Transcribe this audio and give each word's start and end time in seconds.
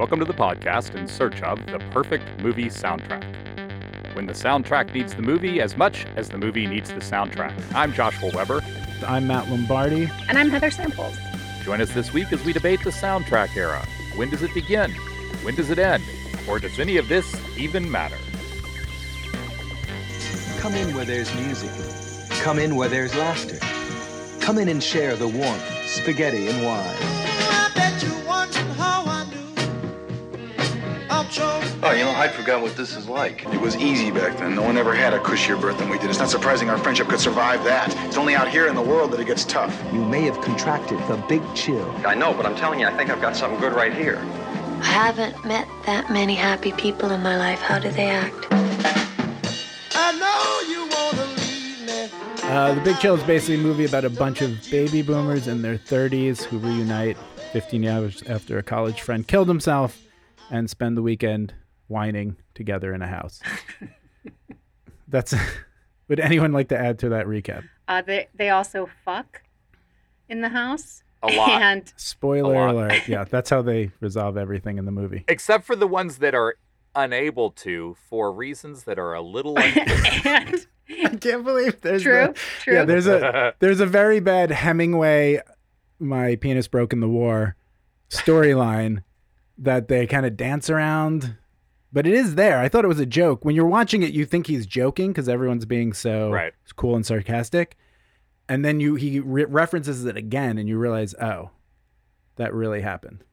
Welcome 0.00 0.18
to 0.20 0.24
the 0.24 0.32
podcast 0.32 0.94
in 0.94 1.06
search 1.06 1.42
of 1.42 1.66
the 1.66 1.78
perfect 1.90 2.24
movie 2.40 2.70
soundtrack. 2.70 3.22
When 4.16 4.24
the 4.24 4.32
soundtrack 4.32 4.94
needs 4.94 5.14
the 5.14 5.20
movie 5.20 5.60
as 5.60 5.76
much 5.76 6.06
as 6.16 6.30
the 6.30 6.38
movie 6.38 6.66
needs 6.66 6.88
the 6.88 7.00
soundtrack. 7.00 7.52
I'm 7.74 7.92
Joshua 7.92 8.30
Weber. 8.34 8.62
I'm 9.06 9.26
Matt 9.26 9.50
Lombardi. 9.50 10.10
And 10.26 10.38
I'm 10.38 10.48
Heather 10.48 10.70
Samples. 10.70 11.18
Join 11.64 11.82
us 11.82 11.92
this 11.92 12.14
week 12.14 12.32
as 12.32 12.42
we 12.46 12.54
debate 12.54 12.82
the 12.82 12.88
soundtrack 12.88 13.54
era. 13.54 13.86
When 14.16 14.30
does 14.30 14.42
it 14.42 14.54
begin? 14.54 14.90
When 15.42 15.54
does 15.54 15.68
it 15.68 15.78
end? 15.78 16.02
Or 16.48 16.58
does 16.58 16.80
any 16.80 16.96
of 16.96 17.06
this 17.08 17.38
even 17.58 17.90
matter? 17.90 18.16
Come 20.60 20.72
in 20.76 20.94
where 20.94 21.04
there's 21.04 21.30
music. 21.34 21.70
Come 22.40 22.58
in 22.58 22.74
where 22.74 22.88
there's 22.88 23.14
laughter. 23.14 23.58
Come 24.40 24.56
in 24.56 24.70
and 24.70 24.82
share 24.82 25.14
the 25.14 25.28
warmth, 25.28 25.86
spaghetti, 25.86 26.48
and 26.48 26.64
wine. 26.64 27.29
Oh, 31.90 31.92
you 31.92 32.04
know, 32.04 32.12
I'd 32.12 32.30
forgot 32.30 32.62
what 32.62 32.76
this 32.76 32.94
is 32.94 33.08
like. 33.08 33.44
It 33.46 33.60
was 33.60 33.76
easy 33.76 34.12
back 34.12 34.38
then. 34.38 34.54
No 34.54 34.62
one 34.62 34.76
ever 34.76 34.94
had 34.94 35.12
a 35.12 35.18
cushier 35.18 35.60
birth 35.60 35.76
than 35.76 35.88
we 35.88 35.98
did. 35.98 36.08
It's 36.08 36.20
not 36.20 36.30
surprising 36.30 36.70
our 36.70 36.78
friendship 36.78 37.08
could 37.08 37.18
survive 37.18 37.64
that. 37.64 37.92
It's 38.06 38.16
only 38.16 38.36
out 38.36 38.48
here 38.48 38.68
in 38.68 38.76
the 38.76 38.80
world 38.80 39.10
that 39.10 39.18
it 39.18 39.24
gets 39.24 39.44
tough. 39.44 39.76
You 39.92 40.04
may 40.04 40.22
have 40.22 40.40
contracted 40.40 41.00
the 41.08 41.16
big 41.28 41.42
chill. 41.56 41.90
I 42.06 42.14
know, 42.14 42.32
but 42.32 42.46
I'm 42.46 42.54
telling 42.54 42.78
you, 42.78 42.86
I 42.86 42.96
think 42.96 43.10
I've 43.10 43.20
got 43.20 43.34
something 43.34 43.58
good 43.58 43.72
right 43.72 43.92
here. 43.92 44.18
I 44.78 44.84
haven't 44.84 45.44
met 45.44 45.66
that 45.84 46.12
many 46.12 46.36
happy 46.36 46.70
people 46.70 47.10
in 47.10 47.24
my 47.24 47.36
life. 47.36 47.58
How 47.58 47.80
do 47.80 47.90
they 47.90 48.08
act? 48.08 48.46
I 49.96 50.12
know 50.12 50.70
you 50.70 50.88
wanna 50.94 51.26
leave 51.40 51.86
me. 51.88 52.48
Uh, 52.48 52.72
the 52.72 52.80
Big 52.82 53.00
Chill 53.00 53.16
is 53.16 53.24
basically 53.24 53.56
a 53.56 53.58
movie 53.58 53.84
about 53.84 54.04
a 54.04 54.10
bunch 54.10 54.42
of 54.42 54.56
baby 54.70 55.02
boomers 55.02 55.48
in 55.48 55.60
their 55.60 55.76
30s 55.76 56.44
who 56.44 56.58
reunite 56.58 57.16
15 57.52 57.82
years 57.82 58.22
after 58.28 58.58
a 58.58 58.62
college 58.62 59.00
friend 59.00 59.26
killed 59.26 59.48
himself 59.48 60.00
and 60.52 60.70
spend 60.70 60.96
the 60.96 61.02
weekend 61.02 61.52
whining 61.90 62.36
together 62.54 62.94
in 62.94 63.02
a 63.02 63.06
house. 63.08 63.40
That's. 65.08 65.34
Would 66.08 66.18
anyone 66.20 66.52
like 66.52 66.68
to 66.68 66.78
add 66.78 66.98
to 67.00 67.10
that 67.10 67.26
recap? 67.26 67.62
Uh, 67.86 68.02
they 68.02 68.28
they 68.34 68.50
also 68.50 68.88
fuck 69.04 69.42
in 70.28 70.40
the 70.40 70.48
house. 70.48 71.02
A 71.22 71.28
lot. 71.28 71.50
And 71.62 71.92
Spoiler 71.96 72.54
lot. 72.54 72.74
alert. 72.74 73.06
Yeah, 73.08 73.24
that's 73.24 73.50
how 73.50 73.62
they 73.62 73.90
resolve 74.00 74.36
everything 74.36 74.78
in 74.78 74.86
the 74.86 74.90
movie. 74.92 75.24
Except 75.28 75.64
for 75.64 75.76
the 75.76 75.86
ones 75.86 76.18
that 76.18 76.34
are 76.34 76.56
unable 76.96 77.50
to 77.52 77.96
for 78.08 78.32
reasons 78.32 78.82
that 78.84 78.98
are 78.98 79.14
a 79.14 79.20
little 79.20 79.56
and 79.56 80.66
I 80.88 81.16
can't 81.20 81.44
believe 81.44 81.80
there's 81.82 82.02
true, 82.02 82.28
the- 82.28 82.34
true. 82.62 82.74
Yeah, 82.74 82.84
there's 82.84 83.06
a 83.06 83.54
there's 83.60 83.78
a 83.80 83.86
very 83.86 84.18
bad 84.18 84.50
Hemingway 84.50 85.40
my 86.00 86.34
penis 86.36 86.66
broke 86.66 86.92
in 86.92 86.98
the 87.00 87.08
war 87.08 87.54
storyline 88.08 89.04
that 89.58 89.86
they 89.86 90.06
kind 90.08 90.26
of 90.26 90.36
dance 90.36 90.68
around 90.70 91.36
but 91.92 92.06
it 92.06 92.14
is 92.14 92.34
there. 92.34 92.58
I 92.58 92.68
thought 92.68 92.84
it 92.84 92.88
was 92.88 93.00
a 93.00 93.06
joke. 93.06 93.44
When 93.44 93.54
you're 93.54 93.66
watching 93.66 94.02
it, 94.02 94.12
you 94.12 94.24
think 94.24 94.46
he's 94.46 94.66
joking 94.66 95.08
because 95.10 95.28
everyone's 95.28 95.64
being 95.66 95.92
so 95.92 96.30
Right. 96.30 96.52
cool 96.76 96.96
and 96.96 97.04
sarcastic, 97.04 97.76
and 98.48 98.64
then 98.64 98.80
you 98.80 98.94
he 98.96 99.20
re- 99.20 99.44
references 99.44 100.04
it 100.04 100.16
again, 100.16 100.58
and 100.58 100.68
you 100.68 100.78
realize, 100.78 101.14
oh, 101.20 101.50
that 102.36 102.52
really 102.54 102.80
happened. 102.82 103.24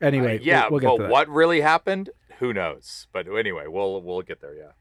Anyway, 0.00 0.38
Uh, 0.38 0.42
yeah, 0.42 0.62
we'll, 0.62 0.70
we'll 0.72 0.80
get 0.80 0.86
but 0.88 0.96
to 0.96 1.02
that. 1.04 1.10
what 1.10 1.28
really 1.28 1.60
happened? 1.62 2.10
Who 2.38 2.52
knows? 2.52 3.06
But 3.12 3.26
anyway, 3.28 3.64
we'll 3.66 4.02
we'll 4.02 4.22
get 4.22 4.40
there. 4.40 4.54
Yeah. 4.54 4.72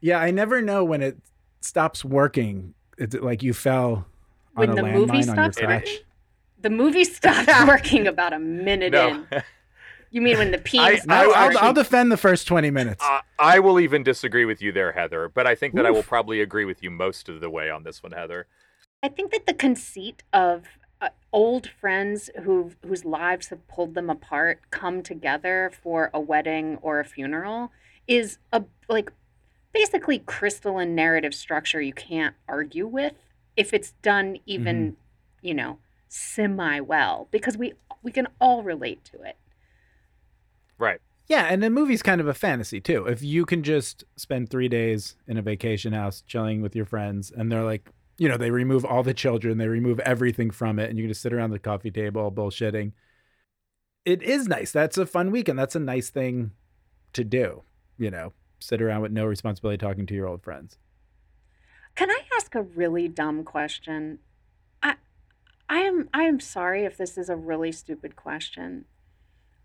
Yeah, 0.00 0.18
I 0.18 0.30
never 0.30 0.62
know 0.62 0.84
when 0.84 1.02
it 1.02 1.18
stops 1.60 2.04
working. 2.04 2.74
It's 2.98 3.14
like 3.16 3.42
you 3.42 3.52
fell 3.54 4.06
on 4.56 4.68
When 4.68 4.70
a 4.70 4.74
the 4.76 4.82
movie 4.82 5.12
landmine 5.12 5.30
on 5.30 5.36
your 5.36 5.52
stops 5.52 5.58
crotch. 5.58 5.98
the 6.60 6.70
movie 6.70 7.04
stopped 7.18 7.48
working 7.66 8.06
about 8.06 8.32
a 8.32 8.38
minute 8.38 8.92
No. 8.92 9.08
in. 9.08 9.26
You 10.12 10.20
mean 10.20 10.38
when 10.38 10.50
the 10.52 10.58
penis? 10.64 11.04
No, 11.06 11.14
I 11.14 11.18
I'll, 11.24 11.34
actually- 11.34 11.60
I'll 11.62 11.72
defend 11.72 12.12
the 12.12 12.16
first 12.16 12.46
20 12.46 12.70
minutes. 12.70 13.02
Uh, 13.04 13.20
I 13.38 13.58
will 13.58 13.80
even 13.80 14.02
disagree 14.04 14.44
with 14.44 14.62
you 14.62 14.70
there, 14.70 14.92
Heather. 14.92 15.28
But 15.28 15.46
I 15.46 15.54
think 15.54 15.74
that 15.74 15.86
I 15.86 15.90
will 15.90 16.02
probably 16.04 16.40
agree 16.40 16.64
with 16.64 16.82
you 16.82 16.90
most 16.90 17.28
of 17.28 17.40
the 17.40 17.50
way 17.50 17.70
on 17.70 17.82
this 17.82 18.02
one, 18.02 18.12
Heather. 18.12 18.46
I 19.02 19.08
think 19.08 19.32
that 19.32 19.46
the 19.46 19.54
conceit 19.54 20.22
of 20.32 20.64
uh, 21.00 21.08
old 21.32 21.68
friends 21.68 22.30
who 22.44 22.72
whose 22.86 23.04
lives 23.04 23.48
have 23.48 23.66
pulled 23.66 23.94
them 23.94 24.08
apart 24.08 24.60
come 24.70 25.02
together 25.02 25.72
for 25.82 26.10
a 26.14 26.20
wedding 26.20 26.78
or 26.82 27.00
a 27.00 27.04
funeral 27.04 27.72
is 28.06 28.38
a 28.52 28.62
like 28.88 29.10
basically 29.72 30.20
crystalline 30.20 30.94
narrative 30.94 31.34
structure 31.34 31.80
you 31.80 31.92
can't 31.92 32.36
argue 32.46 32.86
with 32.86 33.14
if 33.56 33.72
it's 33.72 33.92
done 34.02 34.36
even 34.46 34.96
you 35.40 35.54
know 35.54 35.78
semi 36.08 36.78
well 36.78 37.26
because 37.32 37.56
we 37.56 37.72
we 38.02 38.12
can 38.12 38.28
all 38.40 38.62
relate 38.62 39.04
to 39.06 39.22
it. 39.22 39.36
Right. 40.78 41.00
yeah, 41.28 41.46
and 41.48 41.62
the 41.62 41.70
movie's 41.70 42.02
kind 42.02 42.20
of 42.20 42.26
a 42.26 42.34
fantasy 42.34 42.80
too. 42.80 43.06
If 43.06 43.22
you 43.22 43.46
can 43.46 43.62
just 43.62 44.04
spend 44.16 44.48
three 44.48 44.68
days 44.68 45.16
in 45.26 45.36
a 45.36 45.42
vacation 45.42 45.92
house 45.92 46.22
chilling 46.26 46.60
with 46.62 46.74
your 46.74 46.84
friends, 46.84 47.30
and 47.30 47.50
they're 47.50 47.64
like, 47.64 47.90
you 48.18 48.28
know, 48.28 48.36
they 48.36 48.50
remove 48.50 48.84
all 48.84 49.02
the 49.02 49.14
children, 49.14 49.58
they 49.58 49.68
remove 49.68 49.98
everything 50.00 50.50
from 50.50 50.78
it, 50.78 50.90
and 50.90 50.98
you 50.98 51.04
can 51.04 51.10
just 51.10 51.22
sit 51.22 51.32
around 51.32 51.50
the 51.50 51.58
coffee 51.58 51.90
table 51.90 52.30
bullshitting. 52.30 52.92
It 54.04 54.22
is 54.22 54.48
nice. 54.48 54.72
That's 54.72 54.98
a 54.98 55.06
fun 55.06 55.30
weekend. 55.30 55.58
That's 55.58 55.76
a 55.76 55.80
nice 55.80 56.10
thing 56.10 56.50
to 57.12 57.24
do. 57.24 57.62
You 57.96 58.10
know, 58.10 58.32
sit 58.58 58.82
around 58.82 59.02
with 59.02 59.12
no 59.12 59.24
responsibility 59.24 59.78
talking 59.78 60.06
to 60.06 60.14
your 60.14 60.26
old 60.26 60.42
friends. 60.42 60.76
Can 61.94 62.10
I 62.10 62.20
ask 62.36 62.54
a 62.54 62.62
really 62.62 63.06
dumb 63.06 63.44
question? 63.44 64.18
I 64.82 64.96
I 65.68 65.78
am 65.80 66.08
I 66.12 66.24
am 66.24 66.40
sorry 66.40 66.84
if 66.84 66.96
this 66.96 67.16
is 67.16 67.28
a 67.28 67.36
really 67.36 67.70
stupid 67.70 68.16
question. 68.16 68.86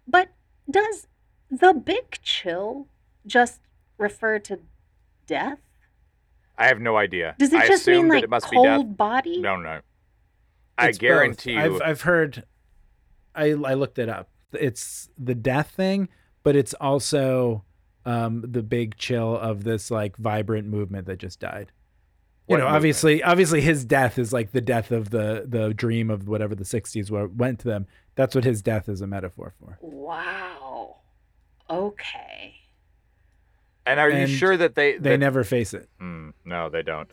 But 0.07 0.29
does 0.69 1.07
the 1.49 1.73
big 1.73 2.19
chill 2.21 2.87
just 3.25 3.61
refer 3.97 4.39
to 4.39 4.59
death? 5.25 5.59
I 6.57 6.67
have 6.67 6.79
no 6.79 6.97
idea. 6.97 7.35
Does 7.37 7.53
it 7.53 7.59
I 7.61 7.67
just 7.67 7.85
mean 7.87 8.07
that 8.09 8.15
like 8.15 8.23
it 8.23 8.29
must 8.29 8.47
cold 8.47 8.63
be 8.65 8.83
death. 8.83 8.97
body? 8.97 9.41
No, 9.41 9.55
no. 9.57 9.79
I 10.77 10.89
It's 10.89 10.97
both. 10.97 11.01
guarantee 11.01 11.53
you. 11.53 11.59
I've 11.59 11.81
I've 11.81 12.01
heard. 12.01 12.43
I 13.35 13.49
I 13.51 13.73
looked 13.75 13.99
it 13.99 14.09
up. 14.09 14.29
It's 14.53 15.09
the 15.17 15.35
death 15.35 15.71
thing, 15.71 16.09
but 16.43 16.55
it's 16.55 16.73
also 16.75 17.63
um, 18.05 18.43
the 18.47 18.63
big 18.63 18.95
chill 18.97 19.37
of 19.37 19.63
this 19.63 19.91
like 19.91 20.17
vibrant 20.17 20.67
movement 20.67 21.05
that 21.07 21.17
just 21.17 21.39
died. 21.39 21.71
You 22.49 22.55
know, 22.57 22.63
movement? 22.63 22.75
obviously, 22.75 23.23
obviously, 23.23 23.61
his 23.61 23.83
death 23.85 24.17
is 24.17 24.31
like 24.31 24.51
the 24.53 24.61
death 24.61 24.91
of 24.91 25.09
the 25.09 25.43
the 25.47 25.73
dream 25.73 26.09
of 26.09 26.27
whatever 26.27 26.55
the 26.55 26.63
'60s 26.63 27.11
were, 27.11 27.27
went 27.27 27.59
to 27.59 27.67
them. 27.67 27.87
That's 28.15 28.33
what 28.35 28.43
his 28.45 28.61
death 28.61 28.87
is 28.89 29.01
a 29.01 29.07
metaphor 29.07 29.53
for. 29.59 29.77
Wow. 29.81 30.97
Okay. 31.69 32.55
and 33.85 33.99
are 33.99 34.09
you 34.09 34.25
sure 34.27 34.55
that 34.57 34.75
they 34.75 34.97
They 34.97 35.17
never 35.17 35.43
face 35.43 35.73
it. 35.73 35.89
Hmm, 35.99 36.29
no, 36.45 36.69
they 36.69 36.81
don't. 36.83 37.09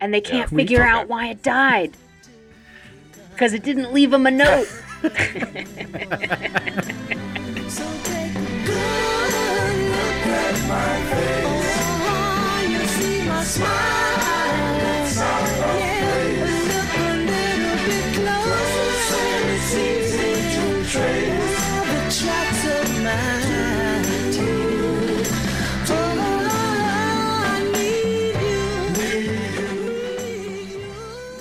And 0.00 0.12
they 0.12 0.20
can't 0.20 0.50
We 0.50 0.62
figure 0.62 0.78
talk- 0.78 0.88
out 1.02 1.08
why 1.08 1.28
it 1.28 1.42
died. 1.42 1.96
Because 3.30 3.52
it 3.52 3.62
didn't 3.62 3.92
leave 3.92 4.12
him 4.12 4.26
a 4.26 4.30
note. 4.32 4.66
So 7.68 7.84
take 8.04 8.34
a 8.34 8.64
good 8.66 9.32
look 9.90 10.26
at 10.26 10.56
my 10.68 10.92
face. 11.10 11.44
Oh, 12.04 12.66
you 12.70 12.80
see 12.86 13.26
my 13.26 13.42
smile. 13.44 14.11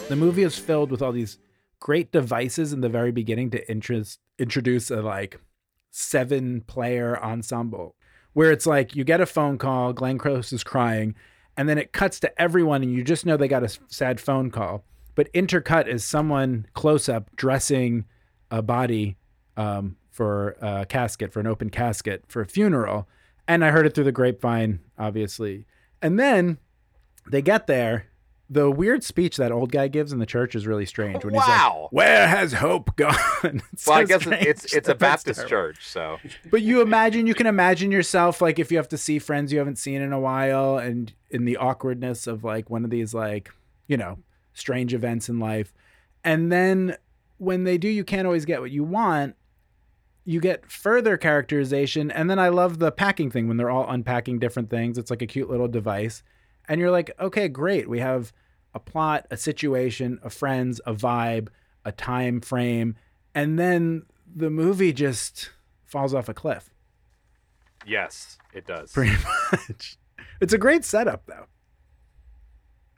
The 0.10 0.18
movie 0.18 0.44
is 0.44 0.58
filled 0.58 0.92
with 0.92 1.02
all 1.02 1.14
these 1.14 1.38
great 1.80 2.12
devices 2.12 2.74
in 2.74 2.82
the 2.82 2.90
very 2.90 3.14
beginning 3.14 3.50
to 3.52 3.72
interest, 3.72 4.20
introduce 4.38 4.92
a 4.92 5.02
like 5.02 5.40
seven 5.90 6.62
player 6.62 7.18
ensemble 7.24 7.96
where 8.34 8.52
it's 8.52 8.66
like 8.66 8.96
you 8.96 9.04
get 9.04 9.22
a 9.22 9.26
phone 9.26 9.58
call, 9.58 9.94
Glenn 9.94 10.18
Close 10.18 10.54
is 10.54 10.64
crying, 10.64 11.16
and 11.62 11.70
then 11.70 11.78
it 11.78 11.94
cuts 11.94 12.20
to 12.20 12.42
everyone 12.42 12.82
and 12.82 12.92
you 12.92 13.04
just 13.04 13.24
know 13.24 13.38
they 13.38 13.48
got 13.48 13.64
a 13.64 13.78
sad 13.88 14.20
phone 14.20 14.50
call. 14.50 14.84
But 15.14 15.32
intercut 15.32 15.88
is 15.88 16.04
someone 16.04 16.66
close 16.74 17.08
up 17.08 17.30
dressing 17.36 18.06
a 18.50 18.64
body 18.64 19.16
um, 19.58 19.96
for 20.10 20.56
a 20.60 20.88
casket, 20.88 21.32
for 21.32 21.40
an 21.40 21.46
open 21.46 21.70
casket, 21.70 22.24
for 22.28 22.42
a 22.42 22.48
funeral. 22.48 23.08
And 23.48 23.64
I 23.64 23.70
heard 23.70 23.86
it 23.86 23.94
through 23.94 24.06
the 24.06 24.12
grapevine, 24.12 24.80
obviously. 24.98 25.68
And 26.02 26.20
then 26.20 26.58
they 27.30 27.44
get 27.44 27.68
there. 27.68 28.08
The 28.54 28.70
weird 28.70 29.02
speech 29.02 29.38
that 29.38 29.54
old 29.54 29.72
guy 29.72 29.88
gives 29.88 30.12
in 30.12 30.20
the 30.20 30.26
church 30.26 30.56
is 30.56 30.68
really 30.68 30.86
strange. 30.86 31.24
When 31.24 31.34
he's 31.34 31.40
Wow. 31.48 31.84
like, 31.84 31.92
"Where 31.94 32.28
has 32.28 32.52
hope 32.54 32.96
gone?" 32.98 33.16
It's 33.72 33.88
Well, 33.88 33.98
I 34.00 34.04
guess 34.04 34.24
strange. 34.24 34.46
it's 34.46 34.66
it's, 34.66 34.74
it's 34.74 34.90
a 34.90 34.96
Baptist 34.96 35.48
church, 35.48 35.88
so 35.88 36.18
But 36.50 36.62
you 36.62 36.82
imagine, 36.82 37.28
you 37.28 37.34
can 37.34 37.48
imagine 37.48 37.92
yourself 37.92 38.42
like 38.42 38.60
if 38.60 38.70
you 38.70 38.76
have 38.78 38.90
to 38.90 38.98
see 38.98 39.20
friends 39.20 39.54
you 39.54 39.60
haven't 39.60 39.78
seen 39.78 40.02
in 40.02 40.12
a 40.12 40.20
while, 40.20 40.78
and 40.78 41.14
in 41.30 41.46
the 41.46 41.56
awkwardness 41.56 42.28
of 42.28 42.44
like 42.44 42.70
one 42.70 42.84
of 42.84 42.90
these 42.90 43.14
like 43.14 43.50
you 43.88 43.96
know 43.96 44.20
strange 44.54 44.94
events 44.94 45.30
in 45.30 45.40
life, 45.40 45.74
and 46.24 46.52
then 46.52 46.98
when 47.38 47.64
they 47.64 47.78
do, 47.78 47.88
you 47.88 48.04
can't 48.04 48.26
always 48.28 48.44
get 48.46 48.60
what 48.60 48.70
you 48.72 48.84
want. 48.84 49.36
you 50.26 50.40
get 50.42 50.70
further 50.70 51.18
characterization 51.18 52.12
and 52.12 52.30
then 52.30 52.38
I 52.38 52.50
love 52.50 52.78
the 52.78 52.92
packing 52.92 53.32
thing 53.32 53.48
when 53.48 53.58
they're 53.58 53.72
all 53.72 53.90
unpacking 53.90 54.38
different 54.40 54.70
things. 54.70 54.98
It's 55.00 55.10
like 55.10 55.22
a 55.24 55.26
cute 55.26 55.50
little 55.50 55.68
device. 55.68 56.22
And 56.68 56.80
you're 56.80 56.92
like, 56.92 57.10
"Okay, 57.20 57.48
great. 57.48 57.90
We 57.90 58.00
have 58.00 58.32
a 58.74 58.80
plot, 58.80 59.28
a 59.30 59.38
situation, 59.38 60.20
a 60.24 60.30
friends, 60.30 60.82
a 60.86 60.94
vibe, 60.94 61.50
a 61.86 61.92
time 61.92 62.42
frame." 62.42 62.96
And 63.34 63.58
then 63.58 64.04
the 64.34 64.50
movie 64.50 64.94
just 64.94 65.52
falls 65.86 66.14
off 66.14 66.30
a 66.30 66.34
cliff. 66.34 66.70
Yes, 67.86 68.38
it 68.54 68.66
does. 68.66 68.92
Pretty 68.92 69.16
much. 69.52 69.98
It's 70.40 70.54
a 70.54 70.58
great 70.58 70.86
setup 70.86 71.26
though. 71.26 71.46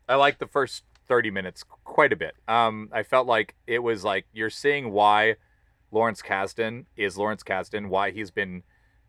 I 0.07 0.15
like 0.15 0.39
the 0.39 0.47
first 0.47 0.83
30 1.07 1.31
minutes 1.31 1.63
quite 1.83 2.13
a 2.13 2.15
bit. 2.15 2.35
Um, 2.47 2.89
I 2.91 3.03
felt 3.03 3.27
like 3.27 3.55
it 3.67 3.79
was 3.79 4.03
like 4.03 4.25
you're 4.33 4.49
seeing 4.49 4.91
why 4.91 5.35
Lawrence 5.91 6.21
Kasdan 6.21 6.85
is 6.97 7.17
Lawrence 7.17 7.43
Kasdan, 7.43 7.87
why 7.87 8.11
he's 8.11 8.31
been, 8.31 8.63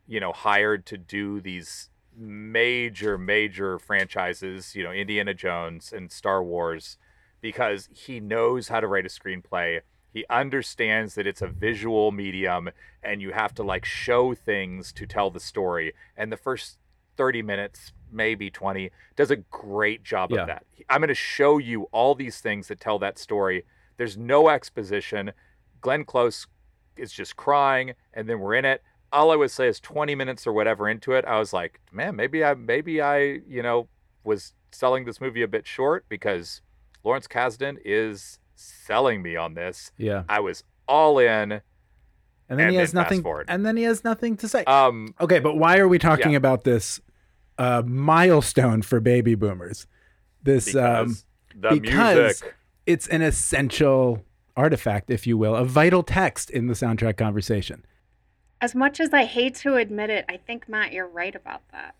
you 0.07 0.21
know, 0.21 0.33
hired 0.33 0.87
to 0.87 0.99
do 0.99 1.41
these 1.41 1.91
major, 2.17 3.19
major 3.19 3.79
franchises, 3.79 4.75
you 4.75 4.83
know, 4.83 4.93
Indiana 4.93 5.35
Jones 5.35 5.93
and 5.93 6.11
Star 6.11 6.43
Wars, 6.43 6.97
because 7.41 7.89
he 7.93 8.21
knows 8.21 8.69
how 8.69 8.81
to 8.81 8.87
write 8.87 9.07
a 9.07 9.09
screenplay. 9.09 9.81
He 10.13 10.25
understands 10.31 11.15
that 11.17 11.27
it's 11.27 11.43
a 11.43 11.49
visual 11.49 12.13
medium 12.13 12.71
and 13.03 13.21
you 13.21 13.33
have 13.33 13.53
to 13.55 13.63
like 13.63 13.85
show 13.85 14.35
things 14.35 14.93
to 14.93 15.07
tell 15.07 15.31
the 15.31 15.41
story. 15.41 15.93
And 16.17 16.31
the 16.31 16.37
first 16.37 16.79
30 17.17 17.43
minutes, 17.43 17.93
maybe 18.13 18.51
20, 18.51 18.91
does 19.17 19.31
a 19.31 19.37
great 19.37 20.05
job 20.05 20.31
Yeah. 20.31 20.43
of 20.43 20.47
that. 20.47 20.65
I'm 20.89 21.01
going 21.01 21.09
to 21.09 21.15
show 21.15 21.59
you 21.59 21.85
all 21.93 22.15
these 22.15 22.41
things 22.41 22.69
that 22.69 22.81
tell 22.81 22.99
that 23.01 23.19
story. 23.19 23.65
There's 23.97 24.17
no 24.17 24.49
exposition. 24.49 25.33
Glenn 25.81 26.05
Close 26.05 26.47
is 26.97 27.13
just 27.13 27.37
crying, 27.37 27.95
and 28.13 28.29
then 28.29 28.39
we're 28.39 28.55
in 28.55 28.65
it. 28.65 28.83
All 29.15 29.31
I 29.31 29.37
would 29.37 29.51
say 29.51 29.69
is 29.69 29.79
20 29.81 30.15
minutes 30.15 30.47
or 30.47 30.53
whatever 30.53 30.89
into 30.89 31.13
it, 31.13 31.25
I 31.25 31.39
was 31.39 31.53
like, 31.53 31.81
man, 31.93 32.17
maybe 32.17 32.45
I, 32.45 32.55
maybe 32.55 33.01
I, 33.01 33.19
you 33.49 33.63
know, 33.63 33.89
was 34.25 34.53
selling 34.73 35.05
this 35.05 35.21
movie 35.21 35.43
a 35.43 35.49
bit 35.49 35.67
short 35.67 36.05
because 36.09 36.61
Lawrence 37.05 37.27
Kasdan 37.29 37.77
is 37.85 38.39
selling 38.57 39.23
me 39.23 39.37
on 39.37 39.55
this. 39.55 39.93
Yeah. 39.97 40.25
I 40.29 40.41
was 40.41 40.65
all 40.89 41.19
in. 41.19 41.53
And 42.49 42.59
then 42.59 42.67
And 42.67 42.71
he 42.71 42.77
then 42.77 42.81
has 42.83 42.93
nothing 42.93 43.23
forward. 43.23 43.47
and 43.49 43.65
then 43.65 43.77
he 43.77 43.85
has 43.85 44.05
nothing 44.05 44.37
to 44.39 44.49
say. 44.49 44.65
Um, 44.65 45.15
Okay, 45.21 45.39
but 45.39 45.57
why 45.57 45.79
are 45.79 45.89
we 45.89 45.99
talking 45.99 46.33
Yeah. 46.33 46.39
about 46.39 46.65
this 46.65 47.01
uh, 47.57 47.83
milestone 47.87 48.83
for 48.83 49.01
baby 49.01 49.35
boomers? 49.35 49.87
This 50.43 50.75
um, 50.75 51.07
because 51.07 51.25
the 51.55 51.81
because 51.81 52.17
music. 52.17 52.55
it's 52.87 53.07
an 53.09 53.23
essential 53.23 54.25
artifact, 54.57 55.09
if 55.11 55.27
you 55.27 55.39
will, 55.39 55.55
a 55.55 55.65
vital 55.65 56.03
text 56.03 56.51
in 56.51 56.67
the 56.67 56.75
soundtrack 56.75 57.17
conversation. 57.17 57.85
As 58.65 58.75
much 58.75 58.99
as 58.99 59.13
I 59.13 59.25
hate 59.25 59.57
to 59.57 59.75
admit 59.75 60.09
it, 60.09 60.25
I 60.27 60.39
think 60.39 60.71
Matt, 60.71 60.95
you're 60.95 61.07
right 61.07 61.35
about 61.35 61.61
that. 61.71 61.95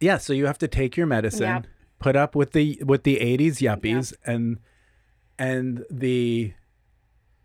Yeah, 0.00 0.16
so 0.16 0.32
you 0.32 0.46
have 0.46 0.56
to 0.58 0.66
take 0.66 0.96
your 0.96 1.06
medicine, 1.06 1.42
Yep. 1.42 1.66
put 1.98 2.16
up 2.16 2.34
with 2.34 2.52
the 2.52 2.82
with 2.86 3.02
the 3.02 3.18
'80s 3.18 3.58
yuppies, 3.60 4.14
and 4.24 4.60
and 5.38 5.84
the 5.90 6.54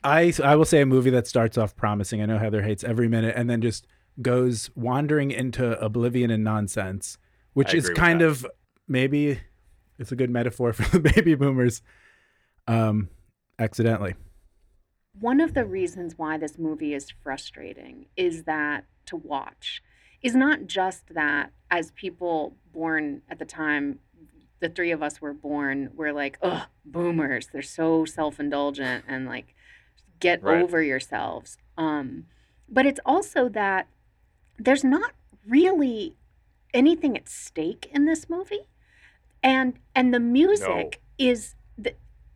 I 0.05 0.31
I 0.41 0.55
will 0.55 0.63
say 0.63 0.79
a 0.79 0.85
movie 0.85 1.09
that 1.09 1.27
starts 1.27 1.57
off 1.57 1.75
promising. 1.75 2.21
I 2.21 2.27
know 2.27 2.37
Heather 2.37 2.61
hates 2.61 2.85
every 2.85 3.09
minute, 3.09 3.35
and 3.35 3.49
then 3.49 3.61
just 3.61 3.85
goes 4.21 4.69
wandering 4.73 5.29
into 5.29 5.77
oblivion 5.83 6.31
and 6.31 6.45
nonsense, 6.45 7.17
which 7.51 7.73
I 7.73 7.77
is 7.79 7.89
kind 7.89 8.21
that. 8.21 8.27
of 8.27 8.47
maybe 8.87 9.41
it's 9.97 10.13
a 10.13 10.15
good 10.15 10.29
metaphor 10.29 10.71
for 10.77 10.97
the 10.97 11.11
baby 11.11 11.35
boomers, 11.35 11.81
um, 12.67 13.09
accidentally. 13.59 14.15
One 15.19 15.41
of 15.41 15.53
the 15.53 15.65
reasons 15.65 16.17
why 16.17 16.37
this 16.37 16.57
movie 16.57 16.93
is 16.93 17.09
frustrating 17.09 18.05
is 18.15 18.43
that 18.43 18.85
to 19.07 19.15
watch 19.15 19.81
is 20.21 20.35
not 20.35 20.67
just 20.67 21.13
that 21.13 21.51
as 21.71 21.91
people 21.91 22.55
born 22.73 23.21
at 23.29 23.39
the 23.39 23.45
time 23.45 23.99
the 24.59 24.69
three 24.69 24.91
of 24.91 25.01
us 25.01 25.21
were 25.21 25.33
born, 25.33 25.89
we're 25.95 26.11
like, 26.11 26.37
ugh, 26.41 26.63
boomers. 26.85 27.47
They're 27.47 27.61
so 27.61 28.05
self 28.05 28.39
indulgent 28.39 29.05
and 29.07 29.25
like, 29.25 29.55
get 30.19 30.43
Right. 30.43 30.61
over 30.61 30.81
yourselves. 30.81 31.57
Um, 31.77 32.25
but 32.67 32.85
it's 32.85 32.99
also 33.05 33.49
that 33.49 33.87
there's 34.57 34.83
not 34.83 35.13
really 35.47 36.15
anything 36.73 37.15
at 37.17 37.29
stake 37.29 37.89
in 37.93 38.05
this 38.05 38.29
movie, 38.29 38.67
and 39.41 39.79
and 39.95 40.13
the 40.13 40.19
music 40.19 41.01
is 41.17 41.51
the, 41.51 41.55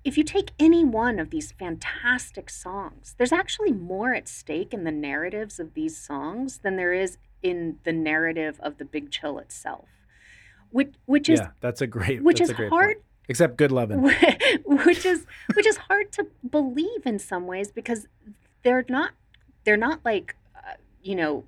if 0.03 0.17
you 0.17 0.23
take 0.23 0.51
any 0.59 0.83
one 0.83 1.19
of 1.19 1.29
these 1.29 1.51
fantastic 1.51 2.49
songs, 2.49 3.15
there's 3.17 3.31
actually 3.31 3.71
more 3.71 4.13
at 4.13 4.27
stake 4.27 4.73
in 4.73 4.83
the 4.83 4.91
narratives 4.91 5.59
of 5.59 5.73
these 5.73 5.97
songs 5.97 6.59
than 6.59 6.75
there 6.75 6.93
is 6.93 7.17
in 7.41 7.77
the 7.83 7.93
narrative 7.93 8.59
of 8.61 8.77
the 8.77 8.85
Big 8.85 9.11
Chill 9.11 9.39
itself. 9.39 9.87
Which 10.71 10.93
which 11.05 11.29
is 11.29 11.39
yeah, 11.39 11.49
that's 11.61 11.81
a 11.81 11.87
great. 11.87 12.23
which 12.23 12.39
that's 12.39 12.49
is 12.49 12.53
a 12.53 12.57
great 12.57 12.69
hard 12.69 12.95
point. 12.95 13.05
Except 13.29 13.57
good 13.57 13.71
loving. 13.71 14.01
which 14.65 15.05
is 15.05 15.25
which 15.53 15.67
is 15.67 15.77
hard 15.77 16.11
to 16.13 16.27
believe 16.49 17.05
in 17.05 17.19
some 17.19 17.45
ways 17.47 17.71
because 17.71 18.07
they're 18.63 18.85
not 18.89 19.11
they're 19.63 19.77
not 19.77 19.99
like 20.03 20.35
uh, 20.55 20.73
you 21.01 21.15
know 21.15 21.45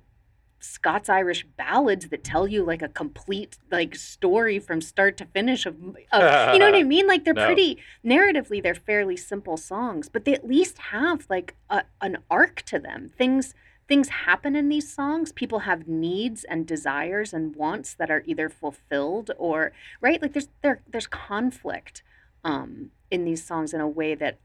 Scots 0.66 1.08
Irish 1.08 1.46
ballads 1.56 2.08
that 2.08 2.24
tell 2.24 2.46
you 2.48 2.64
like 2.64 2.82
a 2.82 2.88
complete 2.88 3.58
like 3.70 3.94
story 3.94 4.58
from 4.58 4.80
start 4.80 5.16
to 5.18 5.24
finish 5.26 5.64
of, 5.66 5.76
of 6.12 6.52
you 6.52 6.58
know 6.58 6.70
what 6.70 6.74
I 6.74 6.82
mean? 6.96 7.06
Like 7.06 7.24
they're 7.24 7.34
No. 7.34 7.46
pretty 7.46 7.78
narratively 8.04 8.62
they're 8.62 8.74
fairly 8.74 9.16
simple 9.16 9.56
songs 9.56 10.08
but 10.08 10.24
they 10.24 10.34
at 10.34 10.46
least 10.46 10.78
have 10.78 11.26
like 11.30 11.54
a, 11.70 11.84
an 12.00 12.18
arc 12.30 12.62
to 12.62 12.78
them. 12.78 13.10
Things 13.16 13.54
things 13.88 14.08
happen 14.08 14.56
in 14.56 14.68
these 14.68 14.92
songs. 14.92 15.30
People 15.30 15.60
have 15.60 15.86
needs 15.86 16.42
and 16.44 16.66
desires 16.66 17.32
and 17.32 17.54
wants 17.54 17.94
that 17.94 18.10
are 18.10 18.24
either 18.26 18.48
fulfilled 18.48 19.30
or 19.38 19.72
right? 20.00 20.20
Like 20.20 20.32
there's 20.32 20.48
there 20.62 20.82
there's 20.90 21.06
conflict 21.06 22.02
um 22.44 22.90
in 23.10 23.24
these 23.24 23.44
songs 23.44 23.72
in 23.72 23.80
a 23.80 23.88
way 23.88 24.14
that 24.16 24.38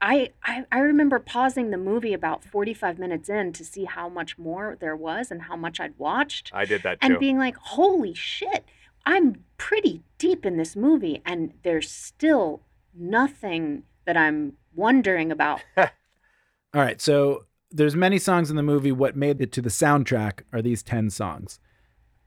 I, 0.00 0.30
I 0.44 0.64
I 0.70 0.78
remember 0.80 1.18
pausing 1.18 1.70
the 1.70 1.78
movie 1.78 2.12
about 2.12 2.44
45 2.44 2.98
minutes 2.98 3.28
in 3.28 3.52
to 3.54 3.64
see 3.64 3.84
how 3.84 4.08
much 4.08 4.36
more 4.38 4.76
there 4.80 4.96
was 4.96 5.30
and 5.30 5.42
how 5.42 5.56
much 5.56 5.80
I'd 5.80 5.98
watched 5.98 6.50
I 6.52 6.64
did 6.64 6.82
that 6.82 7.00
too. 7.00 7.06
and 7.06 7.18
being 7.18 7.38
like 7.38 7.56
holy 7.56 8.12
shit 8.14 8.64
I'm 9.06 9.44
pretty 9.56 10.02
deep 10.18 10.44
in 10.44 10.56
this 10.56 10.76
movie 10.76 11.22
and 11.24 11.52
there's 11.62 11.90
still 11.90 12.62
nothing 12.94 13.84
that 14.04 14.16
I'm 14.16 14.54
wondering 14.74 15.32
about 15.32 15.62
All 15.76 16.82
right, 16.82 17.00
so 17.00 17.46
there's 17.70 17.96
many 17.96 18.18
songs 18.18 18.50
in 18.50 18.56
the 18.56 18.62
movie. 18.62 18.92
What 18.92 19.16
made 19.16 19.40
it 19.40 19.50
to 19.52 19.62
the 19.62 19.70
soundtrack 19.70 20.40
are 20.52 20.60
these 20.60 20.82
10 20.82 21.08
songs. 21.08 21.58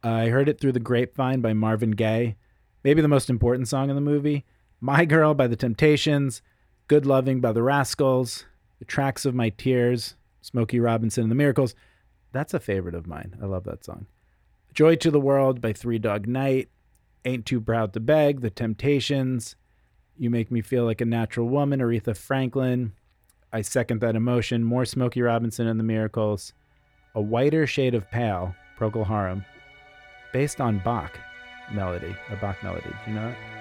I 0.02 0.28
heard 0.30 0.50
it 0.50 0.60
through 0.60 0.72
the 0.72 0.80
grapevine 0.80 1.42
by 1.42 1.54
Marvin 1.54 1.92
Gaye, 1.92 2.36
maybe 2.84 3.02
the 3.02 3.08
most 3.08 3.30
important 3.30 3.68
song 3.68 3.90
in 3.92 3.96
the 3.96 4.02
movie. 4.02 4.46
My 4.82 5.06
Girl 5.06 5.36
by 5.36 5.46
the 5.46 5.56
Temptations, 5.56 6.42
Good 6.90 7.06
Loving 7.06 7.40
by 7.40 7.52
the 7.52 7.62
Rascals, 7.62 8.46
The 8.80 8.86
Tracks 8.86 9.24
of 9.24 9.36
My 9.36 9.50
Tears, 9.50 10.16
Smokey 10.42 10.80
Robinson 10.80 11.22
and 11.22 11.30
the 11.30 11.36
Miracles. 11.36 11.76
That's 12.32 12.56
a 12.56 12.60
favorite 12.60 12.96
of 12.96 13.06
mine. 13.06 13.38
I 13.40 13.46
love 13.46 13.64
that 13.66 13.86
song. 13.86 14.08
Joy 14.74 14.96
to 14.96 15.12
the 15.12 15.20
World 15.20 15.62
by 15.62 15.72
Three 15.72 16.00
Dog 16.00 16.28
Night, 16.28 16.70
Ain't 17.26 17.46
Too 17.46 17.62
Proud 17.62 17.94
to 17.94 18.00
Beg, 18.00 18.42
The 18.42 18.50
Temptations, 18.50 19.56
You 20.18 20.32
Make 20.32 20.50
Me 20.50 20.62
Feel 20.62 20.84
Like 20.84 21.00
a 21.00 21.06
Natural 21.06 21.48
Woman, 21.48 21.80
Aretha 21.80 22.18
Franklin, 22.18 22.94
I 23.54 23.62
second 23.62 24.02
that 24.02 24.16
emotion. 24.16 24.64
More 24.64 24.84
Smokey 24.84 25.22
Robinson 25.22 25.68
and 25.68 25.80
the 25.80 25.84
Miracles. 25.84 26.54
A 27.14 27.22
whiter 27.22 27.68
shade 27.68 27.94
of 27.94 28.10
pale, 28.10 28.56
Procol 28.80 29.06
Harum, 29.06 29.46
based 30.34 30.60
on 30.60 30.80
Bach 30.80 31.20
melody, 31.72 32.16
a 32.32 32.36
Bach 32.38 32.64
melody. 32.64 32.90
Do 33.06 33.12
you 33.12 33.16
know 33.16 33.28
that? 33.28 33.59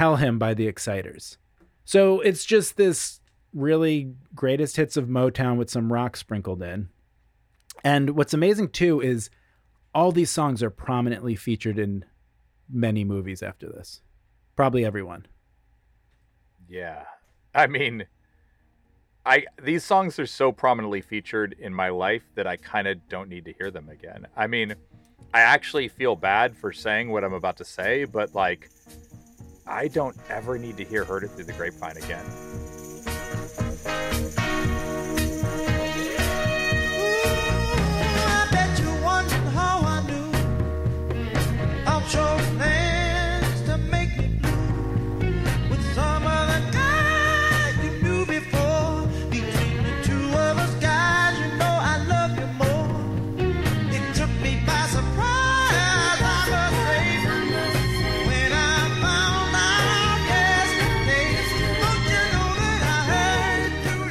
Tell 0.00 0.16
Him 0.16 0.38
by 0.38 0.54
the 0.54 0.66
Exciters. 0.66 1.36
So 1.84 2.22
it's 2.22 2.46
just 2.46 2.78
this 2.78 3.20
really 3.52 4.14
greatest 4.34 4.76
hits 4.76 4.96
of 4.96 5.08
Motown 5.08 5.58
with 5.58 5.68
some 5.68 5.92
rock 5.92 6.16
sprinkled 6.16 6.62
in. 6.62 6.88
And 7.84 8.16
what's 8.16 8.32
amazing 8.32 8.70
too 8.70 9.02
is 9.02 9.28
all 9.94 10.10
these 10.10 10.30
songs 10.30 10.62
are 10.62 10.70
prominently 10.70 11.36
featured 11.36 11.78
in 11.78 12.06
many 12.66 13.04
movies 13.04 13.42
after 13.42 13.68
this. 13.68 14.00
Probably 14.56 14.86
everyone. 14.86 15.26
Yeah. 16.66 17.04
I 17.54 17.66
mean, 17.66 18.06
I 19.26 19.44
these 19.62 19.84
songs 19.84 20.18
are 20.18 20.24
so 20.24 20.50
prominently 20.50 21.02
featured 21.02 21.54
in 21.58 21.74
my 21.74 21.90
life 21.90 22.22
that 22.36 22.46
I 22.46 22.56
kind 22.56 22.88
of 22.88 23.06
don't 23.10 23.28
need 23.28 23.44
to 23.44 23.52
hear 23.52 23.70
them 23.70 23.90
again. 23.90 24.28
I 24.34 24.46
mean, 24.46 24.76
I 25.34 25.40
actually 25.40 25.88
feel 25.88 26.16
bad 26.16 26.56
for 26.56 26.72
saying 26.72 27.10
what 27.10 27.22
I'm 27.22 27.34
about 27.34 27.58
to 27.58 27.66
say, 27.66 28.06
but 28.06 28.34
like 28.34 28.70
I 29.70 29.86
don't 29.86 30.16
ever 30.28 30.58
need 30.58 30.76
to 30.78 30.84
hear 30.84 31.04
"Heard 31.04 31.22
It 31.22 31.28
Through 31.28 31.44
the 31.44 31.52
Grapevine" 31.52 31.96
again. 31.96 32.24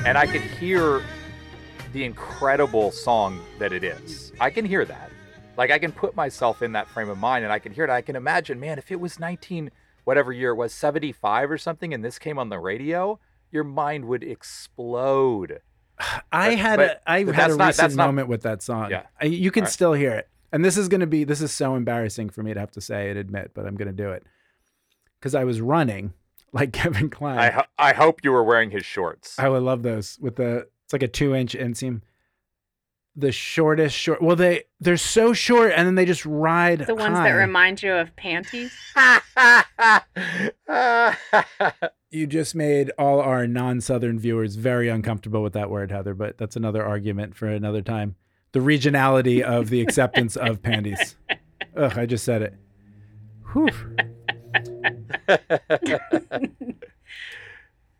And 0.10 0.18
I 0.18 0.26
could 0.26 0.42
hear 0.42 1.04
the 1.94 2.04
incredible 2.04 2.90
song 2.90 3.40
that 3.60 3.72
it 3.72 3.84
is. 3.84 4.34
I 4.40 4.50
can 4.50 4.66
hear 4.66 4.84
that. 4.84 5.12
Like 5.56 5.70
I 5.70 5.78
can 5.78 5.92
put 5.92 6.16
myself 6.16 6.64
in 6.64 6.72
that 6.72 6.88
frame 6.88 7.10
of 7.10 7.20
mind 7.20 7.44
and 7.44 7.54
I 7.54 7.60
can 7.60 7.72
hear 7.72 7.84
it. 7.84 7.92
I 7.92 8.02
can 8.02 8.16
imagine, 8.16 8.60
man, 8.60 8.80
if 8.80 8.92
it 8.92 9.00
was 9.00 9.20
19 9.20 9.70
whatever 10.06 10.34
year 10.34 10.50
it 10.50 10.56
was 10.56 10.74
75 10.74 11.52
or 11.52 11.60
something 11.60 11.94
and 11.94 12.04
this 12.04 12.18
came 12.18 12.40
on 12.40 12.50
the 12.50 12.58
radio, 12.58 13.20
your 13.52 13.64
mind 13.64 14.06
would 14.06 14.24
explode. 14.24 15.60
I 16.32 16.56
But- 16.56 16.58
had 16.58 16.76
but 16.78 16.90
a, 17.06 17.12
I 17.12 17.20
had 17.32 17.52
a 17.52 17.56
not- 17.56 17.68
recent 17.68 17.96
not- 17.96 18.08
moment 18.08 18.30
with 18.30 18.42
that 18.42 18.64
song. 18.64 18.90
Yeah. 18.90 19.04
I, 19.22 19.26
you 19.26 19.52
can 19.52 19.66
right. 19.66 19.72
still 19.72 19.94
hear 19.94 20.14
it, 20.14 20.28
and 20.52 20.66
this 20.66 20.76
is 20.76 20.88
going 20.88 21.02
to 21.02 21.08
be 21.08 21.24
this 21.24 21.40
is 21.42 21.52
so 21.52 21.76
embarrassing 21.76 22.32
for 22.32 22.42
me 22.42 22.56
to 22.56 22.60
have 22.60 22.72
to 22.72 22.82
say 22.82 23.12
and 23.12 23.20
admit, 23.20 23.52
but 23.54 23.68
I'm 23.68 23.76
going 23.76 23.90
to 23.90 23.94
do 23.94 24.10
it 24.10 24.24
because 25.20 25.36
I 25.36 25.44
was 25.44 25.62
running 25.62 26.14
like 26.54 26.74
Kevin 26.74 27.10
Kline. 27.10 27.38
I 27.38 27.50
ho- 27.52 27.64
I 27.78 27.94
hope 27.94 28.22
you 28.24 28.32
were 28.32 28.44
wearing 28.44 28.72
his 28.72 28.86
shorts. 28.86 29.38
I 29.40 29.50
would 29.50 29.64
love 29.64 29.84
those 29.84 30.18
with 30.22 30.36
the 30.38 30.68
it's 30.84 30.94
like 30.94 31.04
a 31.04 31.08
two 31.08 31.36
inch 31.36 31.54
inseam. 31.54 32.02
The 33.16 33.32
shortest 33.34 33.96
short. 33.96 34.22
Well, 34.22 34.38
they 34.38 34.64
they're 34.80 34.96
so 34.96 35.34
short, 35.34 35.74
and 35.76 35.86
then 35.86 35.96
they 35.96 36.06
just 36.06 36.26
ride 36.26 36.80
The 36.88 36.96
ones 36.96 37.18
high. 37.18 37.30
that 37.32 37.36
remind 37.36 37.84
you 37.84 37.94
of 37.94 38.16
panties. 38.16 38.72
You 42.12 42.26
just 42.26 42.56
made 42.56 42.92
all 42.98 43.20
our 43.22 43.46
non-southern 43.46 44.18
viewers 44.18 44.56
very 44.56 44.90
uncomfortable 44.90 45.44
with 45.44 45.54
that 45.54 45.70
word, 45.70 45.92
Heather. 45.92 46.16
But 46.16 46.40
that's 46.40 46.56
another 46.56 46.84
argument 46.84 47.36
for 47.36 47.46
another 47.48 47.84
time. 47.84 48.16
The 48.52 48.62
regionality 48.62 49.44
of 49.44 49.70
the 49.70 49.80
acceptance 49.82 50.36
of 50.36 50.64
panties. 50.64 51.16
Ugh, 51.78 51.98
I 52.00 52.08
just 52.08 52.26
said 52.26 52.42
it. 52.42 52.56
Whew. 53.54 53.70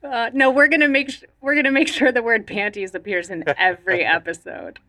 Uh, 0.02 0.30
no, 0.34 0.50
we're 0.50 0.68
gonna 0.70 0.88
make 0.88 1.10
sh- 1.12 1.24
we're 1.42 1.56
gonna 1.56 1.72
make 1.72 1.88
sure 1.88 2.12
the 2.12 2.24
word 2.24 2.48
panties 2.48 2.96
appears 2.96 3.30
in 3.30 3.44
every 3.58 4.06
episode. 4.06 4.80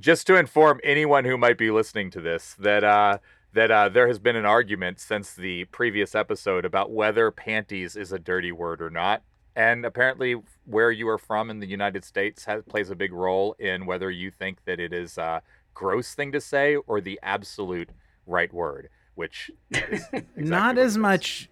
just 0.00 0.26
to 0.26 0.34
inform 0.36 0.80
anyone 0.82 1.24
who 1.24 1.38
might 1.38 1.56
be 1.56 1.70
listening 1.70 2.10
to 2.10 2.20
this 2.20 2.56
that 2.58 2.82
uh, 2.82 3.18
that 3.52 3.70
uh, 3.70 3.88
there 3.88 4.08
has 4.08 4.18
been 4.18 4.36
an 4.36 4.44
argument 4.44 4.98
since 4.98 5.34
the 5.34 5.64
previous 5.66 6.14
episode 6.14 6.64
about 6.64 6.90
whether 6.90 7.30
panties 7.30 7.94
is 7.96 8.10
a 8.12 8.18
dirty 8.18 8.50
word 8.52 8.82
or 8.82 8.90
not, 8.90 9.22
and 9.54 9.84
apparently 9.84 10.34
where 10.64 10.90
you 10.90 11.08
are 11.08 11.18
from 11.18 11.48
in 11.48 11.60
the 11.60 11.66
United 11.66 12.04
States 12.04 12.44
has, 12.44 12.62
plays 12.68 12.90
a 12.90 12.96
big 12.96 13.12
role 13.12 13.54
in 13.60 13.86
whether 13.86 14.10
you 14.10 14.30
think 14.30 14.64
that 14.64 14.80
it 14.80 14.92
is 14.92 15.18
a 15.18 15.40
gross 15.74 16.14
thing 16.14 16.32
to 16.32 16.40
say 16.40 16.74
or 16.74 17.00
the 17.00 17.18
absolute 17.22 17.90
right 18.26 18.52
word, 18.52 18.88
which 19.20 19.50
is 19.70 19.78
exactly 20.12 20.42
Not 20.42 20.78
as 20.78 20.96
much 20.96 21.50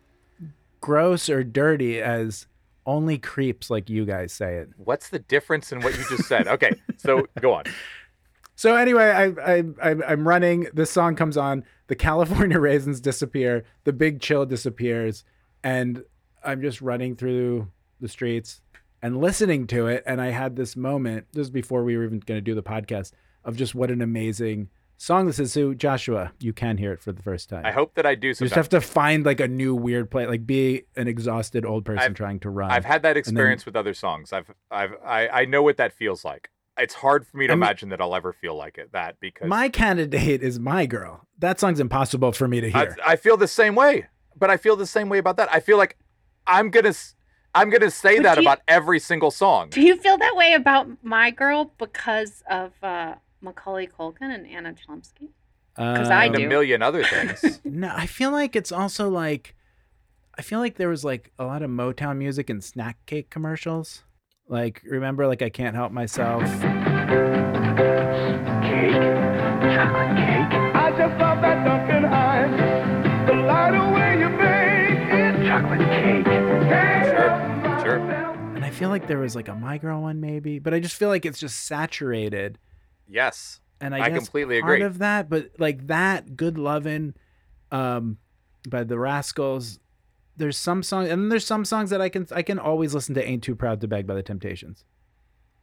gross 0.80 1.28
or 1.28 1.44
dirty 1.44 2.00
as 2.00 2.46
only 2.86 3.18
creeps 3.18 3.68
like 3.68 3.90
you 3.90 4.06
guys 4.06 4.32
say 4.32 4.56
it. 4.56 4.70
What's 4.78 5.10
the 5.10 5.18
difference 5.18 5.70
in 5.70 5.80
what 5.82 5.94
you 5.98 6.02
just 6.08 6.26
said? 6.26 6.48
Okay, 6.48 6.72
so 6.96 7.26
go 7.42 7.52
on. 7.52 7.64
So 8.56 8.74
anyway, 8.74 9.10
I, 9.10 9.56
I, 9.58 9.64
I 9.82 9.96
I'm 10.08 10.26
running. 10.26 10.68
This 10.72 10.90
song 10.90 11.14
comes 11.14 11.36
on. 11.36 11.62
The 11.88 11.94
California 11.94 12.58
raisins 12.68 13.02
disappear. 13.02 13.64
The 13.84 13.92
big 13.92 14.22
chill 14.22 14.46
disappears, 14.46 15.22
and 15.62 16.02
I'm 16.42 16.62
just 16.62 16.80
running 16.80 17.16
through 17.16 17.68
the 18.00 18.08
streets 18.08 18.62
and 19.02 19.20
listening 19.20 19.66
to 19.66 19.88
it. 19.88 20.02
And 20.06 20.22
I 20.22 20.28
had 20.28 20.56
this 20.56 20.74
moment. 20.74 21.26
This 21.34 21.48
is 21.48 21.50
before 21.50 21.84
we 21.84 21.98
were 21.98 22.04
even 22.04 22.20
going 22.20 22.38
to 22.38 22.42
do 22.42 22.54
the 22.54 22.62
podcast 22.62 23.12
of 23.44 23.56
just 23.56 23.74
what 23.74 23.90
an 23.90 24.00
amazing 24.00 24.70
song 24.98 25.26
this 25.26 25.38
is. 25.38 25.52
So 25.52 25.72
Joshua, 25.72 26.32
you 26.40 26.52
can 26.52 26.76
hear 26.76 26.92
it 26.92 27.00
for 27.00 27.12
the 27.12 27.22
first 27.22 27.48
time. 27.48 27.64
I 27.64 27.70
hope 27.72 27.94
that 27.94 28.04
I 28.04 28.14
do. 28.14 28.28
you 28.28 28.34
just 28.34 28.54
have 28.54 28.68
to 28.70 28.80
find 28.82 29.24
like 29.24 29.40
a 29.40 29.48
new 29.48 29.74
weird 29.74 30.10
play, 30.10 30.26
like 30.26 30.46
be 30.46 30.82
an 30.96 31.08
exhausted 31.08 31.64
old 31.64 31.84
person 31.86 32.02
I've- 32.02 32.14
trying 32.14 32.40
to 32.40 32.50
run. 32.50 32.70
I've 32.70 32.84
had 32.84 33.02
that 33.02 33.14
then- 33.14 33.16
experience 33.16 33.64
with 33.64 33.74
other 33.76 33.94
songs. 33.94 34.32
I've 34.32 34.50
I've 34.70 34.92
I, 35.04 35.28
I 35.28 35.44
know 35.46 35.62
what 35.62 35.78
that 35.78 35.92
feels 35.94 36.24
like. 36.24 36.50
It's 36.76 36.94
hard 36.94 37.26
for 37.26 37.38
me 37.38 37.46
to 37.48 37.52
I 37.54 37.56
mean- 37.56 37.62
imagine 37.64 37.88
that 37.88 38.00
I'll 38.00 38.14
ever 38.14 38.32
feel 38.32 38.54
like 38.54 38.78
it. 38.78 38.92
That 38.92 39.18
because 39.20 39.48
My 39.48 39.68
candidate 39.68 40.42
is 40.42 40.60
my 40.60 40.86
girl. 40.86 41.26
That 41.38 41.58
song's 41.58 41.80
impossible 41.80 42.32
for 42.32 42.46
me 42.46 42.60
to 42.60 42.70
hear. 42.70 42.96
I 43.06 43.16
feel 43.16 43.36
the 43.36 43.48
same 43.48 43.74
way. 43.74 44.06
But 44.36 44.50
I 44.50 44.56
feel 44.56 44.76
the 44.76 44.86
same 44.86 45.08
way 45.08 45.18
about 45.18 45.36
that. 45.38 45.48
I 45.52 45.58
feel 45.60 45.78
like 45.78 45.96
I'm 46.46 46.70
gonna 46.70 46.90
s- 46.90 47.14
I'm 47.54 47.70
gonna 47.70 47.90
say 47.90 48.16
But 48.18 48.22
that 48.24 48.34
do 48.36 48.42
you- 48.42 48.48
about 48.48 48.60
every 48.68 49.00
single 49.00 49.30
song. 49.32 49.70
Do 49.70 49.80
you 49.80 49.96
feel 49.96 50.16
that 50.18 50.36
way 50.36 50.52
about 50.52 50.88
My 51.02 51.30
Girl 51.32 51.72
because 51.78 52.44
of 52.48 52.72
uh, 52.82 53.14
Macaulay 53.40 53.86
Culkin 53.86 54.34
and 54.34 54.46
Anna 54.46 54.74
Chlumsky? 54.74 55.28
'Cause 55.76 56.10
I 56.10 56.24
and 56.24 56.34
a 56.36 56.48
million 56.48 56.82
other 56.82 57.04
things. 57.04 57.60
No, 57.64 57.92
I 57.94 58.06
feel 58.06 58.32
like 58.32 58.56
it's 58.56 58.72
also 58.72 59.08
like 59.08 59.54
I 60.36 60.42
feel 60.42 60.58
like 60.58 60.76
there 60.76 60.88
was 60.88 61.04
like 61.04 61.32
a 61.38 61.44
lot 61.44 61.62
of 61.62 61.70
Motown 61.70 62.16
music 62.16 62.50
and 62.50 62.62
snack 62.64 62.96
cake 63.06 63.30
commercials. 63.30 64.02
Like 64.48 64.82
remember 64.84 65.26
like 65.28 65.40
I 65.42 65.50
can't 65.50 65.76
help 65.76 65.92
myself. 65.92 66.42
Cake, 68.62 68.92
chocolate 69.74 70.16
cake. 70.16 70.52
I 70.74 70.90
just 70.96 71.20
love 71.20 71.40
that 71.42 71.64
Duncan 71.64 72.04
Hines. 72.04 73.28
The 73.28 73.34
lighter 73.34 73.92
way 73.94 74.18
you 74.18 74.28
make 74.30 75.12
it. 75.12 75.46
Chocolate 75.46 75.80
cake. 75.88 76.26
Sure, 76.26 77.80
sure. 77.84 77.98
And 78.56 78.64
I 78.64 78.70
feel 78.70 78.88
like 78.88 79.06
there 79.06 79.18
was 79.18 79.36
like 79.36 79.48
a 79.48 79.54
My 79.54 79.78
Girl 79.78 80.02
one 80.02 80.20
maybe, 80.20 80.58
but 80.58 80.74
I 80.74 80.80
just 80.80 80.96
feel 80.96 81.08
like 81.08 81.24
it's 81.26 81.38
just 81.38 81.66
saturated. 81.66 82.58
Yes. 83.08 83.60
And 83.80 83.94
I, 83.94 84.06
I 84.06 84.08
guess 84.10 84.18
completely 84.18 84.60
part 84.60 84.74
agree. 84.74 84.86
of 84.86 84.98
that, 84.98 85.30
but 85.30 85.50
like 85.58 85.86
that 85.86 86.36
Good 86.36 86.58
Lovin' 86.58 87.14
um 87.70 88.18
by 88.68 88.84
the 88.84 88.98
Rascals, 88.98 89.78
there's 90.36 90.56
some 90.56 90.82
songs 90.82 91.10
and 91.10 91.30
there's 91.30 91.46
some 91.46 91.64
songs 91.64 91.90
that 91.90 92.00
I 92.00 92.08
can 92.08 92.26
I 92.32 92.42
can 92.42 92.58
always 92.58 92.94
listen 92.94 93.14
to 93.14 93.24
Ain't 93.24 93.42
Too 93.42 93.54
Proud 93.54 93.80
to 93.80 93.88
Beg 93.88 94.06
by 94.06 94.14
the 94.14 94.22
Temptations. 94.22 94.84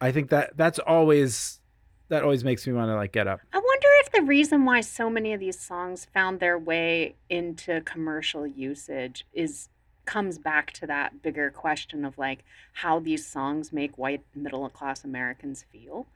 I 0.00 0.12
think 0.12 0.30
that 0.30 0.56
that's 0.56 0.78
always 0.78 1.60
that 2.08 2.22
always 2.22 2.44
makes 2.44 2.66
me 2.66 2.72
want 2.72 2.88
to 2.88 2.94
like 2.94 3.12
get 3.12 3.26
up. 3.26 3.40
I 3.52 3.58
wonder 3.58 3.86
if 4.00 4.12
the 4.12 4.22
reason 4.22 4.64
why 4.64 4.80
so 4.80 5.10
many 5.10 5.32
of 5.32 5.40
these 5.40 5.58
songs 5.58 6.06
found 6.12 6.40
their 6.40 6.58
way 6.58 7.16
into 7.28 7.80
commercial 7.82 8.46
usage 8.46 9.26
is 9.32 9.68
comes 10.04 10.38
back 10.38 10.70
to 10.72 10.86
that 10.86 11.20
bigger 11.20 11.50
question 11.50 12.04
of 12.04 12.16
like 12.16 12.44
how 12.74 13.00
these 13.00 13.26
songs 13.26 13.72
make 13.72 13.98
white 13.98 14.22
middle 14.34 14.68
class 14.68 15.02
Americans 15.04 15.64
feel. 15.72 16.06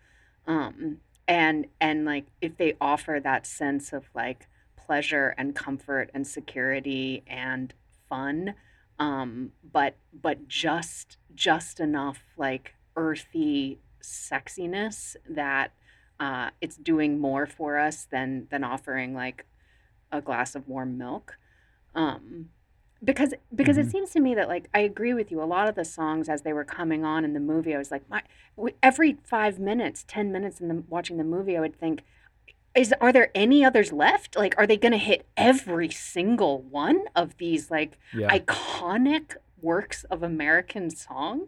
Um 0.47 1.01
and 1.31 1.67
and 1.81 2.05
like 2.05 2.27
if 2.41 2.57
they 2.57 2.77
offer 2.81 3.21
that 3.23 3.47
sense 3.47 3.93
of 3.93 4.05
like 4.15 4.49
pleasure 4.77 5.33
and 5.39 5.55
comfort 5.55 6.11
and 6.13 6.27
security 6.27 7.23
and 7.29 7.73
fun 8.09 8.53
um 8.99 9.53
but 9.73 9.95
but 10.13 10.49
just 10.49 11.19
just 11.33 11.79
enough 11.79 12.25
like 12.37 12.75
earthy 12.97 13.79
sexiness 14.03 15.15
that 15.29 15.73
uh, 16.19 16.51
it's 16.61 16.77
doing 16.77 17.19
more 17.19 17.47
for 17.47 17.79
us 17.79 18.07
than 18.11 18.47
than 18.51 18.65
offering 18.65 19.15
like 19.15 19.47
a 20.11 20.21
glass 20.21 20.57
of 20.57 20.67
warm 20.67 20.99
milk 20.99 21.39
um 21.95 22.49
because 23.03 23.35
because 23.55 23.77
Mhm. 23.77 23.81
it 23.81 23.91
seems 23.91 24.11
to 24.13 24.21
me 24.21 24.35
that 24.35 24.49
like 24.49 24.69
I 24.75 24.81
agree 24.81 25.15
with 25.15 25.31
you 25.31 25.43
a 25.43 25.45
lot 25.45 25.69
of 25.69 25.75
the 25.75 25.85
songs 25.85 26.29
as 26.29 26.43
they 26.43 26.53
were 26.53 26.65
coming 26.65 27.05
on 27.05 27.25
in 27.25 27.33
the 27.33 27.41
movie 27.41 27.75
I 27.75 27.79
was 27.79 27.91
like 27.91 28.09
my 28.11 28.23
every 28.83 29.19
5 29.25 29.59
minutes 29.59 30.05
10 30.07 30.31
minutes 30.31 30.61
in 30.61 30.69
the 30.69 30.83
watching 30.89 31.17
the 31.17 31.25
movie 31.25 31.57
I 31.57 31.61
would 31.61 31.79
think 31.79 32.03
is 32.75 32.95
are 33.01 33.13
there 33.13 33.31
any 33.35 33.65
others 33.65 33.93
left 33.93 34.37
like 34.37 34.55
are 34.59 34.67
they 34.67 34.77
going 34.77 34.93
to 34.93 34.99
hit 34.99 35.27
every 35.37 35.91
single 35.91 36.63
one 36.63 37.05
of 37.17 37.37
these 37.39 37.71
like 37.71 37.99
Yeah. 38.13 38.29
iconic 38.39 39.37
works 39.63 40.05
of 40.05 40.23
American 40.23 40.89
song, 40.91 41.47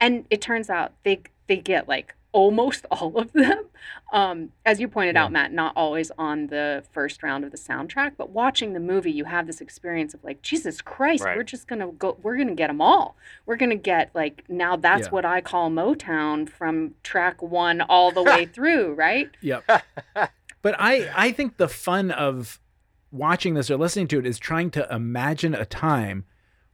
and 0.00 0.26
it 0.30 0.40
turns 0.40 0.68
out 0.68 0.92
they 1.04 1.22
they 1.46 1.56
get 1.56 1.88
like 1.88 2.14
almost 2.34 2.84
all 2.90 3.16
of 3.16 3.32
them. 3.32 3.64
Um, 4.12 4.50
as 4.66 4.80
you 4.80 4.88
pointed 4.88 5.14
Yeah. 5.14 5.24
out, 5.24 5.32
Matt, 5.32 5.52
not 5.52 5.72
always 5.76 6.10
on 6.18 6.48
the 6.48 6.84
first 6.92 7.22
round 7.22 7.44
of 7.44 7.50
the 7.52 7.56
soundtrack, 7.56 8.12
but 8.18 8.30
watching 8.30 8.72
the 8.74 8.80
movie, 8.80 9.10
you 9.12 9.24
have 9.24 9.46
this 9.46 9.60
experience 9.60 10.12
of 10.12 10.22
like, 10.24 10.42
Jesus 10.42 10.82
Christ, 10.82 11.24
Right. 11.24 11.36
we're 11.36 11.42
just 11.44 11.66
gonna 11.68 11.92
go, 11.92 12.18
we're 12.22 12.36
gonna 12.36 12.54
get 12.54 12.66
them 12.66 12.80
all. 12.82 13.16
We're 13.46 13.56
gonna 13.56 13.76
get 13.76 14.10
like 14.14 14.44
now 14.48 14.76
that's 14.76 15.06
Yeah. 15.06 15.10
what 15.10 15.24
I 15.24 15.40
call 15.40 15.70
Motown 15.70 16.48
from 16.48 16.94
track 17.02 17.40
one 17.40 17.80
all 17.80 18.10
the 18.10 18.22
way 18.22 18.44
through, 18.54 18.92
right? 18.94 19.30
Yep. 19.40 19.64
but 20.62 20.74
I 20.78 21.10
I 21.16 21.32
think 21.32 21.56
the 21.56 21.68
fun 21.68 22.10
of 22.10 22.60
watching 23.12 23.54
this 23.54 23.70
or 23.70 23.76
listening 23.76 24.08
to 24.08 24.18
it 24.18 24.26
is 24.26 24.38
trying 24.40 24.70
to 24.72 24.86
imagine 24.92 25.54
a 25.54 25.64
time 25.64 26.24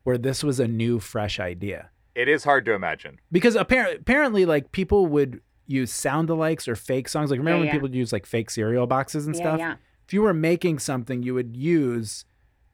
where 0.05 0.17
this 0.17 0.43
was 0.43 0.59
a 0.59 0.67
new, 0.67 0.99
fresh 0.99 1.39
idea. 1.39 1.91
It 2.15 2.29
is 2.29 2.45
hard 2.45 2.65
to 2.65 2.73
imagine. 2.73 3.21
Because 3.31 3.55
apparently, 3.55 3.97
apparently, 3.99 4.45
like 4.47 4.73
people 4.73 5.07
would 5.07 5.41
use 5.71 5.93
sound 5.93 6.29
alikes 6.29 6.67
or 6.67 6.75
fake 6.75 7.09
songs. 7.09 7.31
Like 7.31 7.39
remember 7.39 7.57
Yeah, 7.57 7.61
when 7.61 7.67
yeah. 7.69 7.73
people 7.73 7.95
use 7.95 8.13
like 8.13 8.27
fake 8.27 8.51
cereal 8.51 8.87
boxes 8.87 9.27
and 9.27 9.37
Yeah, 9.37 9.57
stuff? 9.57 9.79
If 10.07 10.13
you 10.13 10.23
were 10.23 10.35
making 10.35 10.81
something, 10.81 11.23
you 11.23 11.35
would 11.35 11.57
use 11.57 12.25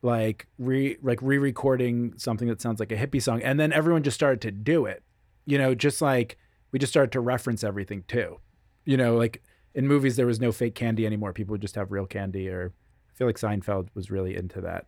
like 0.02 0.46
re 0.58 0.96
like 1.02 1.20
re-recording 1.20 2.14
something 2.16 2.48
that 2.48 2.60
sounds 2.62 2.80
like 2.80 2.92
a 2.92 2.96
hippie 2.96 3.20
song, 3.22 3.42
and 3.42 3.60
then 3.60 3.72
everyone 3.72 4.02
just 4.02 4.14
started 4.14 4.40
to 4.42 4.50
do 4.50 4.86
it. 4.86 5.02
You 5.44 5.58
know, 5.58 5.74
just 5.74 6.00
like 6.00 6.38
we 6.72 6.78
just 6.78 6.92
started 6.92 7.12
to 7.12 7.20
reference 7.20 7.62
everything 7.62 8.04
too. 8.08 8.40
You 8.84 8.96
know, 8.96 9.16
like 9.16 9.42
in 9.74 9.86
movies 9.86 10.16
there 10.16 10.26
was 10.26 10.40
no 10.40 10.52
fake 10.52 10.74
candy 10.74 11.04
anymore. 11.04 11.32
People 11.34 11.52
would 11.52 11.60
just 11.60 11.74
have 11.74 11.92
real 11.92 12.06
candy. 12.06 12.48
Or 12.48 12.72
I 13.10 13.12
feel 13.18 13.26
like 13.26 13.38
Seinfeld 13.38 13.88
was 13.94 14.10
really 14.10 14.34
into 14.36 14.60
that. 14.62 14.86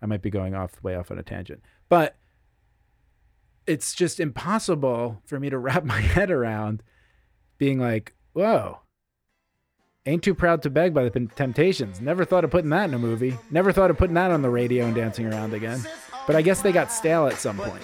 I 0.00 0.06
might 0.06 0.22
be 0.22 0.30
going 0.30 0.54
off 0.54 0.80
way 0.82 0.94
off 0.94 1.10
on 1.10 1.18
a 1.18 1.24
tangent, 1.24 1.60
but 1.88 2.16
it's 3.66 3.94
just 3.94 4.20
impossible 4.20 5.20
for 5.26 5.40
me 5.40 5.50
to 5.50 5.58
wrap 5.66 5.84
my 5.84 6.00
head 6.00 6.30
around 6.30 6.82
being 7.58 7.78
like, 7.78 8.14
whoa, 8.32 8.78
ain't 10.06 10.22
too 10.22 10.34
proud 10.34 10.62
to 10.62 10.70
beg 10.70 10.94
by 10.94 11.08
the 11.08 11.28
Temptations. 11.34 12.00
Never 12.00 12.24
thought 12.24 12.44
of 12.44 12.50
putting 12.50 12.70
that 12.70 12.88
in 12.88 12.94
a 12.94 12.98
movie. 12.98 13.36
Never 13.50 13.72
thought 13.72 13.90
of 13.90 13.98
putting 13.98 14.14
that 14.14 14.30
on 14.30 14.42
the 14.42 14.50
radio 14.50 14.86
and 14.86 14.94
dancing 14.94 15.26
around 15.26 15.52
again. 15.52 15.80
But 16.26 16.36
I 16.36 16.42
guess 16.42 16.62
they 16.62 16.72
got 16.72 16.92
stale 16.92 17.26
at 17.26 17.38
some 17.38 17.56
point. 17.58 17.82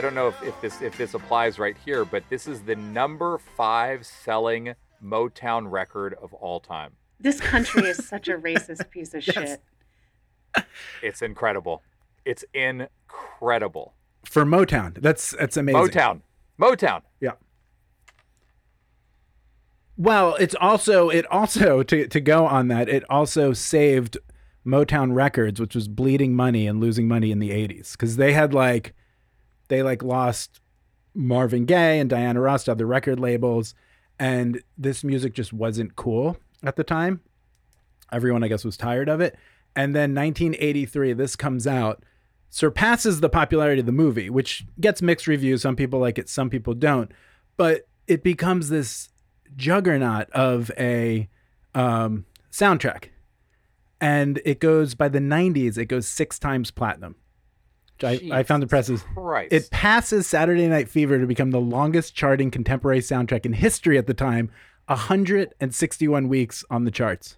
I 0.00 0.02
don't 0.02 0.14
know 0.14 0.28
if, 0.28 0.42
if 0.42 0.58
this 0.62 0.80
if 0.80 0.96
this 0.96 1.12
applies 1.12 1.58
right 1.58 1.76
here, 1.84 2.06
but 2.06 2.24
this 2.30 2.46
is 2.46 2.62
the 2.62 2.74
number 2.74 3.36
five 3.36 4.06
selling 4.06 4.72
Motown 5.04 5.70
record 5.70 6.14
of 6.22 6.32
all 6.32 6.58
time. 6.58 6.92
This 7.20 7.38
country 7.38 7.82
is 7.82 8.08
such 8.08 8.26
a 8.26 8.38
racist 8.38 8.88
piece 8.88 9.12
of 9.12 9.22
shit. 9.24 9.60
It's 11.02 11.20
incredible. 11.20 11.82
It's 12.24 12.46
incredible. 12.54 13.92
For 14.24 14.46
Motown, 14.46 15.02
that's 15.02 15.32
that's 15.32 15.58
amazing. 15.58 15.82
Motown. 15.82 16.20
Motown. 16.58 17.02
Yeah. 17.20 17.32
Well, 19.98 20.34
it's 20.36 20.54
also 20.54 21.10
it 21.10 21.26
also 21.26 21.82
to 21.82 22.06
to 22.06 22.20
go 22.22 22.46
on 22.46 22.68
that, 22.68 22.88
it 22.88 23.04
also 23.10 23.52
saved 23.52 24.16
Motown 24.66 25.12
Records, 25.14 25.60
which 25.60 25.74
was 25.74 25.88
bleeding 25.88 26.34
money 26.34 26.66
and 26.66 26.80
losing 26.80 27.06
money 27.06 27.30
in 27.30 27.38
the 27.38 27.50
80s 27.50 27.98
cuz 27.98 28.16
they 28.16 28.32
had 28.32 28.54
like 28.54 28.94
they 29.70 29.82
like 29.82 30.02
lost 30.02 30.60
Marvin 31.14 31.64
Gaye 31.64 31.98
and 31.98 32.10
Diana 32.10 32.40
Ross 32.40 32.64
to 32.64 32.72
other 32.72 32.86
record 32.86 33.18
labels 33.18 33.74
and 34.18 34.62
this 34.76 35.02
music 35.02 35.32
just 35.32 35.52
wasn't 35.52 35.96
cool 35.96 36.36
at 36.62 36.76
the 36.76 36.84
time. 36.84 37.20
Everyone 38.12 38.44
I 38.44 38.48
guess 38.48 38.64
was 38.64 38.76
tired 38.76 39.08
of 39.08 39.22
it. 39.22 39.36
And 39.74 39.94
then 39.94 40.14
1983 40.14 41.14
this 41.14 41.36
comes 41.36 41.66
out 41.66 42.04
surpasses 42.50 43.20
the 43.20 43.28
popularity 43.28 43.80
of 43.80 43.86
the 43.86 43.92
movie, 43.92 44.28
which 44.28 44.66
gets 44.80 45.00
mixed 45.00 45.26
reviews. 45.26 45.62
Some 45.62 45.76
people 45.76 46.00
like 46.00 46.18
it, 46.18 46.28
some 46.28 46.50
people 46.50 46.74
don't. 46.74 47.10
But 47.56 47.86
it 48.06 48.22
becomes 48.22 48.68
this 48.68 49.08
juggernaut 49.56 50.28
of 50.30 50.70
a 50.76 51.28
um, 51.74 52.26
soundtrack. 52.50 53.04
And 54.00 54.40
it 54.44 54.60
goes 54.60 54.94
by 54.94 55.08
the 55.08 55.20
90s, 55.20 55.78
it 55.78 55.86
goes 55.86 56.08
six 56.08 56.38
times 56.38 56.70
platinum. 56.70 57.14
I, 58.04 58.20
I 58.32 58.42
found 58.42 58.62
impressive. 58.62 59.04
Christ. 59.14 59.52
It 59.52 59.70
passes 59.70 60.26
Saturday 60.26 60.66
Night 60.68 60.88
Fever 60.88 61.18
to 61.18 61.26
become 61.26 61.50
the 61.50 61.60
longest 61.60 62.14
charting 62.14 62.50
contemporary 62.50 63.00
soundtrack 63.00 63.44
in 63.46 63.52
history 63.52 63.98
at 63.98 64.06
the 64.06 64.14
time, 64.14 64.50
161 64.86 66.28
weeks 66.28 66.64
on 66.70 66.84
the 66.84 66.90
charts. 66.90 67.36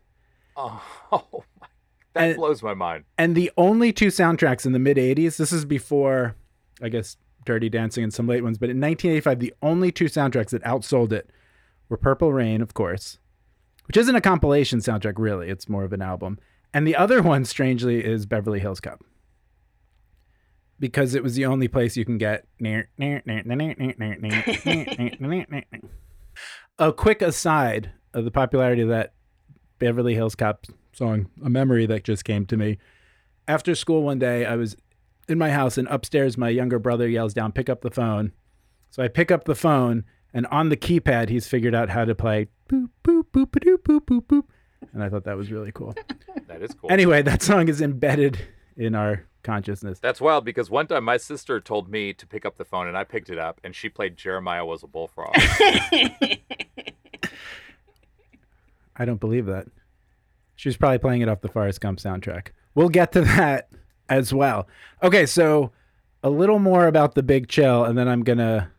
Oh, 0.56 0.82
oh 1.10 1.44
my, 1.60 1.66
that 2.14 2.28
And- 2.28 2.36
blows 2.36 2.62
my 2.62 2.74
mind. 2.74 3.04
And 3.18 3.34
the 3.34 3.50
only 3.56 3.92
two 3.92 4.08
soundtracks 4.08 4.66
in 4.66 4.72
the 4.72 4.78
mid 4.78 4.96
80s, 4.96 5.36
this 5.36 5.52
is 5.52 5.64
before, 5.64 6.36
I 6.82 6.88
guess, 6.88 7.16
Dirty 7.44 7.68
Dancing 7.68 8.04
and 8.04 8.14
some 8.14 8.26
late 8.28 8.44
ones, 8.44 8.58
but 8.58 8.70
in 8.70 8.80
1985, 8.80 9.40
the 9.40 9.54
only 9.62 9.90
two 9.90 10.04
soundtracks 10.04 10.50
that 10.50 10.62
outsold 10.62 11.10
it 11.12 11.28
were 11.88 11.96
Purple 11.96 12.32
Rain, 12.32 12.62
of 12.62 12.72
course, 12.74 13.18
which 13.86 13.96
isn't 13.96 14.14
a 14.14 14.20
compilation 14.20 14.78
soundtrack, 14.78 15.14
really. 15.16 15.48
It's 15.48 15.68
more 15.68 15.82
of 15.84 15.92
an 15.92 16.02
album. 16.02 16.38
And 16.72 16.86
the 16.86 16.94
other 16.96 17.20
one, 17.20 17.44
strangely, 17.44 18.04
is 18.04 18.26
Beverly 18.26 18.60
Hills 18.60 18.80
Cop. 18.80 19.02
Because 20.82 21.14
it 21.14 21.22
was 21.22 21.36
the 21.36 21.46
only 21.46 21.68
place 21.68 21.96
you 21.96 22.04
can 22.04 22.18
get. 22.18 22.44
A 26.76 26.92
quick 26.92 27.22
aside 27.22 27.92
of 28.12 28.24
the 28.24 28.32
popularity 28.32 28.82
of 28.82 28.88
that 28.88 29.12
Beverly 29.78 30.14
Hills 30.14 30.34
Cop 30.34 30.66
song, 30.92 31.30
a 31.44 31.48
memory 31.48 31.86
that 31.86 32.02
just 32.02 32.24
came 32.24 32.46
to 32.46 32.56
me. 32.56 32.78
After 33.46 33.76
school 33.76 34.02
one 34.02 34.18
day, 34.18 34.44
I 34.44 34.56
was 34.56 34.76
in 35.28 35.38
my 35.38 35.50
house 35.50 35.78
and 35.78 35.86
upstairs 35.86 36.36
my 36.36 36.48
younger 36.48 36.80
brother 36.80 37.06
yells 37.06 37.32
down, 37.32 37.52
pick 37.52 37.68
up 37.68 37.82
the 37.82 37.90
phone. 37.92 38.32
So 38.90 39.04
I 39.04 39.08
pick 39.08 39.30
up 39.30 39.44
the 39.44 39.54
phone 39.54 40.02
and 40.34 40.48
on 40.48 40.68
the 40.68 40.76
keypad 40.76 41.28
he's 41.28 41.46
figured 41.46 41.76
out 41.76 41.90
how 41.90 42.04
to 42.04 42.16
play 42.16 42.48
boop 42.68 42.88
boop 43.04 43.26
boop 43.32 43.46
boop 43.52 43.76
boop 43.84 44.00
boop 44.00 44.26
boop. 44.26 44.42
And 44.92 45.04
I 45.04 45.08
thought 45.08 45.22
that 45.26 45.36
was 45.36 45.52
really 45.52 45.70
cool. 45.70 45.94
That 46.48 46.60
is 46.60 46.74
cool. 46.74 46.90
Anyway, 46.90 47.22
that 47.22 47.40
song 47.40 47.68
is 47.68 47.80
embedded 47.80 48.36
in 48.76 48.96
our 48.96 49.26
consciousness. 49.42 49.98
That's 50.00 50.20
wild 50.20 50.44
because 50.44 50.70
one 50.70 50.86
time 50.86 51.04
my 51.04 51.16
sister 51.16 51.60
told 51.60 51.88
me 51.90 52.12
to 52.14 52.26
pick 52.26 52.44
up 52.44 52.56
the 52.56 52.64
phone 52.64 52.88
and 52.88 52.96
I 52.96 53.04
picked 53.04 53.30
it 53.30 53.38
up 53.38 53.60
and 53.64 53.74
she 53.74 53.88
played 53.88 54.16
Jeremiah 54.16 54.64
was 54.64 54.82
a 54.82 54.86
bullfrog. 54.86 55.34
I 58.94 59.04
don't 59.04 59.20
believe 59.20 59.46
that. 59.46 59.66
She 60.54 60.68
was 60.68 60.76
probably 60.76 60.98
playing 60.98 61.22
it 61.22 61.28
off 61.28 61.40
the 61.40 61.48
Forrest 61.48 61.80
Gump 61.80 61.98
soundtrack. 61.98 62.48
We'll 62.74 62.88
get 62.88 63.12
to 63.12 63.22
that 63.22 63.68
as 64.08 64.32
well. 64.32 64.68
Okay, 65.02 65.26
so 65.26 65.72
a 66.22 66.30
little 66.30 66.58
more 66.58 66.86
about 66.86 67.14
the 67.14 67.22
Big 67.22 67.48
Chill, 67.48 67.84
and 67.84 67.98
then 67.98 68.08
I'm 68.08 68.22
gonna 68.22 68.70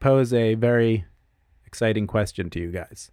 pose 0.00 0.32
a 0.32 0.54
very 0.54 1.04
exciting 1.66 2.06
question 2.06 2.50
to 2.50 2.58
you 2.58 2.70
guys. 2.70 3.10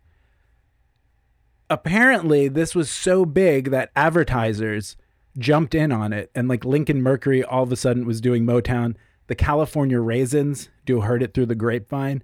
Apparently, 1.69 2.47
this 2.47 2.73
was 2.73 2.89
so 2.89 3.25
big 3.25 3.71
that 3.71 3.91
advertisers 3.95 4.95
jumped 5.37 5.75
in 5.75 5.91
on 5.91 6.13
it, 6.13 6.31
and 6.35 6.47
like 6.47 6.65
Lincoln 6.65 7.01
Mercury 7.01 7.43
all 7.43 7.63
of 7.63 7.71
a 7.71 7.75
sudden 7.75 8.05
was 8.05 8.21
doing 8.21 8.45
Motown. 8.45 8.95
The 9.27 9.35
California 9.35 9.99
Raisins 9.99 10.69
do 10.85 11.01
heard 11.01 11.21
it 11.21 11.33
through 11.33 11.47
the 11.47 11.55
grapevine. 11.55 12.23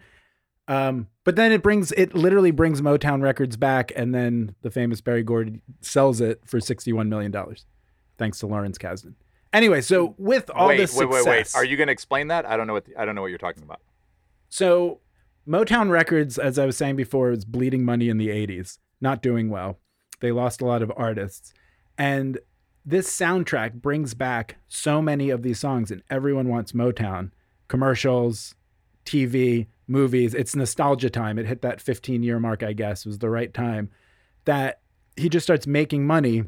Um, 0.68 1.08
but 1.26 1.36
then 1.36 1.52
it 1.52 1.62
brings 1.62 1.92
it 1.94 2.16
literally 2.16 2.52
brings 2.52 2.82
Motown 2.82 3.22
Records 3.22 3.58
back, 3.58 3.92
and 3.96 4.16
then 4.16 4.56
the 4.62 4.72
famous 4.72 5.02
Berry 5.02 5.24
Gordy 5.24 5.62
sells 5.82 6.22
it 6.22 6.42
for 6.46 6.60
sixty-one 6.60 7.10
million 7.10 7.32
dollars, 7.32 7.66
thanks 8.18 8.40
to 8.40 8.48
Lawrence 8.48 8.78
Kasdan. 8.78 9.16
Anyway, 9.52 9.82
so 9.82 10.16
with 10.18 10.50
all 10.50 10.70
wait, 10.70 10.78
this 10.78 10.96
wait, 10.96 11.10
wait, 11.10 11.26
wait. 11.26 11.38
success- 11.46 11.56
Are 11.56 11.66
you 11.66 11.78
going 11.78 11.88
to 11.88 11.94
explain 11.94 12.28
that? 12.30 12.46
I 12.46 12.58
don't 12.58 12.66
know 12.68 12.74
what 12.74 12.86
I 12.98 13.06
don't 13.06 13.16
know 13.16 13.22
what 13.22 13.28
you're 13.28 13.38
talking 13.38 13.64
about. 13.64 13.82
So 14.50 15.02
Motown 15.48 15.90
Records, 15.90 16.38
as 16.40 16.58
I 16.58 16.66
was 16.66 16.78
saying 16.78 16.96
before, 16.96 17.30
was 17.30 17.44
bleeding 17.46 17.84
money 17.84 18.08
in 18.10 18.18
the 18.18 18.30
80s, 18.30 18.78
not 19.02 19.22
doing 19.22 19.50
well. 19.50 19.80
They 20.22 20.32
lost 20.32 20.62
a 20.62 20.66
lot 20.66 20.82
of 20.82 20.92
artists. 20.96 21.54
And 21.98 22.40
this 22.86 23.10
soundtrack 23.10 23.74
brings 23.74 24.14
back 24.14 24.58
so 24.68 25.02
many 25.02 25.30
of 25.30 25.42
these 25.42 25.60
songs, 25.60 25.92
and 25.92 26.04
everyone 26.10 26.50
wants 26.50 26.74
Motown. 26.74 27.32
Commercials, 27.68 28.56
TV, 29.06 29.68
movies. 29.88 30.34
It's 30.34 30.56
nostalgia 30.56 31.10
time. 31.10 31.40
It 31.40 31.46
hit 31.46 31.62
that 31.62 31.82
15 31.82 32.24
year 32.24 32.40
mark, 32.40 32.64
I 32.64 32.74
guess, 32.74 33.06
was 33.06 33.20
the 33.20 33.30
right 33.30 33.54
time. 33.54 33.90
That 34.46 34.82
he 35.16 35.30
just 35.30 35.46
starts 35.46 35.68
making 35.68 36.06
money 36.06 36.44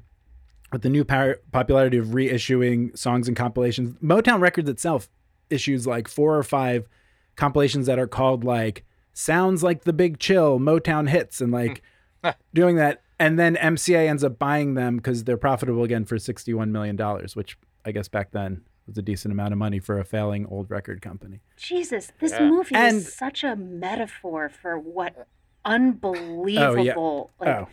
with 0.71 0.81
the 0.81 0.89
new 0.89 1.05
par- 1.05 1.39
popularity 1.51 1.97
of 1.97 2.07
reissuing 2.07 2.97
songs 2.97 3.27
and 3.27 3.37
compilations. 3.37 3.95
Motown 4.03 4.41
Records 4.41 4.69
itself 4.69 5.09
issues 5.49 5.85
like 5.87 6.07
four 6.07 6.35
or 6.35 6.43
five 6.43 6.87
compilations 7.35 7.85
that 7.85 7.99
are 7.99 8.07
called 8.07 8.43
like 8.43 8.83
sounds 9.13 9.63
like 9.63 9.83
the 9.83 9.93
big 9.93 10.19
chill 10.19 10.59
motown 10.59 11.07
hits 11.07 11.39
and 11.39 11.51
like 11.51 11.81
hmm. 12.23 12.31
doing 12.53 12.75
that 12.77 13.01
and 13.19 13.37
then 13.39 13.55
mca 13.55 14.07
ends 14.07 14.23
up 14.23 14.37
buying 14.39 14.73
them 14.73 14.97
because 14.97 15.23
they're 15.23 15.37
profitable 15.37 15.83
again 15.83 16.05
for 16.05 16.17
61 16.19 16.71
million 16.71 16.95
dollars 16.95 17.35
which 17.35 17.57
i 17.85 17.91
guess 17.91 18.07
back 18.07 18.31
then 18.31 18.61
was 18.87 18.97
a 18.97 19.01
decent 19.01 19.31
amount 19.31 19.51
of 19.51 19.57
money 19.57 19.79
for 19.79 19.99
a 19.99 20.05
failing 20.05 20.45
old 20.47 20.69
record 20.69 21.01
company 21.01 21.41
Jesus, 21.57 22.11
this 22.19 22.31
Yeah. 22.33 22.47
movie 22.49 22.75
And- 22.75 22.97
is 22.97 23.13
such 23.15 23.43
a 23.43 23.55
metaphor 23.55 24.47
for 24.49 24.77
what 24.77 25.15
oh, 25.17 25.23
unbelievable 25.65 27.31
oh, 27.39 27.45
like 27.45 27.55
Oh. 27.57 27.67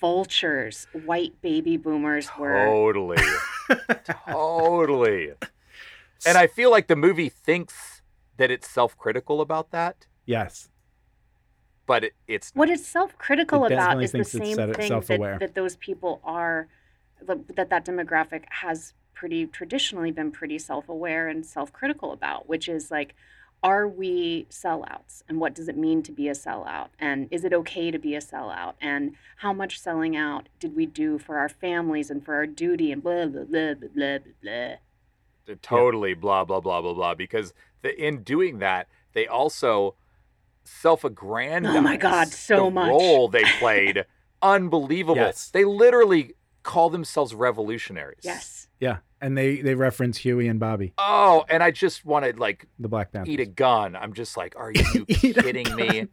vultures 0.00 0.86
white 1.04 1.40
baby 1.42 1.76
boomers 1.76 2.30
were. 2.38 2.64
Totally. 2.64 3.18
totally. 4.26 5.32
And 6.26 6.38
I 6.38 6.46
feel 6.46 6.70
like 6.70 6.86
the 6.86 6.96
movie 6.96 7.28
thinks 7.28 8.00
that 8.38 8.50
it's 8.50 8.68
self-critical 8.70 9.40
about 9.42 9.70
that. 9.72 10.06
yes 10.24 10.70
but 11.86 12.04
it, 12.04 12.14
it's 12.26 12.50
What 12.54 12.68
it's 12.68 12.86
self-critical 12.86 13.64
It 13.64 13.72
about 13.72 14.02
is 14.02 14.12
the 14.12 14.24
same 14.24 14.56
thing 14.72 14.88
that, 14.88 15.38
that 15.40 15.54
those 15.54 15.76
people 15.76 16.20
are, 16.24 16.68
that 17.22 17.70
that 17.70 17.84
demographic 17.84 18.44
has 18.50 18.92
pretty 19.14 19.46
traditionally 19.46 20.10
been 20.10 20.30
pretty 20.30 20.58
self-aware 20.58 21.28
and 21.28 21.46
self-critical 21.46 22.12
about, 22.12 22.48
which 22.48 22.68
is 22.68 22.90
like, 22.90 23.14
are 23.62 23.88
we 23.88 24.46
sellouts, 24.50 25.22
and 25.28 25.40
what 25.40 25.54
does 25.54 25.66
it 25.66 25.76
mean 25.76 26.02
to 26.02 26.12
be 26.12 26.28
a 26.28 26.32
sellout, 26.32 26.88
and 26.98 27.26
is 27.30 27.42
it 27.42 27.54
okay 27.54 27.90
to 27.90 27.98
be 27.98 28.14
a 28.14 28.20
sellout, 28.20 28.74
and 28.80 29.14
how 29.38 29.52
much 29.52 29.80
selling 29.80 30.14
out 30.14 30.48
did 30.60 30.76
we 30.76 30.84
do 30.84 31.18
for 31.18 31.38
our 31.38 31.48
families 31.48 32.10
and 32.10 32.22
for 32.24 32.34
our 32.34 32.46
duty, 32.46 32.92
and 32.92 33.02
blah 33.02 33.26
blah 33.26 33.44
blah 33.44 33.74
blah 33.74 33.88
blah 33.94 34.18
blah. 34.18 34.18
blah. 34.42 34.74
They're 35.46 35.56
totally 35.56 36.12
blah 36.14 36.44
blah 36.44 36.60
blah 36.60 36.82
blah 36.82 36.92
blah 36.92 37.14
because 37.14 37.54
the, 37.80 37.98
in 37.98 38.22
doing 38.22 38.58
that 38.58 38.88
they 39.14 39.26
also 39.26 39.94
self-aggrandize 40.66 41.76
Oh 41.76 41.80
my 41.80 41.96
God, 41.96 42.28
so 42.28 42.66
the 42.66 42.70
much. 42.70 42.88
role 42.90 43.28
they 43.28 43.44
played 43.58 44.04
unbelievable 44.42 45.16
Yes. 45.16 45.50
they 45.50 45.64
literally 45.64 46.34
call 46.62 46.90
themselves 46.90 47.34
revolutionaries 47.34 48.20
Yes. 48.22 48.68
Yeah, 48.78 48.98
and 49.22 49.38
they 49.38 49.62
they 49.62 49.74
reference 49.74 50.18
Huey 50.18 50.48
and 50.48 50.60
Bobby, 50.60 50.92
oh 50.98 51.44
and 51.48 51.62
i 51.62 51.70
just 51.70 52.04
want 52.04 52.24
to 52.26 52.38
like 52.38 52.66
the 52.78 52.88
Black 52.88 53.12
Panthers. 53.12 53.32
eat 53.32 53.40
a 53.40 53.46
gun 53.46 53.96
i'm 53.96 54.12
just 54.12 54.36
like 54.36 54.54
are 54.56 54.70
you 54.72 55.04
Eat 55.08 55.36
a 55.38 55.42
kidding 55.42 55.74
me 55.74 56.08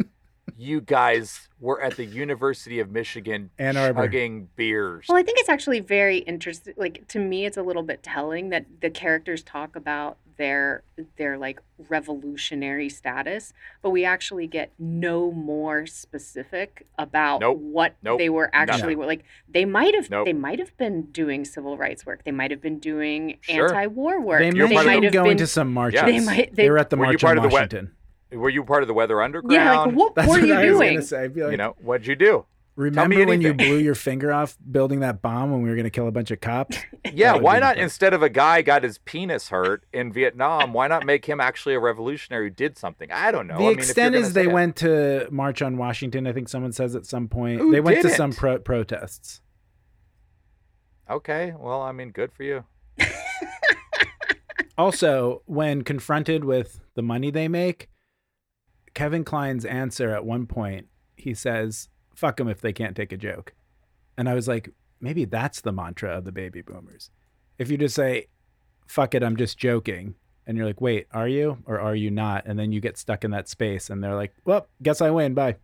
you 0.55 0.79
guys 0.81 1.49
were 1.59 1.81
at 1.81 1.97
the 1.97 2.05
university 2.05 2.79
of 2.79 2.89
michigan 2.91 3.49
Ann 3.59 3.75
Arbor. 3.75 4.03
chugging 4.03 4.47
beers 4.55 5.07
Well, 5.09 5.17
I 5.17 5.23
think 5.23 5.39
it's 5.39 5.49
actually 5.49 5.79
very 5.81 6.19
interesting. 6.19 6.75
Like 6.77 7.07
to 7.09 7.19
me, 7.19 7.45
it's 7.45 7.57
a 7.57 7.63
little 7.63 7.81
bit 7.83 8.03
telling 8.03 8.49
that 8.49 8.65
the 8.81 8.89
characters 8.91 9.41
talk 9.43 9.75
about 9.75 10.17
their 10.37 10.83
their 11.17 11.37
like 11.37 11.59
revolutionary 11.89 12.89
status, 12.89 13.53
but 13.81 13.89
we 13.91 14.05
actually 14.05 14.47
get 14.47 14.71
no 14.79 15.31
more 15.31 15.85
specific 15.85 16.85
about 16.97 17.41
Nope. 17.41 17.57
what 17.59 17.95
Nope. 18.03 18.19
they 18.19 18.29
were 18.29 18.49
actually 18.53 18.95
like. 18.95 19.23
They 19.49 19.65
might 19.65 19.95
have 19.95 20.09
Nope. 20.09 20.25
they 20.25 20.33
might 20.33 20.59
have 20.59 20.75
been 20.77 21.03
doing 21.11 21.45
civil 21.45 21.77
rights 21.77 22.05
work. 22.05 22.23
They 22.23 22.31
might 22.31 22.51
have 22.51 22.61
been 22.61 22.79
doing 22.79 23.37
Sure. 23.41 23.65
anti-war 23.67 24.21
work. 24.21 24.39
They 24.39 24.51
You're 24.51 24.67
may 24.67 24.75
have 24.75 25.01
been 25.01 25.11
going 25.11 25.29
been- 25.31 25.37
to 25.37 25.47
some 25.47 25.73
marches. 25.73 26.01
Yeah. 26.01 26.05
They 26.05 26.19
might- 26.19 26.55
They 26.55 26.63
they- 26.63 26.69
were 26.69 26.77
at 26.77 26.89
the 26.89 26.97
Were 26.97 27.05
you 27.05 27.11
march 27.13 27.21
part 27.21 27.37
on 27.37 27.45
of 27.45 27.49
the 27.51 27.55
we- 27.55 27.59
Washington. 27.61 27.91
were 28.31 28.49
you 28.49 28.63
part 28.63 28.83
of 28.83 28.87
the 28.87 28.93
weather 28.93 29.21
underground 29.21 29.53
yeah, 29.53 29.79
like 29.81 29.95
what 29.95 30.15
That's 30.15 30.27
were 30.27 30.39
what 30.39 30.47
you 30.47 30.55
I 30.55 30.61
doing? 30.63 30.93
gonna 30.95 31.01
say. 31.05 31.27
Like, 31.27 31.51
you 31.51 31.57
know 31.57 31.75
what'd 31.81 32.07
you 32.07 32.15
do 32.15 32.45
remember 32.75 33.25
when 33.25 33.41
you 33.41 33.53
blew 33.53 33.77
your 33.77 33.95
finger 33.95 34.31
off 34.33 34.57
building 34.71 35.01
that 35.01 35.21
bomb 35.21 35.51
when 35.51 35.61
we 35.61 35.69
were 35.69 35.75
going 35.75 35.83
to 35.85 35.89
kill 35.91 36.07
a 36.07 36.11
bunch 36.11 36.31
of 36.31 36.41
cops? 36.41 36.77
Yeah, 37.13 37.35
why 37.35 37.59
not 37.59 37.75
fun. 37.75 37.83
instead 37.83 38.13
of 38.13 38.23
a 38.23 38.29
guy 38.29 38.61
got 38.61 38.81
his 38.83 38.97
penis 38.99 39.49
hurt 39.49 39.83
in 39.91 40.11
Vietnam, 40.13 40.71
why 40.73 40.87
not 40.87 41.05
make 41.05 41.25
him 41.25 41.41
actually 41.41 41.75
a 41.75 41.79
revolutionary 41.79 42.45
who 42.45 42.49
did 42.49 42.77
something? 42.77 43.11
I 43.11 43.29
don't 43.31 43.45
know. 43.45 43.57
the 43.57 43.63
I 43.65 43.67
mean, 43.69 43.77
extent 43.77 44.13
you're 44.13 44.21
is 44.23 44.31
they 44.33 44.43
it. 44.45 44.51
went 44.51 44.77
to 44.77 45.27
march 45.29 45.61
on 45.61 45.77
Washington. 45.77 46.25
I 46.25 46.31
think 46.31 46.47
someone 46.47 46.71
says 46.71 46.95
at 46.95 47.05
some 47.05 47.27
point 47.27 47.59
Who 47.59 47.71
they 47.73 47.81
went 47.81 47.97
to 47.97 48.03
didn't? 48.03 48.17
some 48.17 48.31
pro- 48.31 48.59
protests. 48.59 49.41
Okay, 51.09 51.53
well, 51.59 51.81
I 51.81 51.91
mean, 51.91 52.11
good 52.11 52.31
for 52.31 52.43
you. 52.43 52.63
Also, 54.77 55.43
when 55.45 55.83
confronted 55.83 56.43
with 56.45 56.79
the 56.95 57.03
money 57.03 57.29
they 57.29 57.47
make, 57.47 57.89
Kevin 58.95 59.23
Kline's 59.23 59.65
answer 59.65 60.09
at 60.09 60.25
one 60.25 60.47
point, 60.47 60.87
he 61.15 61.33
says, 61.35 61.89
"Fuck 62.13 62.37
them 62.37 62.47
if 62.47 62.61
they 62.61 62.73
can't 62.73 62.95
take 62.95 63.11
a 63.11 63.17
joke," 63.17 63.53
and 64.17 64.29
I 64.29 64.33
was 64.33 64.47
like, 64.47 64.69
maybe 64.99 65.25
that's 65.25 65.61
the 65.61 65.71
mantra 65.71 66.17
of 66.17 66.25
the 66.25 66.31
baby 66.31 66.61
boomers. 66.61 67.11
If 67.57 67.69
you 67.69 67.77
just 67.77 67.95
say, 67.95 68.27
"Fuck 68.87 69.13
it, 69.15 69.23
I'm 69.23 69.35
just 69.35 69.57
joking," 69.57 70.15
and 70.47 70.57
you're 70.57 70.65
like, 70.65 70.81
"Wait, 70.81 71.07
are 71.11 71.27
you 71.27 71.57
or 71.65 71.79
are 71.79 71.95
you 71.95 72.09
not?" 72.09 72.45
and 72.45 72.57
then 72.57 72.71
you 72.71 72.79
get 72.79 72.97
stuck 72.97 73.23
in 73.23 73.31
that 73.31 73.49
space, 73.49 73.89
and 73.89 74.03
they're 74.03 74.15
like, 74.15 74.33
"Well, 74.45 74.67
guess 74.81 75.01
I 75.01 75.09
win. 75.11 75.33
Bye." 75.33 75.57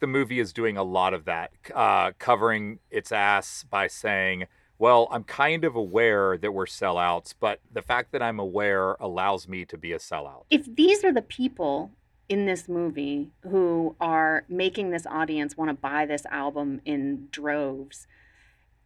The 0.00 0.06
movie 0.06 0.40
is 0.40 0.52
doing 0.52 0.76
a 0.76 0.82
lot 0.82 1.14
of 1.14 1.24
that, 1.26 1.52
uh, 1.74 2.12
covering 2.18 2.80
its 2.90 3.12
ass 3.12 3.64
by 3.70 3.86
saying, 3.86 4.46
well, 4.82 5.06
I'm 5.12 5.22
kind 5.22 5.64
of 5.64 5.76
aware 5.76 6.36
that 6.38 6.50
we're 6.50 6.66
sellouts, 6.66 7.34
but 7.38 7.60
the 7.72 7.82
fact 7.82 8.10
that 8.10 8.20
I'm 8.20 8.40
aware 8.40 8.96
allows 8.98 9.46
me 9.46 9.64
to 9.66 9.78
be 9.78 9.92
a 9.92 9.98
sellout. 9.98 10.42
if 10.50 10.66
these 10.74 11.04
are 11.04 11.12
the 11.12 11.22
people 11.22 11.92
in 12.32 12.46
this 12.46 12.66
movie 12.66 13.30
who 13.42 13.94
are 14.00 14.42
making 14.48 14.88
this 14.88 15.04
audience 15.04 15.54
want 15.54 15.68
to 15.68 15.74
buy 15.74 16.06
this 16.06 16.24
album 16.30 16.80
in 16.86 17.28
droves 17.30 18.06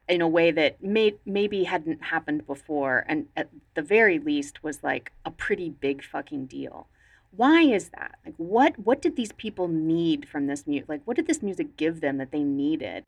in 0.09 0.21
a 0.21 0.27
way 0.27 0.51
that 0.51 0.83
may, 0.83 1.15
maybe 1.25 1.63
hadn't 1.63 2.07
happened 2.07 2.45
before 2.45 3.05
and 3.09 3.29
at 3.37 3.49
the 3.75 3.83
very 3.83 4.19
least 4.19 4.65
was 4.65 4.83
like 4.83 5.13
a 5.25 5.31
pretty 5.31 5.71
big 5.71 6.03
fucking 6.03 6.47
deal. 6.47 6.89
Why 7.37 7.63
is 7.63 7.91
that? 7.91 8.17
Like 8.25 8.35
what 8.37 8.81
what 8.81 9.01
did 9.01 9.15
these 9.15 9.31
people 9.31 9.69
need 9.69 10.29
from 10.29 10.49
this 10.49 10.67
music 10.67 10.89
like 10.89 11.03
what 11.05 11.17
did 11.17 11.29
this 11.29 11.41
music 11.41 11.77
give 11.77 12.01
them 12.01 12.17
that 12.17 12.33
they 12.33 12.43
needed? 12.43 13.05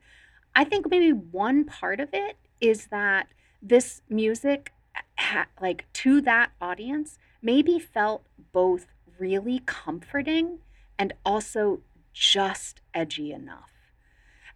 I 0.54 0.62
think 0.62 0.88
maybe 0.88 1.10
one 1.10 1.64
part 1.64 1.98
of 1.98 2.10
it 2.12 2.36
is 2.60 2.86
that 2.92 3.26
this 3.60 4.02
music 4.08 4.72
ha- 5.18 5.48
like 5.60 5.86
to 5.94 6.20
that 6.20 6.52
audience 6.60 7.18
maybe 7.42 7.80
felt 7.80 8.22
both 8.52 8.86
really 9.18 9.60
comforting 9.66 10.58
and 10.98 11.12
also 11.24 11.80
just 12.12 12.80
edgy 12.94 13.32
enough 13.32 13.70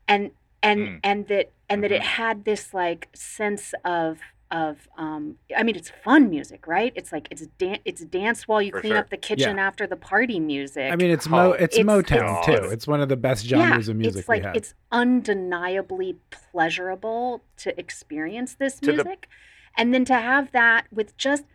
and 0.09 0.31
and 0.63 0.81
Mm. 0.81 1.01
and 1.05 1.29
that 1.29 1.53
and 1.69 1.83
that 1.85 1.93
it 1.93 2.03
had 2.03 2.45
this 2.45 2.73
like 2.75 3.09
sense 3.15 3.73
of 3.85 4.19
of 4.51 4.87
um 4.99 5.37
i 5.57 5.63
mean 5.63 5.77
it's 5.77 5.91
fun 6.05 6.29
music 6.29 6.67
right 6.67 6.93
it's 6.95 7.11
like 7.11 7.27
it's 7.31 7.47
dan- 7.59 7.79
it's 7.85 8.05
dance 8.05 8.47
while 8.47 8.61
you 8.61 8.71
For 8.71 8.81
clean 8.81 8.93
sure. 8.93 8.99
up 8.99 9.11
the 9.11 9.17
kitchen 9.17 9.59
after 9.59 9.87
the 9.87 9.97
party 9.97 10.39
music 10.41 10.93
I 10.93 10.97
mean, 10.97 11.11
it's 11.11 11.27
mo 11.29 11.39
Oh, 11.39 11.53
it's, 11.53 11.79
it's- 11.79 11.87
Motown 11.87 12.43
it's- 12.43 12.47
too. 12.47 12.69
It's 12.71 12.87
one 12.87 13.01
of 13.01 13.09
the 13.09 13.17
best 13.17 13.47
genres 13.47 13.89
of 13.89 13.97
music 13.97 14.21
it's 14.21 14.29
like 14.29 14.43
we 14.43 14.47
have. 14.47 14.57
it's 14.57 14.75
undeniably 14.91 16.17
pleasurable 16.31 17.43
to 17.59 17.79
experience 17.79 18.55
this 18.55 18.79
To 18.81 18.87
the- 18.87 18.93
music, 19.05 19.29
and 19.77 19.95
then 19.95 20.05
to 20.07 20.15
have 20.15 20.53
that 20.53 20.87
with 20.93 21.17
just 21.17 21.45
like 21.45 21.52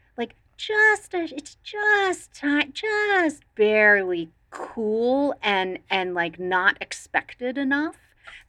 just 0.58 1.13
a, 1.13 1.24
it's 1.34 1.56
just 1.63 2.34
ti- 2.34 2.72
just 2.74 3.43
barely 3.56 4.30
cool 4.50 5.36
and 5.41 5.80
and 5.89 6.13
like 6.13 6.39
not 6.39 6.78
expected 6.82 7.58
enough 7.58 7.96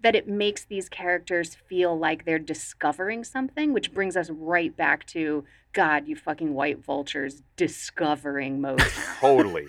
that 0.00 0.14
it 0.14 0.28
makes 0.28 0.64
these 0.64 0.88
characters 0.88 1.56
feel 1.68 1.98
like 1.98 2.24
they're 2.24 2.38
discovering 2.38 3.24
something, 3.24 3.72
which 3.72 3.92
brings 3.92 4.16
us 4.16 4.30
right 4.30 4.76
back 4.76 5.04
to 5.06 5.44
God, 5.72 6.06
you 6.06 6.16
fucking 6.16 6.54
white 6.54 6.84
vultures 6.84 7.42
discovering 7.56 8.60
Motown. 8.60 9.18
Totally. 9.20 9.68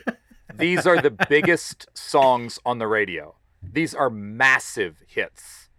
These 0.53 0.85
are 0.85 1.01
the 1.01 1.11
biggest 1.11 1.87
songs 1.95 2.59
on 2.65 2.77
the 2.77 2.87
radio. 2.87 3.35
These 3.61 3.93
are 3.93 4.09
massive 4.09 5.03
hits. 5.07 5.69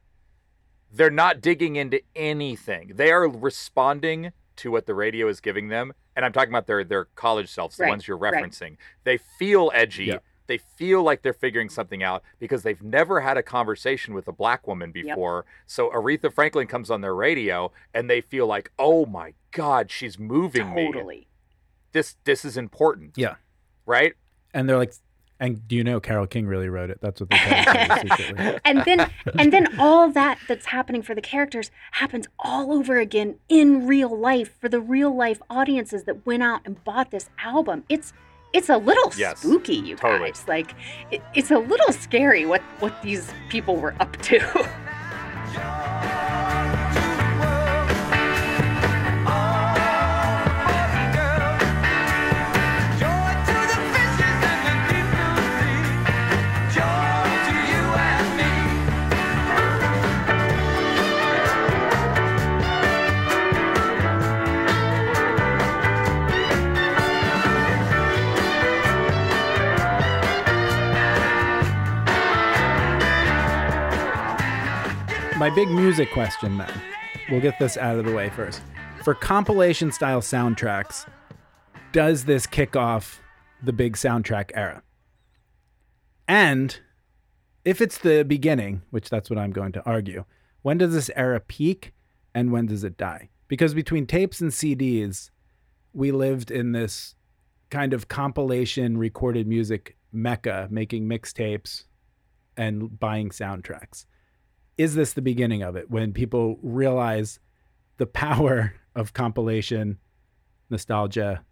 They're 0.92 1.11
not 1.11 1.40
digging 1.40 1.77
into 1.77 2.03
anything. 2.16 2.92
They 2.94 3.11
are 3.12 3.29
responding 3.29 4.33
to 4.57 4.70
what 4.70 4.87
the 4.87 4.94
radio 4.94 5.29
is 5.29 5.40
giving 5.40 5.68
them. 5.68 5.92
And 6.16 6.25
I'm 6.25 6.33
talking 6.33 6.51
about 6.51 6.66
their 6.66 6.85
their 6.85 7.05
college 7.14 7.49
selves, 7.49 7.77
the 7.77 7.85
Right, 7.85 7.90
ones 7.90 8.07
you're 8.09 8.16
right. 8.18 8.33
referencing. 8.35 8.77
They 9.05 9.16
feel 9.16 9.70
edgy. 9.75 10.07
Yeah. 10.07 10.18
They 10.46 10.59
feel 10.59 11.05
like 11.05 11.23
they're 11.23 11.33
figuring 11.33 11.68
something 11.68 12.03
out 12.03 12.25
because 12.40 12.64
they've 12.64 12.83
never 12.83 13.20
had 13.20 13.37
a 13.37 13.42
conversation 13.42 14.14
with 14.14 14.27
a 14.27 14.33
black 14.33 14.66
woman 14.66 14.92
Yep. 14.94 15.05
before. 15.07 15.46
So 15.66 15.90
Aretha 15.90 16.33
Franklin 16.33 16.66
comes 16.66 16.90
on 16.90 17.01
their 17.03 17.14
radio 17.14 17.70
and 17.94 18.11
they 18.11 18.20
feel 18.20 18.46
like, 18.49 18.73
"Oh 18.79 19.07
my 19.07 19.35
god, 19.53 19.90
she's 19.92 20.18
moving 20.18 20.75
me. 20.75 20.87
totally. 20.92 21.29
This 21.92 22.16
this 22.25 22.44
is 22.44 22.57
important." 22.57 23.16
Yeah. 23.16 23.37
Right? 23.87 24.14
and 24.53 24.68
they're 24.68 24.77
like, 24.79 24.92
and 25.40 25.66
do 25.66 25.74
you 25.74 25.83
know 25.83 25.98
Carole 26.00 26.26
King 26.29 26.46
really 26.46 26.68
wrote 26.68 26.90
it? 26.90 26.98
That's 27.00 27.20
what 27.20 27.31
they 27.31 27.37
tell 27.38 27.61
each 27.61 27.66
other 27.90 28.09
secretly. 28.16 28.59
and 28.64 28.85
then 28.85 29.11
and 29.38 29.53
then 29.53 29.81
all 29.81 30.11
that 30.12 30.38
that's 30.46 30.66
happening 30.66 31.03
for 31.03 31.14
the 31.14 31.20
characters 31.20 31.70
happens 31.92 32.26
all 32.38 32.72
over 32.72 32.98
again 32.98 33.37
in 33.48 33.87
real 33.87 34.16
life 34.16 34.55
for 34.61 34.68
the 34.68 34.81
real 34.81 35.14
life 35.14 35.40
audiences 35.50 36.05
that 36.05 36.24
went 36.26 36.42
out 36.42 36.61
and 36.64 36.85
bought 36.85 37.11
this 37.11 37.31
album 37.42 37.83
it's 37.88 38.12
it's 38.53 38.68
a 38.68 38.76
little 38.79 39.12
Yes, 39.16 39.38
spooky 39.40 39.76
you 39.76 39.96
totally. 39.96 40.31
guys 40.31 40.44
like 40.48 40.74
it, 41.11 41.22
it's 41.35 41.50
a 41.50 41.59
little 41.59 41.92
scary 41.92 42.46
what 42.46 42.61
what 42.81 43.00
these 43.03 43.33
people 43.48 43.76
were 43.76 43.94
up 44.00 44.16
to 44.22 44.38
My 75.40 75.48
big 75.48 75.70
music 75.70 76.12
question 76.12 76.59
then. 76.59 76.70
We'll 77.31 77.40
get 77.40 77.59
this 77.59 77.79
out 77.79 77.98
of 77.98 78.05
the 78.05 78.12
way 78.12 78.29
first. 78.29 78.61
For 79.03 79.14
compilation 79.14 79.90
style 79.90 80.20
soundtracks, 80.20 81.09
does 81.92 82.26
this 82.26 82.46
kick 82.46 82.76
off 82.76 83.22
the 83.62 83.72
big 83.72 83.96
soundtrack 83.96 84.50
era? 84.53 84.83
And 86.29 86.79
if 87.64 87.81
it's 87.81 87.96
the 87.96 88.22
beginning, 88.22 88.83
which 88.90 89.09
that's 89.09 89.31
what 89.31 89.38
I'm 89.38 89.50
going 89.50 89.72
to 89.72 89.83
argue, 89.87 90.26
when 90.61 90.76
does 90.76 90.92
this 90.92 91.11
era 91.16 91.40
peak 91.40 91.94
and 92.35 92.53
when 92.53 92.66
does 92.66 92.85
it 92.85 92.98
die? 92.98 93.31
Because 93.48 93.72
between 93.72 94.05
tapes 94.05 94.42
and 94.42 94.50
CDs, 94.50 95.31
we 95.94 96.12
lived 96.12 96.50
in 96.50 96.72
this 96.72 97.14
kind 97.70 97.94
of 97.94 98.09
compilation 98.09 98.98
recorded 98.98 99.46
music 99.46 99.96
mecca, 100.12 100.68
making 100.70 101.09
mixtapes 101.09 101.85
and 102.59 103.00
buying 103.00 103.31
soundtracks. 103.31 104.05
Is 104.81 104.95
this 104.95 105.12
the 105.12 105.21
beginning 105.21 105.62
of 105.62 105.77
it 105.77 105.90
when 105.90 106.14
people 106.14 106.59
realize 106.62 107.38
the 107.99 108.07
power 108.07 108.73
of 108.95 109.12
compilation, 109.12 109.99
nostalgia, 110.71 111.45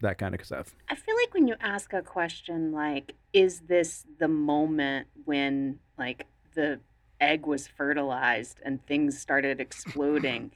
that 0.00 0.18
kind 0.18 0.32
of 0.32 0.44
stuff? 0.44 0.72
I 0.88 0.94
feel 0.94 1.16
like 1.16 1.34
when 1.34 1.48
you 1.48 1.56
ask 1.60 1.92
a 1.92 2.02
question 2.02 2.70
like, 2.70 3.14
is 3.32 3.62
this 3.62 4.06
the 4.20 4.28
moment 4.28 5.08
when 5.24 5.80
like 5.98 6.28
the 6.54 6.78
egg 7.20 7.46
was 7.46 7.66
fertilized 7.66 8.60
and 8.64 8.78
things 8.86 9.18
started 9.18 9.58
exploding? 9.66 10.52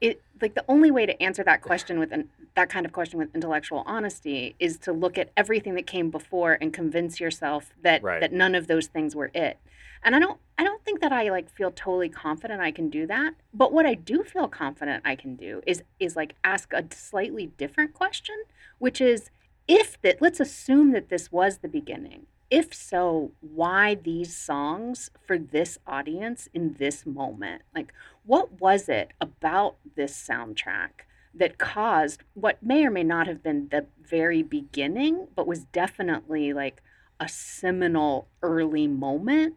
It 0.00 0.22
like 0.40 0.54
the 0.54 0.64
only 0.68 0.90
way 0.90 1.06
to 1.06 1.20
answer 1.22 1.42
that 1.44 1.62
question 1.62 1.98
with 1.98 2.12
an, 2.12 2.28
that 2.54 2.68
kind 2.68 2.86
of 2.86 2.92
question 2.92 3.18
with 3.18 3.34
intellectual 3.34 3.82
honesty 3.86 4.54
is 4.58 4.78
to 4.78 4.92
look 4.92 5.18
at 5.18 5.30
everything 5.36 5.74
that 5.74 5.86
came 5.86 6.10
before 6.10 6.56
and 6.60 6.72
convince 6.72 7.18
yourself 7.20 7.72
that 7.82 8.02
Right. 8.02 8.20
that 8.20 8.32
none 8.32 8.54
of 8.54 8.66
those 8.66 8.86
things 8.86 9.16
were 9.16 9.30
it. 9.34 9.58
And 10.02 10.14
I 10.14 10.20
don't 10.20 10.38
I 10.56 10.64
don't 10.64 10.84
think 10.84 11.00
that 11.00 11.12
I 11.12 11.30
like 11.30 11.50
feel 11.50 11.70
totally 11.70 12.08
confident 12.08 12.60
I 12.60 12.70
can 12.70 12.88
do 12.88 13.06
that. 13.08 13.34
But 13.52 13.72
what 13.72 13.86
I 13.86 13.94
do 13.94 14.22
feel 14.22 14.48
confident 14.48 15.02
I 15.04 15.16
can 15.16 15.34
do 15.34 15.62
is 15.66 15.82
is 15.98 16.14
like 16.14 16.34
ask 16.44 16.72
a 16.72 16.84
slightly 16.92 17.46
different 17.46 17.94
question, 17.94 18.36
which 18.78 19.00
is 19.00 19.30
if 19.66 20.00
that 20.02 20.22
let's 20.22 20.40
assume 20.40 20.92
that 20.92 21.08
this 21.08 21.32
was 21.32 21.58
the 21.58 21.68
beginning. 21.68 22.26
If 22.50 22.72
so, 22.74 23.32
why 23.40 23.94
these 23.94 24.34
songs 24.36 25.10
for 25.26 25.38
this 25.38 25.78
audience 25.86 26.48
in 26.54 26.74
this 26.78 27.04
moment? 27.04 27.62
Like 27.74 27.92
what 28.24 28.60
was 28.60 28.88
it 28.88 29.12
about 29.20 29.76
this 29.96 30.12
soundtrack 30.16 30.90
that 31.34 31.58
caused 31.58 32.22
what 32.34 32.62
may 32.62 32.84
or 32.84 32.90
may 32.90 33.04
not 33.04 33.26
have 33.26 33.42
been 33.42 33.68
the 33.68 33.86
very 34.02 34.42
beginning, 34.42 35.28
but 35.36 35.46
was 35.46 35.64
definitely 35.64 36.52
like 36.52 36.82
a 37.20 37.28
seminal 37.28 38.28
early 38.42 38.86
moment 38.86 39.56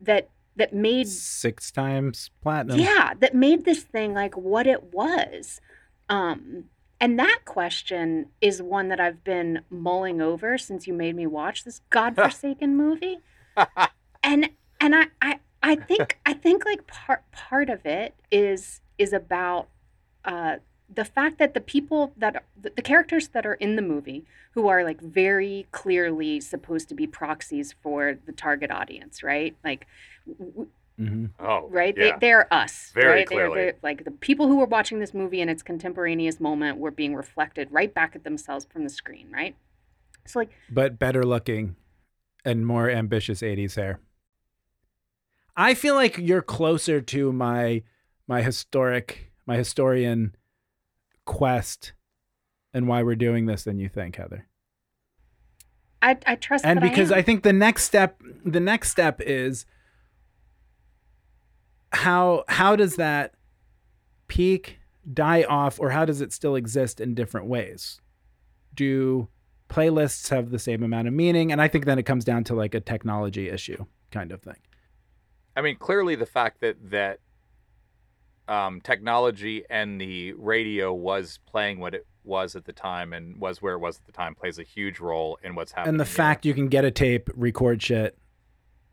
that 0.00 0.30
that 0.56 0.72
made 0.72 1.06
Six 1.08 1.70
times 1.70 2.30
platinum. 2.42 2.78
yeah 2.78 3.12
that 3.18 3.34
made 3.34 3.64
this 3.64 3.82
thing 3.82 4.14
like 4.14 4.34
what 4.36 4.66
it 4.66 4.84
was 4.94 5.60
um 6.08 6.64
and 7.00 7.18
that 7.18 7.40
question 7.44 8.26
is 8.40 8.62
one 8.62 8.88
that 8.88 9.00
i've 9.00 9.22
been 9.24 9.60
mulling 9.70 10.20
over 10.20 10.56
since 10.58 10.86
you 10.86 10.94
made 10.94 11.14
me 11.14 11.26
watch 11.26 11.64
this 11.64 11.80
godforsaken 11.90 12.76
movie. 12.84 13.18
And 14.22 14.50
and 14.80 14.94
I, 14.94 15.06
I 15.22 15.38
i 15.62 15.76
think 15.76 16.18
i 16.26 16.32
think 16.32 16.64
like 16.64 16.86
part 16.86 17.22
part 17.32 17.70
of 17.70 17.86
it 17.86 18.14
is 18.30 18.80
is 18.98 19.12
about 19.12 19.68
uh 20.24 20.56
the 20.92 21.04
fact 21.04 21.38
that 21.38 21.54
the 21.54 21.60
people 21.60 22.12
that 22.16 22.44
the, 22.60 22.70
the 22.70 22.82
characters 22.82 23.28
that 23.28 23.44
are 23.44 23.54
in 23.54 23.76
the 23.76 23.82
movie 23.82 24.24
who 24.52 24.68
are 24.68 24.84
like 24.84 25.00
very 25.00 25.66
clearly 25.72 26.40
supposed 26.40 26.88
to 26.88 26.94
be 26.94 27.06
proxies 27.06 27.74
for 27.82 28.18
the 28.26 28.32
target 28.32 28.70
audience 28.70 29.22
right? 29.22 29.56
Like 29.64 29.86
w- 30.38 30.68
w- 30.98 31.10
hmm 31.10 31.26
Oh, 31.38 31.68
right? 31.68 31.94
Yeah. 31.96 32.12
They, 32.12 32.26
they're 32.26 32.52
us, 32.52 32.90
Very 32.94 33.06
right? 33.06 33.28
They're, 33.28 33.48
clearly. 33.48 33.54
they're 33.54 33.74
like 33.82 34.04
the 34.04 34.10
people 34.10 34.48
who 34.48 34.56
were 34.56 34.66
watching 34.66 34.98
this 34.98 35.14
movie 35.14 35.40
in 35.40 35.48
its 35.48 35.62
contemporaneous 35.62 36.40
moment 36.40 36.78
were 36.78 36.90
being 36.90 37.14
reflected 37.14 37.68
right 37.70 37.92
back 37.92 38.16
at 38.16 38.24
themselves 38.24 38.66
from 38.70 38.84
the 38.84 38.90
screen, 38.90 39.30
right? 39.32 39.56
So 40.26 40.38
like, 40.38 40.50
But 40.70 40.98
better 40.98 41.24
looking 41.24 41.76
and 42.44 42.66
more 42.66 42.90
ambitious 42.90 43.42
80s 43.42 43.74
hair. 43.76 44.00
I 45.56 45.74
feel 45.74 45.94
like 45.94 46.18
you're 46.18 46.42
closer 46.42 47.00
to 47.00 47.32
my 47.32 47.82
my 48.28 48.42
historic 48.42 49.32
my 49.46 49.56
historian 49.56 50.34
quest 51.24 51.92
and 52.74 52.88
why 52.88 53.02
we're 53.02 53.16
doing 53.16 53.46
this 53.46 53.64
than 53.64 53.78
you 53.78 53.88
think, 53.88 54.16
Heather. 54.16 54.46
I, 56.02 56.18
I 56.26 56.36
trust 56.36 56.64
and 56.64 56.76
that 56.76 56.82
because 56.82 57.10
I, 57.10 57.18
I, 57.18 57.22
think 57.22 57.42
the 57.42 57.52
next 57.52 57.84
step 57.84 58.20
the 58.44 58.60
next 58.60 58.90
step 58.90 59.20
is 59.22 59.64
how 61.92 62.44
how 62.48 62.76
does 62.76 62.96
that 62.96 63.34
peak 64.28 64.78
die 65.12 65.44
off 65.44 65.78
or 65.80 65.90
how 65.90 66.04
does 66.04 66.20
it 66.20 66.32
still 66.32 66.56
exist 66.56 67.00
in 67.00 67.14
different 67.14 67.46
ways 67.46 68.00
do 68.74 69.28
playlists 69.68 70.28
have 70.30 70.50
the 70.50 70.58
same 70.58 70.82
amount 70.82 71.06
of 71.06 71.14
meaning 71.14 71.52
and 71.52 71.62
i 71.62 71.68
think 71.68 71.84
then 71.84 71.98
it 71.98 72.04
comes 72.04 72.24
down 72.24 72.42
to 72.44 72.54
like 72.54 72.74
a 72.74 72.80
technology 72.80 73.48
issue 73.48 73.84
kind 74.10 74.32
of 74.32 74.42
thing 74.42 74.56
I 75.56 75.62
mean, 75.62 75.76
clearly 75.76 76.14
the 76.14 76.26
fact 76.26 76.60
that 76.60 76.76
that 76.90 77.18
um, 78.46 78.80
technology 78.82 79.64
and 79.70 80.00
the 80.00 80.34
radio 80.34 80.92
was 80.92 81.40
playing 81.46 81.80
what 81.80 81.94
it 81.94 82.06
was 82.22 82.54
at 82.54 82.64
the 82.64 82.72
time 82.72 83.12
and 83.12 83.40
was 83.40 83.62
where 83.62 83.74
it 83.74 83.78
was 83.78 83.96
at 83.96 84.04
the 84.04 84.12
time 84.12 84.34
plays 84.34 84.58
a 84.58 84.62
huge 84.62 85.00
role 85.00 85.38
in 85.42 85.54
what's 85.54 85.72
happening. 85.72 85.94
and 85.94 86.00
the 86.00 86.04
here. 86.04 86.14
fact 86.14 86.44
you 86.44 86.54
can 86.54 86.68
get 86.68 86.84
a 86.84 86.90
tape 86.90 87.30
record 87.34 87.82
shit 87.82 88.18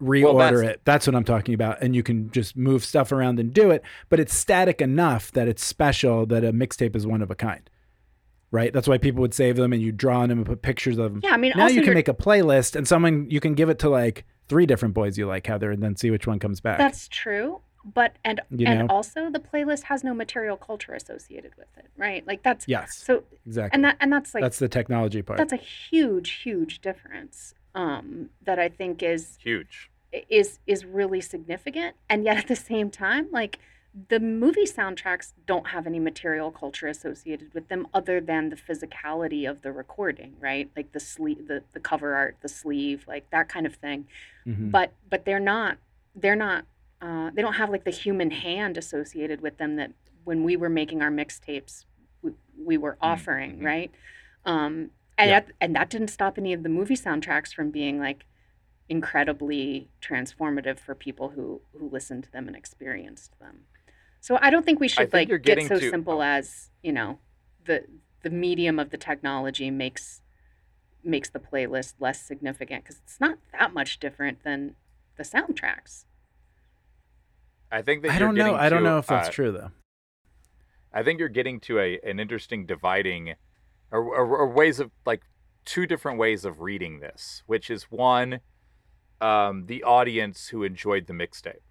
reorder 0.01 0.37
that's- 0.57 0.61
it. 0.75 0.81
That's 0.85 1.07
what 1.07 1.15
i'm 1.15 1.23
talking 1.23 1.53
about. 1.53 1.81
And 1.81 1.95
you 1.95 2.03
can 2.03 2.29
just 2.31 2.57
move 2.57 2.83
stuff 2.83 3.11
around 3.11 3.39
and 3.39 3.53
do 3.53 3.71
it 3.71 3.83
but 4.09 4.19
it's 4.19 4.33
static 4.35 4.81
enough 4.81 5.31
that 5.33 5.47
it's 5.47 5.63
special 5.63 6.25
that 6.27 6.43
a 6.43 6.51
mixtape 6.51 6.95
is 6.95 7.05
one 7.07 7.21
of 7.21 7.31
a 7.31 7.35
kind 7.35 7.69
right? 8.51 8.71
That's 8.71 8.87
why 8.87 8.99
people 8.99 9.21
would 9.21 9.33
save 9.33 9.55
them 9.55 9.73
and 9.73 9.81
you 9.81 9.91
draw 9.91 10.19
on 10.19 10.29
them 10.29 10.37
and 10.37 10.45
put 10.45 10.61
pictures 10.61 10.99
of 10.99 11.11
them. 11.13 11.21
Yeah, 11.23 11.33
I 11.33 11.37
mean, 11.37 11.53
now 11.55 11.67
you 11.67 11.81
can 11.81 11.95
make 11.95 12.07
a 12.07 12.13
playlist 12.13 12.75
and 12.75 12.87
someone 12.87 13.27
you 13.31 13.39
can 13.39 13.55
give 13.55 13.67
it 13.67 13.79
to 13.79 13.89
like 13.89 14.25
three 14.47 14.67
different 14.67 14.93
boys 14.93 15.17
you 15.17 15.25
like 15.25 15.47
heather 15.47 15.71
and 15.71 15.81
then 15.81 15.95
see 15.95 16.11
which 16.11 16.27
one 16.27 16.37
comes 16.37 16.61
back. 16.61 16.77
That's 16.77 17.07
true. 17.07 17.61
But 17.83 18.15
and 18.23 18.41
You 18.51 18.67
and 18.67 18.87
know? 18.87 18.93
also 18.93 19.31
the 19.31 19.39
playlist 19.39 19.83
has 19.83 20.03
no 20.03 20.13
material 20.13 20.55
culture 20.55 20.93
associated 20.93 21.53
with 21.57 21.67
it, 21.77 21.87
right? 21.97 22.25
Like 22.27 22.43
that's 22.43 22.67
yes 22.67 22.95
so 22.95 23.23
exactly. 23.45 23.75
and 23.75 23.83
that 23.85 23.97
and 23.99 24.13
that's 24.13 24.33
like 24.35 24.43
that's 24.43 24.59
the 24.59 24.69
technology 24.69 25.23
part. 25.23 25.37
that's 25.37 25.51
a 25.51 25.57
huge 25.57 26.29
huge 26.43 26.79
difference 26.79 27.55
um 27.75 28.29
that 28.43 28.59
I 28.59 28.69
think 28.69 29.01
is 29.01 29.37
huge. 29.41 29.89
is 30.29 30.59
is 30.67 30.85
really 30.85 31.21
significant 31.21 31.95
and 32.09 32.23
yet 32.23 32.37
at 32.37 32.47
the 32.47 32.55
same 32.55 32.89
time 32.89 33.27
like 33.31 33.59
the 34.09 34.19
movie 34.19 34.65
soundtracks 34.65 35.33
don't 35.45 35.67
have 35.67 35.85
any 35.85 35.99
material 35.99 36.49
culture 36.51 36.87
associated 36.87 37.53
with 37.53 37.67
them 37.67 37.87
other 37.93 38.19
than 38.19 38.49
the 38.49 38.55
physicality 38.55 39.49
of 39.49 39.61
the 39.61 39.71
recording 39.71 40.35
right 40.39 40.69
like 40.75 40.91
the 40.91 40.99
sleeve 40.99 41.47
the, 41.47 41.63
the 41.73 41.79
cover 41.79 42.13
art 42.15 42.35
the 42.41 42.49
sleeve 42.49 43.05
like 43.07 43.29
that 43.31 43.47
kind 43.49 43.65
of 43.65 43.75
thing 43.75 44.07
Mhm. 44.45 44.71
but 44.71 44.91
but 45.09 45.25
they're 45.25 45.39
not 45.39 45.77
they're 46.15 46.35
not 46.35 46.65
uh, 47.01 47.31
they 47.33 47.41
don't 47.41 47.53
have 47.53 47.69
like 47.69 47.83
the 47.83 47.91
human 47.91 48.31
hand 48.31 48.77
associated 48.77 49.41
with 49.41 49.57
them 49.57 49.75
that 49.77 49.91
when 50.23 50.43
we 50.43 50.55
were 50.55 50.69
making 50.69 51.01
our 51.01 51.11
mixtapes 51.11 51.85
we, 52.21 52.31
we 52.57 52.77
were 52.77 52.97
offering 53.01 53.57
mhm. 53.59 53.65
right 53.65 53.91
um 54.45 54.89
and 55.17 55.29
Yeah. 55.29 55.39
that, 55.41 55.51
and 55.61 55.75
that 55.75 55.89
didn't 55.89 56.09
stop 56.09 56.37
any 56.37 56.53
of 56.53 56.63
the 56.63 56.69
movie 56.69 56.95
soundtracks 56.95 57.53
from 57.53 57.71
being 57.71 57.99
like 57.99 58.25
incredibly 58.89 59.89
transformative 60.01 60.79
for 60.79 60.93
people 60.93 61.29
who 61.29 61.61
who 61.77 61.89
listened 61.89 62.23
to 62.25 62.31
them 62.31 62.47
and 62.47 62.55
experienced 62.55 63.37
them. 63.39 63.65
So 64.19 64.37
I 64.41 64.49
don't 64.49 64.65
think 64.65 64.79
we 64.79 64.87
should 64.87 65.11
think 65.11 65.29
you're 65.29 65.37
like 65.37 65.43
get 65.45 65.67
so 65.67 65.79
to- 65.79 65.89
simple 65.89 66.19
oh. 66.19 66.21
as 66.21 66.69
you 66.81 66.91
know 66.91 67.19
the 67.65 67.85
the 68.23 68.29
medium 68.29 68.79
of 68.79 68.89
the 68.89 68.97
technology 68.97 69.69
makes 69.69 70.21
makes 71.03 71.29
the 71.29 71.39
playlist 71.39 71.95
less 71.99 72.21
significant 72.21 72.83
because 72.83 72.99
it's 73.03 73.19
not 73.19 73.37
that 73.51 73.73
much 73.73 73.99
different 73.99 74.43
than 74.43 74.75
the 75.17 75.23
soundtracks. 75.23 76.05
I 77.71 77.81
think 77.81 78.03
that 78.03 78.11
i 78.11 78.13
you're 78.19 78.27
don't 78.27 78.35
know 78.35 78.43
getting 78.43 78.59
i 78.59 78.69
don't 78.69 78.83
to, 78.83 78.89
know 78.89 78.97
if 78.99 79.07
that's 79.07 79.29
uh, 79.29 79.31
true 79.31 79.51
though 79.51 79.71
I 80.93 81.01
think 81.01 81.19
you're 81.19 81.29
getting 81.29 81.59
to 81.61 81.79
a 81.79 81.99
an 82.03 82.19
interesting 82.19 82.65
dividing, 82.67 83.33
or, 83.93 84.03
or, 84.03 84.37
or 84.39 84.47
ways 84.49 84.79
of 84.79 84.91
like 85.05 85.21
two 85.65 85.85
different 85.85 86.17
ways 86.19 86.43
of 86.43 86.59
reading 86.59 86.99
this, 86.99 87.43
which 87.45 87.69
is 87.69 87.83
one, 87.83 88.41
um, 89.21 89.67
the 89.67 89.83
audience 89.83 90.47
who 90.49 90.63
enjoyed 90.63 91.07
the 91.07 91.13
mixtape, 91.13 91.61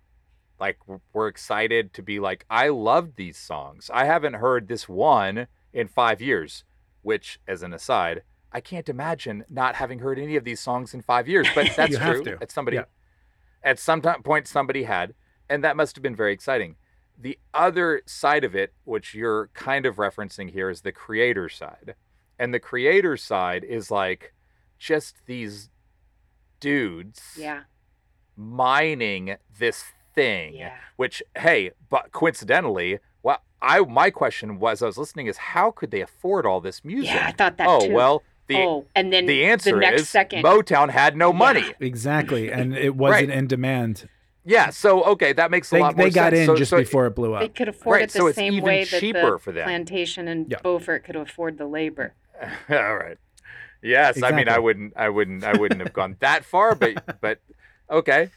like 0.59 0.79
we're 1.13 1.29
excited 1.29 1.93
to 1.93 2.03
be 2.03 2.19
like, 2.21 2.47
I 2.49 2.69
loved 2.69 3.17
these 3.17 3.37
songs. 3.37 3.91
I 3.93 4.07
haven't 4.07 4.35
heard 4.35 4.69
this 4.69 4.89
one 4.89 5.49
in 5.73 5.89
five 5.89 6.23
years, 6.23 6.65
which, 7.03 7.41
as 7.47 7.63
an 7.63 7.75
aside, 7.75 8.23
I 8.53 8.61
can't 8.61 8.89
imagine 8.89 9.45
not 9.51 9.75
having 9.75 9.99
heard 9.99 10.19
any 10.19 10.37
of 10.37 10.45
these 10.45 10.61
songs 10.61 10.95
in 10.95 11.03
five 11.03 11.29
years. 11.29 11.49
But 11.55 11.73
that's 11.77 11.99
true. 11.99 12.39
At 12.41 12.53
somebody, 12.53 12.77
Yeah. 12.77 12.85
at 13.65 13.79
some 13.79 14.01
ti- 14.01 14.23
point, 14.25 14.47
somebody 14.47 14.85
had, 14.85 15.15
and 15.51 15.65
that 15.65 15.77
must 15.77 15.97
have 15.97 16.03
been 16.03 16.17
very 16.17 16.33
exciting. 16.33 16.77
The 17.19 17.39
other 17.53 18.03
side 18.07 18.45
of 18.45 18.55
it, 18.55 18.73
which 18.85 19.15
you're 19.15 19.49
kind 19.55 19.85
of 19.85 19.97
referencing 19.97 20.51
here, 20.51 20.71
is 20.71 20.81
the 20.83 20.93
creator 20.93 21.49
side. 21.49 21.95
And 22.43 22.53
the 22.53 22.59
creator 22.59 23.17
side 23.17 23.63
is 23.63 23.89
like 23.89 24.33
just 24.77 25.15
these 25.27 25.71
dudes 26.59 27.21
Yeah. 27.39 27.61
mining 28.37 29.37
this 29.59 29.85
thing. 30.15 30.55
Yeah. 30.57 30.75
Which, 30.97 31.23
hey, 31.39 31.71
but 31.89 32.11
coincidentally, 32.11 32.99
what 33.21 33.43
I 33.61 33.79
my 33.81 34.11
question 34.11 34.59
was 34.59 34.83
I 34.83 34.87
was 34.87 34.99
listening 34.99 35.29
is 35.29 35.37
how 35.37 35.71
could 35.71 35.93
they 35.93 36.01
afford 36.01 36.45
all 36.45 36.61
this 36.61 36.85
music? 36.85 37.15
Yeah, 37.15 37.29
I 37.29 37.33
thought 37.33 37.59
that 37.59 37.69
oh 37.69 37.87
too. 37.87 37.93
well, 37.93 38.23
The- 38.49 38.57
oh, 38.59 38.87
and 38.97 39.13
then 39.13 39.27
the 39.27 39.45
answer 39.45 39.77
next 39.79 40.03
is 40.03 40.09
second, 40.09 40.45
Motown 40.45 40.91
had 40.91 41.17
no 41.17 41.33
money. 41.33 41.73
Exactly, 41.79 42.51
and 42.59 42.77
it 42.77 42.97
wasn't 42.97 43.29
Right. 43.29 43.39
in 43.39 43.47
demand. 43.47 44.09
Yeah, 44.45 44.71
so 44.71 45.05
okay, 45.05 45.33
that 45.35 45.53
makes 45.53 45.71
a 45.71 45.77
They, 45.77 45.81
lot 45.81 45.97
more 45.97 46.07
they 46.07 46.11
got 46.11 46.33
sense. 46.33 46.41
in 46.41 46.47
So- 46.47 46.57
just 46.57 46.71
so- 46.71 46.79
before 46.79 47.07
it 47.07 47.15
blew 47.15 47.35
up. 47.35 47.41
they 47.43 47.49
could 47.49 47.69
afford 47.69 47.95
Right, 47.95 48.03
it 48.03 48.11
the 48.13 48.19
so 48.19 48.33
same 48.33 48.61
way 48.61 48.83
that 48.83 48.99
cheaper 48.99 49.31
the 49.33 49.39
for 49.39 49.53
them. 49.53 49.67
plantation 49.69 50.27
and 50.27 50.51
Yeah. 50.51 50.59
Beaufort 50.65 51.05
could 51.05 51.15
afford 51.15 51.59
the 51.59 51.67
labor. 51.67 52.15
All 52.71 52.97
right. 52.97 53.19
Yes, 53.83 54.23
I 54.23 54.33
mean 54.33 54.49
I 54.49 54.59
wouldn't 54.59 54.95
I 54.97 55.09
wouldn't 55.09 55.45
I 55.45 55.55
wouldn't 55.55 55.81
have 55.81 55.93
gone 55.93 56.17
that 56.21 56.45
far, 56.45 56.75
but 56.75 56.95
but 57.21 57.41
okay. 57.91 58.31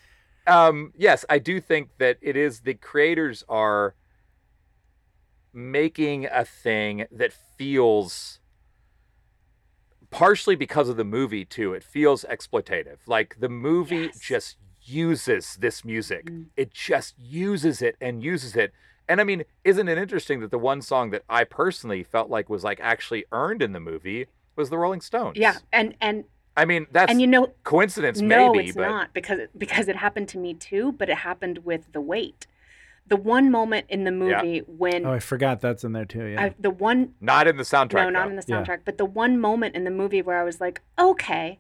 Um 0.48 0.92
yes, 0.98 1.26
I 1.30 1.40
do 1.40 1.60
think 1.62 1.90
that 2.00 2.18
it 2.22 2.36
is 2.36 2.62
the 2.62 2.74
creators 2.74 3.44
are 3.48 3.96
making 5.54 6.26
a 6.26 6.44
thing 6.44 7.06
that 7.12 7.32
feels 7.58 8.40
partially 10.10 10.56
because 10.56 10.90
of 10.90 10.98
the 10.98 11.04
movie 11.04 11.46
too. 11.46 11.74
It 11.74 11.84
feels 11.84 12.26
exploitative. 12.30 12.98
Like 13.08 13.36
the 13.40 13.50
movie 13.50 14.12
Yes. 14.14 14.20
just 14.20 14.58
uses 14.84 15.58
this 15.60 15.84
music. 15.84 16.28
Mm. 16.28 16.46
It 16.56 16.74
just 16.74 17.16
uses 17.18 17.82
it 17.82 17.96
and 18.02 18.24
uses 18.24 18.56
it. 18.56 18.74
And 19.08 19.22
I 19.22 19.24
mean, 19.24 19.44
isn't 19.64 19.88
it 19.88 19.98
interesting 19.98 20.40
that 20.42 20.52
the 20.52 20.58
one 20.58 20.82
song 20.82 21.12
that 21.12 21.24
I 21.30 21.44
personally 21.44 22.04
felt 22.04 22.30
like 22.30 22.50
was 22.50 22.64
like 22.64 22.80
actually 22.82 23.26
earned 23.32 23.62
in 23.62 23.72
the 23.72 23.80
movie 23.80 24.28
was 24.56 24.70
the 24.70 24.78
Rolling 24.78 25.02
Stones? 25.02 25.38
Yeah, 25.38 25.58
and 25.72 25.96
and 26.02 26.26
I 26.58 26.66
mean, 26.66 26.88
that's 26.92 27.12
and 27.12 27.22
you 27.22 27.28
know, 27.28 27.54
coincidence 27.64 28.20
no, 28.22 28.54
maybe, 28.54 28.68
it's 28.70 28.78
but 28.78 28.88
not 28.88 29.14
because 29.14 29.42
because 29.58 29.88
it 29.88 29.98
happened 29.98 30.28
to 30.30 30.38
me 30.38 30.54
too, 30.54 30.92
but 30.94 31.10
it 31.10 31.18
happened 31.18 31.60
with 31.66 31.92
the 31.92 32.02
weight. 32.02 32.48
The 33.08 33.16
one 33.18 33.52
moment 33.52 33.86
in 33.90 34.04
the 34.04 34.12
Yeah. 34.12 34.42
movie 34.42 34.60
when 34.66 35.06
Oh, 35.06 35.12
I 35.14 35.20
forgot 35.20 35.62
that's 35.62 35.84
in 35.84 35.92
there 35.92 36.06
too. 36.06 36.26
Yeah. 36.26 36.46
I, 36.46 36.56
the 36.58 36.72
one 36.72 37.14
not 37.22 37.48
in 37.48 37.58
the 37.58 37.64
soundtrack. 37.64 37.94
no, 38.06 38.10
not 38.10 38.24
though. 38.26 38.30
in 38.32 38.36
the 38.38 38.44
Yeah. 38.48 38.64
soundtrack, 38.64 38.80
but 38.84 38.98
the 38.98 39.06
one 39.06 39.40
moment 39.40 39.76
in 39.76 39.84
the 39.84 39.92
movie 39.92 40.24
where 40.24 40.40
I 40.40 40.44
was 40.44 40.60
like, 40.60 40.82
okay, 40.98 41.60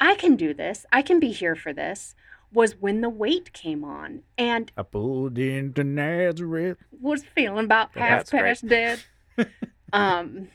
I 0.00 0.14
can 0.14 0.36
do 0.36 0.54
this. 0.54 0.86
I 0.90 1.02
can 1.02 1.20
be 1.20 1.32
here 1.32 1.54
for 1.54 1.74
this. 1.74 2.14
Was 2.52 2.76
when 2.80 3.02
the 3.02 3.10
weight 3.10 3.52
came 3.52 3.84
on 3.84 4.22
and 4.38 4.72
I 4.76 4.82
pulled 4.82 5.36
into 5.38 5.84
Nazareth. 5.84 6.78
was 7.00 7.24
feeling 7.34 7.66
about 7.66 7.90
Yeah, 7.94 8.06
half 8.06 8.18
that's 8.20 8.30
past 8.30 8.66
dead. 8.66 9.00
um, 9.92 10.48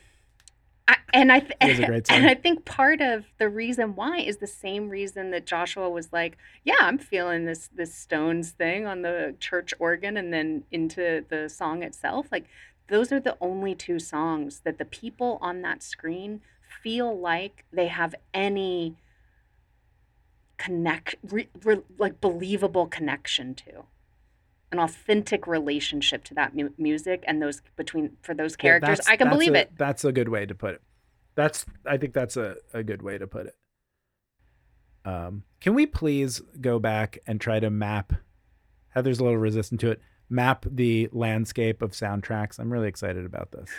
I, 0.87 0.97
and 1.13 1.31
I 1.31 1.39
th- 1.39 1.53
and. 2.09 2.27
I 2.27 2.33
think 2.35 2.65
part 2.65 2.99
of 2.99 3.25
the 3.37 3.47
reason 3.47 3.95
why 3.95 4.17
is 4.17 4.37
the 4.37 4.47
same 4.47 4.89
reason 4.89 5.31
that 5.31 5.45
Joshua 5.45 5.89
was 5.89 6.11
like, 6.11 6.37
yeah, 6.63 6.75
I'm 6.81 6.97
feeling 6.97 7.45
this 7.45 7.69
this 7.73 7.93
Stones 7.93 8.51
thing 8.51 8.85
on 8.85 9.01
the 9.01 9.35
church 9.39 9.73
organ, 9.79 10.17
and 10.17 10.33
then 10.33 10.63
into 10.71 11.23
the 11.29 11.47
song 11.47 11.83
itself. 11.83 12.27
Like 12.31 12.45
those 12.89 13.11
are 13.11 13.19
the 13.19 13.37
only 13.39 13.75
two 13.75 13.99
songs 13.99 14.61
that 14.65 14.77
the 14.77 14.85
people 14.85 15.37
on 15.41 15.61
that 15.61 15.81
screen 15.83 16.41
feel 16.81 17.17
like 17.17 17.63
they 17.71 17.87
have 17.87 18.13
any 18.33 18.95
connect 20.63 21.15
re, 21.29 21.49
re, 21.63 21.79
like 21.97 22.21
believable 22.21 22.87
connection 22.87 23.53
to 23.53 23.83
an 24.71 24.79
authentic 24.79 25.45
relationship 25.45 26.23
to 26.23 26.33
that 26.33 26.55
mu- 26.55 26.69
music 26.77 27.21
and 27.27 27.41
those 27.41 27.61
between 27.75 28.15
for 28.21 28.33
those 28.33 28.55
characters 28.55 28.99
that's- 28.99 29.09
i 29.09 29.17
can 29.17 29.29
believe 29.29 29.53
a- 29.53 29.61
it 29.61 29.71
That's 29.77 30.05
a 30.05 30.11
good 30.13 30.29
way 30.29 30.45
to 30.45 30.55
put 30.55 30.75
it. 30.75 30.81
That's 31.35 31.65
I 31.85 31.97
think 31.97 32.13
that's 32.13 32.37
a, 32.37 32.55
a 32.73 32.81
good 32.83 33.01
way 33.01 33.17
to 33.17 33.27
put 33.27 33.47
it. 33.47 33.55
Um, 35.03 35.43
can 35.59 35.73
we 35.73 35.85
please 35.85 36.41
go 36.61 36.79
back 36.79 37.17
and 37.27 37.41
try 37.41 37.59
to 37.59 37.69
map? 37.69 38.13
Heather's 38.89 39.19
a 39.19 39.23
little 39.23 39.39
resistant 39.39 39.81
to 39.81 39.89
it. 39.91 39.99
Map 40.29 40.65
the 40.69 41.09
landscape 41.11 41.81
of 41.81 41.91
soundtracks. 41.91 42.57
I'm 42.59 42.71
really 42.71 42.87
excited 42.87 43.25
about 43.25 43.51
this. 43.51 43.69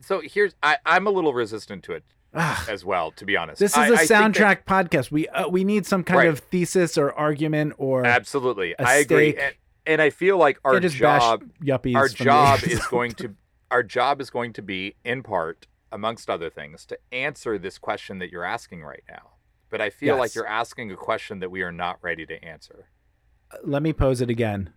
So 0.00 0.22
here's 0.24 0.54
I, 0.62 0.78
I'm 0.84 1.06
a 1.06 1.10
little 1.10 1.34
resistant 1.34 1.84
to 1.84 1.92
it 1.92 2.02
Ah, 2.34 2.64
as 2.68 2.84
well, 2.84 3.10
to 3.12 3.24
be 3.26 3.36
honest. 3.36 3.58
this 3.60 3.72
is 3.72 3.76
I- 3.78 3.88
a 3.88 3.92
I 3.92 3.96
think 3.98 4.08
that- 4.08 4.32
soundtrack 4.32 4.64
podcast. 4.64 5.10
We 5.10 5.28
uh, 5.28 5.48
we 5.48 5.64
need 5.64 5.84
some 5.86 6.02
kind 6.02 6.18
Right. 6.18 6.28
of 6.28 6.38
thesis 6.38 6.96
or 6.96 7.12
argument 7.12 7.74
or 7.78 8.06
absolutely, 8.06 8.78
I 8.78 8.96
agree, 8.96 9.36
and, 9.36 9.54
and 9.86 10.00
I 10.02 10.10
feel 10.10 10.38
like 10.38 10.58
our 10.64 10.80
job 10.80 11.44
yuppies. 11.62 11.94
our 11.96 12.08
job 12.08 12.60
is 12.64 12.84
going 12.86 13.12
to 13.12 13.34
our 13.70 13.82
job 13.82 14.20
is 14.20 14.30
going 14.30 14.52
to 14.54 14.62
be 14.62 14.94
in 15.04 15.22
part 15.22 15.66
amongst 15.90 16.30
other 16.30 16.48
things 16.48 16.86
to 16.86 16.98
answer 17.12 17.58
this 17.58 17.76
question 17.78 18.18
that 18.18 18.30
you're 18.30 18.44
asking 18.44 18.82
right 18.82 19.02
now 19.10 19.32
but 19.68 19.80
i 19.82 19.90
feel 19.90 20.16
like 20.16 20.34
you're 20.34 20.46
asking 20.46 20.90
a 20.90 20.96
question 20.96 21.38
that 21.40 21.50
we 21.50 21.60
are 21.62 21.72
not 21.72 21.98
ready 22.00 22.24
to 22.24 22.42
answer 22.42 22.86
let 23.62 23.82
me 23.82 23.92
pose 23.92 24.22
it 24.22 24.30
again. 24.30 24.72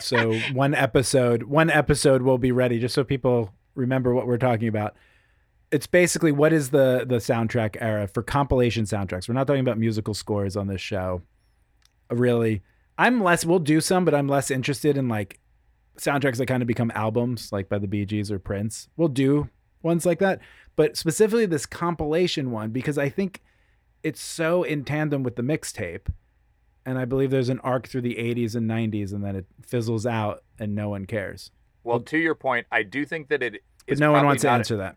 so 0.00 0.32
one 0.52 0.74
episode, 0.74 1.42
one 1.44 1.68
episode 1.70 2.22
will 2.22 2.38
be 2.38 2.52
ready, 2.52 2.78
just 2.78 2.94
so 2.94 3.04
people 3.04 3.52
remember 3.74 4.14
what 4.14 4.26
we're 4.26 4.38
talking 4.38 4.68
about. 4.68 4.94
It's 5.70 5.86
basically 5.86 6.32
what 6.32 6.52
is 6.52 6.70
the 6.70 7.04
the 7.06 7.16
soundtrack 7.16 7.76
era 7.80 8.06
for 8.08 8.22
compilation 8.22 8.84
soundtracks. 8.84 9.28
We're 9.28 9.34
not 9.34 9.46
talking 9.46 9.60
about 9.60 9.78
musical 9.78 10.14
scores 10.14 10.56
on 10.56 10.66
this 10.66 10.80
show. 10.80 11.22
Really, 12.10 12.62
I'm 12.96 13.22
less. 13.22 13.44
We'll 13.44 13.58
do 13.58 13.80
some, 13.80 14.04
but 14.04 14.14
I'm 14.14 14.28
less 14.28 14.50
interested 14.50 14.96
in 14.96 15.08
like 15.08 15.40
soundtracks 15.98 16.36
that 16.38 16.46
kind 16.46 16.62
of 16.62 16.66
become 16.66 16.90
albums, 16.94 17.52
like 17.52 17.68
by 17.68 17.78
the 17.78 17.86
Bee 17.88 18.06
Gees 18.06 18.30
or 18.30 18.38
Prince. 18.38 18.88
We'll 18.96 19.08
do 19.08 19.50
ones 19.82 20.06
like 20.06 20.18
that, 20.20 20.40
but 20.76 20.96
specifically 20.96 21.46
this 21.46 21.66
compilation 21.66 22.50
one 22.50 22.70
because 22.70 22.98
I 22.98 23.08
think 23.08 23.42
it's 24.02 24.20
so 24.20 24.62
in 24.62 24.84
tandem 24.84 25.22
with 25.22 25.36
the 25.36 25.42
mixtape 25.42 26.08
and 26.86 26.98
I 26.98 27.04
believe 27.04 27.30
there's 27.30 27.50
an 27.50 27.60
arc 27.60 27.86
through 27.86 28.00
the 28.00 28.14
80s 28.14 28.54
and 28.54 28.70
90s, 28.70 29.12
and 29.12 29.22
then 29.22 29.36
it 29.36 29.44
fizzles 29.66 30.06
out, 30.06 30.42
and 30.58 30.74
no 30.74 30.88
one 30.88 31.04
cares. 31.04 31.50
well 31.84 32.00
to 32.00 32.16
your 32.16 32.34
point 32.34 32.66
i 32.72 32.82
do 32.82 33.04
think 33.04 33.28
that 33.28 33.42
it 33.42 33.62
But 33.86 33.92
is 33.92 34.00
no 34.00 34.12
one 34.12 34.24
wants 34.24 34.42
to 34.42 34.50
answer 34.50 34.78
that. 34.78 34.96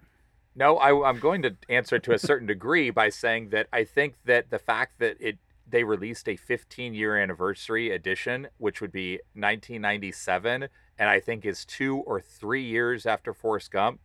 No 0.55 0.77
I, 0.77 1.09
i'm 1.09 1.19
going 1.19 1.41
to 1.43 1.55
answer 1.69 1.99
to 1.99 2.11
a 2.13 2.19
certain 2.19 2.47
degree 2.47 2.89
by 2.89 3.09
saying 3.09 3.49
that 3.49 3.67
i 3.71 3.83
think 3.83 4.15
that 4.25 4.49
the 4.49 4.59
fact 4.59 4.99
that 4.99 5.17
it 5.19 5.37
they 5.67 5.83
released 5.83 6.27
a 6.27 6.35
15 6.35 6.93
year 6.93 7.17
anniversary 7.17 7.91
edition 7.91 8.47
which 8.57 8.81
would 8.81 8.91
be 8.91 9.13
1997 9.33 10.67
and 10.99 11.09
i 11.09 11.19
think 11.19 11.45
is 11.45 11.65
two 11.65 11.97
or 11.97 12.19
three 12.19 12.63
years 12.63 13.05
after 13.05 13.33
forrest 13.33 13.71
gump. 13.71 13.99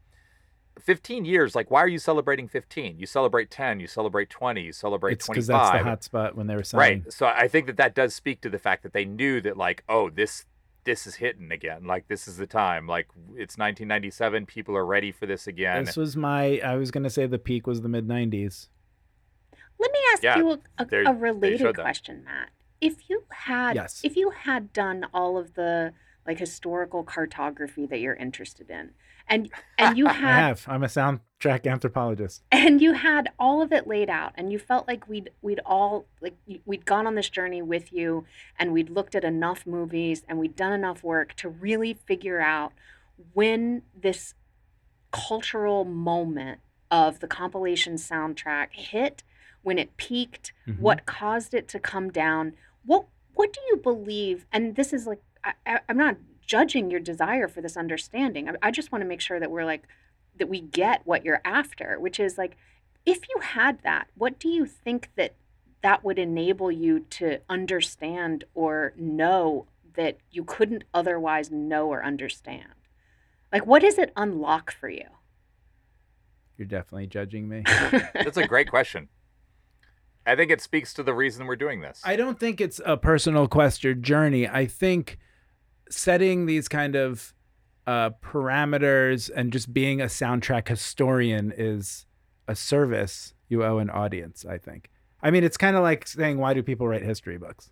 15 0.78 1.24
years 1.24 1.54
like 1.54 1.70
why 1.70 1.80
are 1.82 1.88
you 1.88 1.98
celebrating 1.98 2.46
15 2.48 2.98
you 2.98 3.06
celebrate 3.06 3.50
10 3.50 3.80
you 3.80 3.86
celebrate 3.86 4.28
20 4.28 4.60
you 4.60 4.72
celebrate 4.72 5.12
It's 5.14 5.26
because 5.26 5.46
25 5.46 5.72
that's 5.72 5.78
the 5.82 5.88
hot 5.88 6.04
spot 6.04 6.36
when 6.36 6.46
they 6.46 6.54
were 6.54 6.62
selling. 6.62 7.02
right 7.04 7.12
so 7.12 7.26
i 7.26 7.48
think 7.48 7.66
that 7.66 7.78
that 7.78 7.94
does 7.94 8.14
speak 8.14 8.42
to 8.42 8.50
the 8.50 8.58
fact 8.58 8.82
that 8.82 8.92
they 8.92 9.06
knew 9.06 9.40
that 9.40 9.56
like 9.56 9.84
oh 9.88 10.10
this 10.10 10.44
this 10.86 11.06
is 11.06 11.16
hitting 11.16 11.50
again 11.52 11.84
like 11.84 12.08
this 12.08 12.26
is 12.26 12.36
the 12.38 12.46
time 12.46 12.86
like 12.86 13.08
it's 13.34 13.58
1997 13.58 14.46
people 14.46 14.74
are 14.76 14.86
ready 14.86 15.12
for 15.12 15.26
this 15.26 15.46
again 15.46 15.84
This 15.84 15.96
was 15.96 16.16
my. 16.16 16.58
I 16.64 16.76
was 16.76 16.90
gonna 16.90 17.10
say 17.10 17.26
the 17.26 17.38
peak 17.38 17.66
was 17.66 17.82
the 17.82 17.88
mid 17.88 18.06
90s. 18.08 18.68
let 19.78 19.92
me 19.92 19.98
ask 20.14 20.22
Yeah, 20.22 20.38
you 20.38 20.50
a, 20.52 20.58
a, 20.78 20.86
they're- 20.86 21.02
a 21.02 21.12
they 21.12 21.12
related 21.12 21.74
question 21.76 22.24
matt 22.24 22.48
if 22.80 23.10
you 23.10 23.24
had 23.30 23.74
Yes. 23.74 24.00
if 24.04 24.16
you 24.16 24.30
had 24.30 24.72
done 24.72 25.04
all 25.12 25.36
of 25.36 25.54
the 25.54 25.92
like 26.26 26.38
historical 26.38 27.02
cartography 27.04 27.84
that 27.86 28.00
you're 28.00 28.14
interested 28.16 28.70
in 28.70 28.90
and 29.28 29.50
and 29.78 29.96
you 29.98 30.06
I 30.08 30.12
have. 30.12 30.64
I'm 30.68 30.82
a 30.82 30.86
soundtrack 30.86 31.66
anthropologist. 31.70 32.42
and 32.52 32.80
you 32.80 32.92
had 32.94 33.30
all 33.38 33.60
of 33.62 33.72
it 33.72 33.86
laid 33.86 34.08
out 34.10 34.32
and 34.36 34.50
you 34.52 34.58
felt 34.58 34.86
like 34.88 35.08
we'd 35.08 35.30
we'd 35.42 35.60
all 35.66 36.06
like 36.20 36.34
we'd 36.64 36.84
gone 36.86 37.06
on 37.06 37.14
this 37.14 37.28
journey 37.28 37.62
with 37.62 37.92
you 37.92 38.24
and 38.58 38.72
we'd 38.72 38.90
looked 38.90 39.14
at 39.14 39.24
enough 39.24 39.66
movies 39.66 40.24
and 40.28 40.38
we'd 40.38 40.56
done 40.56 40.72
enough 40.72 41.02
work 41.04 41.34
to 41.34 41.48
really 41.48 41.94
figure 41.94 42.40
out 42.40 42.72
when 43.34 43.82
this 44.00 44.34
cultural 45.12 45.84
moment 45.84 46.60
of 46.90 47.20
the 47.20 47.26
compilation 47.26 47.94
soundtrack 47.94 48.68
hit 48.72 49.22
when 49.62 49.78
it 49.78 49.96
peaked 49.96 50.52
Mhm. 50.66 50.78
what 50.78 51.06
caused 51.06 51.54
it 51.54 51.66
to 51.68 51.80
come 51.80 52.10
down 52.10 52.54
what 52.84 53.06
what 53.34 53.52
do 53.52 53.60
you 53.70 53.76
believe 53.76 54.46
and 54.52 54.76
this 54.76 54.92
is 54.92 55.06
like 55.06 55.20
I, 55.44 55.52
I, 55.66 55.80
i'm 55.88 55.96
not 55.96 56.16
judging 56.46 56.90
your 56.90 57.00
desire 57.00 57.48
for 57.48 57.60
this 57.60 57.76
understanding. 57.76 58.48
I, 58.48 58.54
I 58.62 58.70
just 58.70 58.92
want 58.92 59.02
to 59.02 59.08
make 59.08 59.20
sure 59.20 59.40
that 59.40 59.50
we're 59.50 59.64
like 59.64 59.82
that 60.38 60.48
we 60.48 60.60
get 60.60 61.00
what 61.06 61.24
you're 61.24 61.40
after 61.46 61.98
which 61.98 62.20
is 62.20 62.36
like 62.36 62.56
if 63.06 63.26
you 63.28 63.40
had 63.40 63.82
that 63.82 64.08
what 64.14 64.38
do 64.38 64.48
you 64.48 64.66
think 64.66 65.08
that 65.16 65.34
that 65.82 66.04
would 66.04 66.18
enable 66.18 66.70
you 66.72 67.00
to 67.00 67.38
understand 67.48 68.44
or 68.54 68.92
know 68.96 69.66
that 69.94 70.18
you 70.30 70.44
couldn't 70.44 70.84
otherwise 70.92 71.50
know 71.50 71.86
or 71.88 72.04
understand? 72.04 72.74
Like 73.52 73.66
what 73.66 73.82
does 73.82 73.98
it 73.98 74.12
unlock 74.16 74.72
for 74.72 74.88
you? 74.88 75.06
You're 76.56 76.66
definitely 76.66 77.06
judging 77.06 77.48
me. 77.48 77.62
that's 77.66 78.36
a 78.36 78.46
great 78.46 78.68
question. 78.68 79.08
I 80.26 80.34
think 80.34 80.50
it 80.50 80.60
speaks 80.60 80.92
to 80.94 81.02
the 81.02 81.14
reason 81.14 81.46
we're 81.46 81.54
doing 81.54 81.80
this. 81.80 82.00
I 82.04 82.16
don't 82.16 82.40
think 82.40 82.60
it's 82.60 82.80
a 82.84 82.96
personal 82.96 83.46
quest 83.46 83.84
or 83.84 83.94
journey. 83.94 84.48
I 84.48 84.66
think 84.66 85.18
setting 85.90 86.46
these 86.46 86.68
kind 86.68 86.94
of 86.96 87.34
uh, 87.86 88.10
parameters 88.22 89.30
and 89.34 89.52
just 89.52 89.72
being 89.72 90.00
a 90.00 90.06
soundtrack 90.06 90.66
historian 90.68 91.52
is 91.56 92.06
a 92.48 92.54
service 92.56 93.34
you 93.48 93.62
owe 93.64 93.78
an 93.78 93.90
audience. 93.90 94.44
I 94.44 94.58
think. 94.58 94.90
I 95.22 95.30
mean, 95.30 95.44
it's 95.44 95.56
kind 95.56 95.76
of 95.76 95.82
like 95.82 96.06
saying, 96.06 96.38
"Why 96.38 96.52
do 96.54 96.62
people 96.62 96.86
write 96.88 97.02
history 97.02 97.38
books?" 97.38 97.70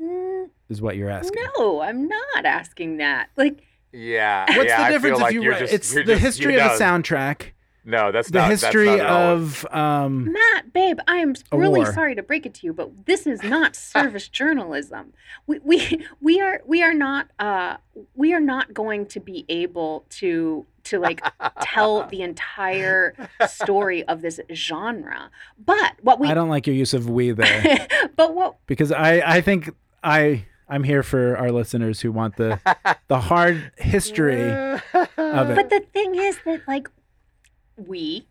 Mm, 0.00 0.50
Is 0.68 0.80
what 0.80 0.96
you're 0.96 1.10
asking. 1.10 1.42
no 1.58 1.80
i'm 1.80 2.06
not 2.06 2.44
asking 2.44 2.98
that 2.98 3.28
like 3.36 3.62
yeah 3.92 4.44
What's 4.56 4.68
yeah, 4.68 4.86
the 4.88 4.92
difference 4.94 5.18
feel 5.18 5.26
if 5.26 5.32
like 5.32 5.34
you 5.34 5.50
write? 5.50 5.58
just- 5.60 5.72
it's 5.72 5.92
the 5.94 6.04
just- 6.04 6.20
history 6.20 6.54
you 6.54 6.60
of 6.60 6.72
a 6.72 6.74
soundtrack. 6.84 7.52
No, 7.88 8.12
that's 8.12 8.30
the 8.30 8.38
not 8.38 8.50
that's 8.50 8.60
history 8.60 8.98
not 8.98 9.00
of 9.00 9.66
um, 9.70 10.30
Matt, 10.30 10.74
babe, 10.74 10.98
I 11.08 11.16
am 11.16 11.34
really 11.50 11.80
war. 11.80 11.92
sorry 11.94 12.14
to 12.14 12.22
break 12.22 12.44
it 12.44 12.52
to 12.56 12.66
you, 12.66 12.74
but 12.74 13.06
this 13.06 13.26
is 13.26 13.42
not 13.42 13.74
service 13.74 14.28
journalism. 14.40 15.14
We, 15.46 15.58
we 15.60 16.06
we 16.20 16.38
are 16.38 16.60
we 16.66 16.82
are 16.82 16.92
not 16.92 17.28
uh 17.38 17.78
we 18.14 18.34
are 18.34 18.40
not 18.40 18.74
going 18.74 19.06
to 19.06 19.20
be 19.20 19.46
able 19.48 20.04
to 20.10 20.66
to 20.84 20.98
like 20.98 21.22
tell 21.62 22.06
the 22.06 22.20
entire 22.20 23.14
story 23.48 24.06
of 24.06 24.20
this 24.20 24.38
genre. 24.52 25.30
But 25.58 25.94
what 26.02 26.20
we 26.20 26.28
I 26.28 26.34
don't 26.34 26.50
like 26.50 26.66
your 26.66 26.76
use 26.76 26.92
of 26.92 27.08
"we" 27.08 27.30
there 27.30 27.88
but 28.16 28.34
what 28.34 28.56
because 28.66 28.92
I 28.92 29.22
I 29.24 29.40
think 29.40 29.70
I 30.04 30.44
I'm 30.68 30.84
here 30.84 31.02
for 31.02 31.38
our 31.38 31.50
listeners 31.50 32.02
who 32.02 32.12
want 32.12 32.36
the 32.36 32.60
the 33.08 33.18
hard 33.18 33.72
history 33.78 34.42
of 34.92 35.50
it. 35.50 35.56
But 35.56 35.70
the 35.70 35.82
thing 35.90 36.16
is 36.16 36.38
that 36.44 36.68
like 36.68 36.90
we 37.78 38.26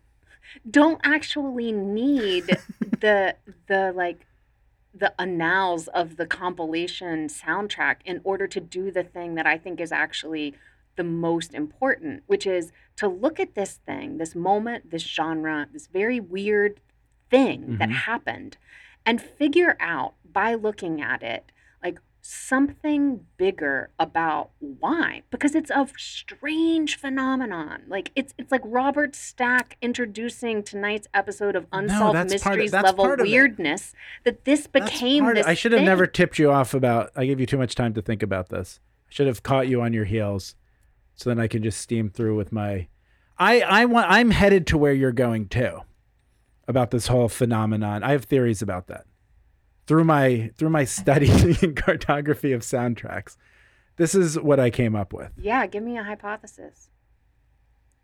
don't 0.70 1.00
actually 1.04 1.72
need 1.72 2.58
the 3.00 3.36
the 3.66 3.92
like 3.94 4.26
the 4.94 5.12
annals 5.20 5.88
of 5.88 6.16
the 6.16 6.26
compilation 6.26 7.28
soundtrack 7.28 7.96
in 8.04 8.20
order 8.24 8.46
to 8.46 8.60
do 8.60 8.90
the 8.90 9.04
thing 9.04 9.34
that 9.34 9.46
I 9.46 9.58
think 9.58 9.80
is 9.80 9.92
actually 9.92 10.54
the 10.96 11.04
most 11.04 11.54
important, 11.54 12.24
which 12.26 12.46
is 12.46 12.72
to 12.96 13.06
look 13.06 13.38
at 13.38 13.54
this 13.54 13.78
thing, 13.86 14.18
this 14.18 14.34
moment, 14.34 14.90
this 14.90 15.02
genre, 15.02 15.68
this 15.72 15.86
very 15.86 16.18
weird 16.18 16.80
thing 17.30 17.76
that 17.78 17.90
Mhm. 17.90 17.92
happened 17.92 18.56
and 19.06 19.20
figure 19.22 19.76
out 19.78 20.14
by 20.24 20.54
looking 20.54 21.00
at 21.00 21.22
it 21.22 21.52
like 21.82 22.00
something 22.20 23.20
bigger 23.38 23.90
about 23.98 24.50
why 24.58 25.22
because 25.30 25.54
it's 25.54 25.70
a 25.70 25.88
strange 25.96 26.96
phenomenon 26.98 27.80
like 27.88 28.10
it's 28.14 28.34
it's 28.36 28.52
like 28.52 28.60
robert 28.64 29.14
stack 29.16 29.78
introducing 29.80 30.62
tonight's 30.62 31.06
episode 31.14 31.56
of 31.56 31.66
unsolved 31.72 32.14
that's 32.16 32.42
part 32.42 32.58
of- 32.58 32.64
mysteries 32.64 32.72
level 32.72 33.16
weirdness 33.24 33.94
that 34.24 34.44
this 34.44 34.66
became 34.66 35.24
part 35.24 35.38
of- 35.38 35.44
this 35.44 35.50
I 35.50 35.54
should 35.54 35.72
have 35.72 35.78
thing. 35.78 35.86
never 35.86 36.06
tipped 36.06 36.38
you 36.38 36.50
off 36.50 36.74
about. 36.74 37.10
I 37.16 37.24
gave 37.24 37.40
you 37.40 37.46
too 37.46 37.56
much 37.56 37.74
time 37.74 37.94
to 37.94 38.02
think 38.02 38.22
about 38.22 38.50
this. 38.50 38.80
I 39.08 39.12
should 39.14 39.26
have 39.26 39.42
caught 39.42 39.68
you 39.68 39.80
on 39.80 39.92
your 39.94 40.04
heels, 40.04 40.54
so 41.14 41.30
then 41.30 41.38
I 41.40 41.46
can 41.46 41.62
just 41.62 41.80
steam 41.80 42.10
through 42.10 42.36
with 42.36 42.52
my. 42.52 42.88
I 43.38 43.60
I 43.62 43.84
want. 43.86 44.10
I'm 44.10 44.32
headed 44.32 44.66
to 44.68 44.76
where 44.78 44.92
you're 44.92 45.12
going 45.12 45.48
too, 45.48 45.80
about 46.66 46.90
this 46.90 47.06
whole 47.06 47.28
phenomenon. 47.28 48.02
I 48.02 48.10
have 48.12 48.24
theories 48.24 48.60
about 48.60 48.88
that. 48.88 49.06
Through 49.88 50.04
my 50.04 50.52
through 50.56 50.70
my 50.70 50.84
study 50.84 51.30
and 51.62 51.74
cartography 51.74 52.52
of 52.52 52.60
soundtracks, 52.62 53.36
this 53.96 54.14
is 54.14 54.38
what 54.38 54.60
I 54.60 54.70
came 54.70 54.94
up 54.94 55.12
with. 55.12 55.32
yeah 55.36 55.66
give 55.66 55.82
me 55.82 55.98
a 55.98 56.04
hypothesis 56.04 56.90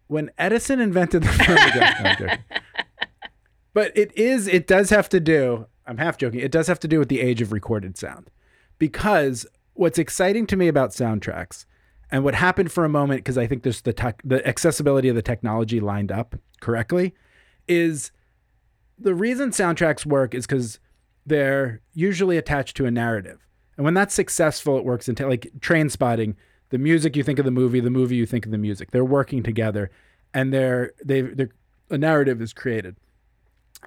when 0.06 0.30
Edison 0.38 0.80
invented 0.80 1.22
the 1.22 1.28
phonograph. 1.28 2.02
No, 2.02 2.10
I'm 2.10 2.16
joking. 2.16 2.44
but 3.72 3.96
it 3.96 4.16
is, 4.16 4.46
it 4.46 4.66
does 4.66 4.90
have 4.90 5.08
to 5.10 5.20
do, 5.20 5.66
I'm 5.86 5.98
half 5.98 6.18
joking, 6.18 6.40
it 6.40 6.52
does 6.52 6.66
have 6.66 6.80
to 6.80 6.88
do 6.88 6.98
with 6.98 7.08
the 7.08 7.20
age 7.20 7.40
of 7.40 7.52
recorded 7.52 7.96
sound. 7.96 8.30
Because 8.78 9.46
what's 9.74 9.98
exciting 9.98 10.46
to 10.48 10.56
me 10.56 10.68
about 10.68 10.90
soundtracks 10.90 11.64
and 12.10 12.24
what 12.24 12.34
happened 12.34 12.70
for 12.70 12.84
a 12.84 12.88
moment, 12.88 13.20
because 13.20 13.38
I 13.38 13.46
think 13.46 13.62
there's 13.62 13.80
the 13.80 13.92
tech, 13.92 14.20
the 14.24 14.46
accessibility 14.46 15.08
of 15.08 15.16
the 15.16 15.22
technology 15.22 15.80
lined 15.80 16.12
up 16.12 16.36
correctly, 16.60 17.14
is 17.66 18.10
the 18.98 19.14
reason 19.14 19.50
soundtracks 19.50 20.04
work 20.04 20.34
is 20.34 20.46
because 20.46 20.78
they're 21.26 21.80
usually 21.92 22.36
attached 22.36 22.76
to 22.76 22.86
a 22.86 22.90
narrative. 22.90 23.46
And 23.76 23.84
when 23.84 23.94
that's 23.94 24.14
successful, 24.14 24.78
it 24.78 24.84
works 24.84 25.08
into 25.08 25.26
like 25.26 25.50
Trainspotting. 25.58 26.36
The 26.70 26.78
music 26.78 27.16
you 27.16 27.22
think 27.22 27.38
of 27.38 27.44
the 27.44 27.50
movie, 27.50 27.80
the 27.80 27.90
movie 27.90 28.16
you 28.16 28.26
think 28.26 28.46
of 28.46 28.52
the 28.52 28.58
music. 28.58 28.90
They're 28.90 29.04
working 29.04 29.42
together, 29.42 29.90
and 30.32 30.52
they're 30.52 30.92
they 31.04 31.22
they're 31.22 31.50
a 31.90 31.98
narrative 31.98 32.40
is 32.40 32.52
created. 32.52 32.96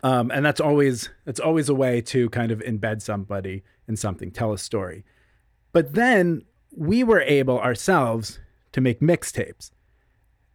Um, 0.04 0.32
and 0.32 0.46
that's 0.46 0.62
always 0.62 1.10
that's 1.26 1.40
always 1.40 1.70
a 1.70 1.76
way 1.76 2.02
to 2.02 2.30
kind 2.30 2.52
of 2.52 2.60
embed 2.60 3.02
somebody 3.02 3.64
in 3.88 3.96
something, 3.96 4.32
tell 4.32 4.54
a 4.54 4.58
story. 4.58 5.04
But 5.72 5.94
then 5.94 6.44
we 6.76 7.04
were 7.04 7.22
able 7.22 7.60
ourselves 7.60 8.40
to 8.74 8.82
make 8.82 9.00
mixtapes, 9.00 9.72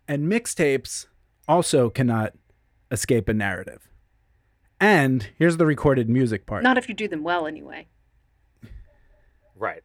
and 0.07 0.31
mixtapes 0.31 1.07
also 1.49 1.91
cannot 1.91 2.35
escape 2.91 3.29
a 3.29 3.35
narrative. 3.35 3.89
And 4.83 5.29
here's 5.39 5.57
the 5.57 5.67
recorded 5.67 6.09
music 6.11 6.45
part. 6.47 6.63
not 6.63 6.77
if 6.77 6.89
you 6.89 6.95
do 6.95 7.09
them 7.09 7.23
well 7.23 7.47
anyway 7.47 7.87
Right. 9.57 9.83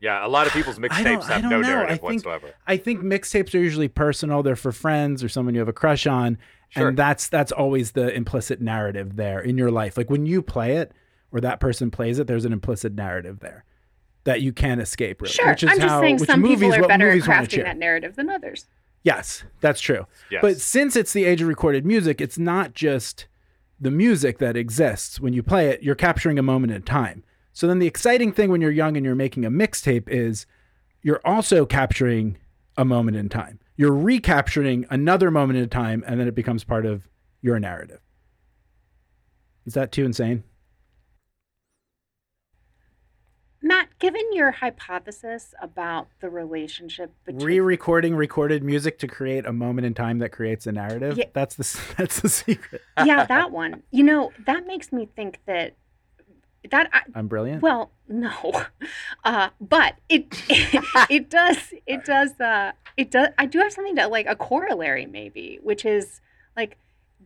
Yeah, 0.00 0.24
a 0.24 0.28
lot 0.28 0.46
of 0.46 0.52
people's 0.52 0.78
mixtapes 0.78 1.24
have 1.24 1.42
no 1.42 1.48
know. 1.50 1.58
I 1.58 1.62
narrative 1.62 1.88
think- 2.00 2.02
whatsoever. 2.02 2.54
I 2.66 2.76
think 2.76 3.02
mixtapes 3.02 3.54
are 3.54 3.58
usually 3.58 3.88
personal. 3.88 4.42
They're 4.42 4.56
for 4.56 4.72
friends 4.72 5.22
or 5.22 5.28
someone 5.28 5.54
you 5.54 5.60
have 5.60 5.68
a 5.68 5.72
crush 5.74 6.06
on, 6.06 6.38
Sure. 6.70 6.88
and 6.88 6.96
that's 6.98 7.28
that's 7.28 7.52
always 7.52 7.92
the 7.92 8.12
implicit 8.14 8.60
narrative 8.60 9.16
there 9.16 9.40
in 9.40 9.58
your 9.58 9.70
life. 9.70 9.96
Like 9.98 10.08
when 10.10 10.24
you 10.26 10.40
play 10.42 10.76
it 10.76 10.92
or 11.32 11.40
that 11.40 11.60
person 11.60 11.90
plays 11.90 12.18
it, 12.18 12.26
there's 12.26 12.44
an 12.46 12.52
implicit 12.52 12.94
narrative 12.94 13.40
there 13.40 13.64
that 14.24 14.40
you 14.42 14.52
can't 14.52 14.80
escape. 14.80 15.20
Really, 15.20 15.32
sure 15.32 15.48
which 15.48 15.62
is 15.62 15.70
i'm 15.70 15.76
just 15.78 15.88
how, 15.88 16.00
saying 16.00 16.18
some 16.18 16.40
movies, 16.40 16.60
people 16.72 16.84
are 16.84 16.88
better 16.88 17.10
at 17.10 17.20
crafting 17.20 17.64
that 17.64 17.78
narrative 17.78 18.16
than 18.16 18.28
others 18.30 18.66
Yes, 19.02 19.44
that's 19.62 19.80
true. 19.80 20.06
Yes. 20.30 20.42
But 20.42 20.60
since 20.60 20.94
it's 20.94 21.14
the 21.14 21.24
age 21.24 21.40
of 21.40 21.48
recorded 21.48 21.86
music, 21.86 22.20
it's 22.20 22.38
not 22.38 22.74
just 22.74 23.26
the 23.80 23.90
music 23.90 24.38
that 24.38 24.56
exists. 24.56 25.18
When 25.18 25.32
you 25.32 25.42
play 25.42 25.68
it, 25.68 25.82
you're 25.82 25.94
capturing 25.94 26.38
a 26.38 26.42
moment 26.42 26.72
in 26.72 26.82
time. 26.82 27.24
So 27.52 27.66
then 27.66 27.78
the 27.78 27.86
exciting 27.86 28.32
thing 28.32 28.50
when 28.50 28.60
you're 28.60 28.70
young 28.70 28.96
and 28.96 29.04
you're 29.04 29.14
making 29.14 29.44
a 29.44 29.50
mixtape 29.50 30.08
is 30.08 30.46
you're 31.02 31.20
also 31.24 31.64
capturing 31.64 32.36
a 32.76 32.84
moment 32.84 33.16
in 33.16 33.28
time. 33.28 33.58
You're 33.76 33.96
recapturing 33.96 34.86
another 34.90 35.30
moment 35.30 35.58
in 35.58 35.68
time 35.68 36.04
and 36.06 36.20
then 36.20 36.28
it 36.28 36.34
becomes 36.34 36.64
part 36.64 36.84
of 36.84 37.08
your 37.40 37.58
narrative. 37.58 38.00
Is 39.66 39.74
that 39.74 39.92
too 39.92 40.04
insane? 40.04 40.44
Matt 43.62 43.88
given 43.98 44.22
your 44.32 44.50
hypothesis 44.50 45.54
about 45.60 46.08
the 46.20 46.30
relationship 46.30 47.12
between 47.24 47.46
Re-recording 47.46 48.16
recorded 48.16 48.62
music 48.62 48.98
to 49.00 49.06
create 49.06 49.46
a 49.46 49.52
moment 49.52 49.86
in 49.86 49.94
time 49.94 50.18
that 50.18 50.30
creates 50.30 50.66
a 50.66 50.72
narrative. 50.72 51.18
Yeah. 51.18 51.26
That's 51.32 51.54
the 51.54 51.94
that's 51.96 52.20
the 52.20 52.28
secret. 52.28 52.82
yeah 53.04 53.24
that 53.24 53.50
one 53.50 53.82
you 53.90 54.04
know 54.04 54.32
that 54.46 54.66
makes 54.66 54.92
me 54.92 55.06
think 55.14 55.40
that 55.46 55.74
that 56.70 56.90
I, 56.92 57.00
I'm 57.14 57.28
brilliant. 57.28 57.62
Well, 57.62 57.90
no, 58.08 58.64
uh, 59.24 59.50
but 59.60 59.94
it 60.08 60.26
it 61.10 61.30
does 61.30 61.72
it 61.86 62.04
does 62.04 62.38
uh, 62.40 62.72
it 62.96 63.10
does. 63.10 63.28
I 63.38 63.46
do 63.46 63.58
have 63.60 63.72
something 63.72 63.96
to 63.96 64.08
like 64.08 64.26
a 64.28 64.36
corollary 64.36 65.06
maybe, 65.06 65.58
which 65.62 65.84
is 65.84 66.20
like, 66.56 66.76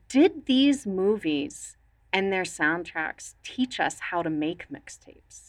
did 0.08 0.46
these 0.46 0.86
movies 0.86 1.76
and 2.12 2.32
their 2.32 2.44
soundtracks 2.44 3.34
teach 3.42 3.80
us 3.80 3.98
how 4.10 4.22
to 4.22 4.30
make 4.30 4.68
mixtapes? 4.68 5.43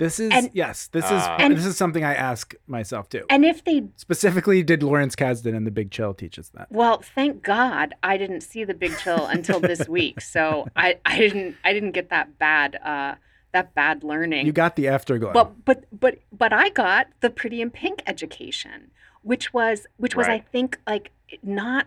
This 0.00 0.18
is 0.18 0.32
And- 0.32 0.50
yes. 0.52 0.88
This 0.88 1.04
is 1.04 1.12
Uh, 1.12 1.36
And- 1.38 1.56
this 1.56 1.64
is 1.66 1.76
something 1.76 2.02
I 2.02 2.14
ask 2.14 2.54
myself 2.66 3.08
too. 3.08 3.24
And 3.30 3.44
if 3.44 3.62
they 3.64 3.84
Specifically, 3.96 4.62
did 4.64 4.82
Lawrence 4.82 5.14
Kasdan 5.14 5.54
and 5.54 5.66
The 5.66 5.70
Big 5.70 5.90
Chill 5.92 6.14
teach 6.14 6.38
us 6.38 6.48
that? 6.50 6.66
Well, 6.72 7.00
thank 7.02 7.42
God 7.42 7.94
I 8.02 8.16
didn't 8.16 8.40
see 8.40 8.64
the 8.64 8.74
Big 8.74 8.96
Chill 8.98 9.26
until 9.26 9.60
this 9.60 9.88
week, 9.98 10.20
so 10.20 10.66
I, 10.74 10.98
I 11.04 11.18
didn't 11.18 11.56
I 11.64 11.72
didn't 11.72 11.92
get 11.92 12.10
that 12.10 12.38
bad 12.38 12.76
uh, 12.76 13.14
that 13.52 13.74
bad 13.74 14.02
learning. 14.02 14.46
You 14.46 14.52
got 14.52 14.74
the 14.76 14.88
afterglow. 14.88 15.32
But 15.32 15.64
but 15.64 15.84
but 15.92 16.18
but 16.32 16.52
I 16.52 16.70
got 16.70 17.08
the 17.20 17.30
Pretty 17.30 17.60
in 17.60 17.70
Pink 17.70 18.02
education, 18.06 18.90
which 19.22 19.52
was 19.52 19.86
which 19.98 20.16
was 20.16 20.26
Right. 20.28 20.40
I 20.42 20.50
think 20.50 20.78
like 20.86 21.10
not 21.42 21.86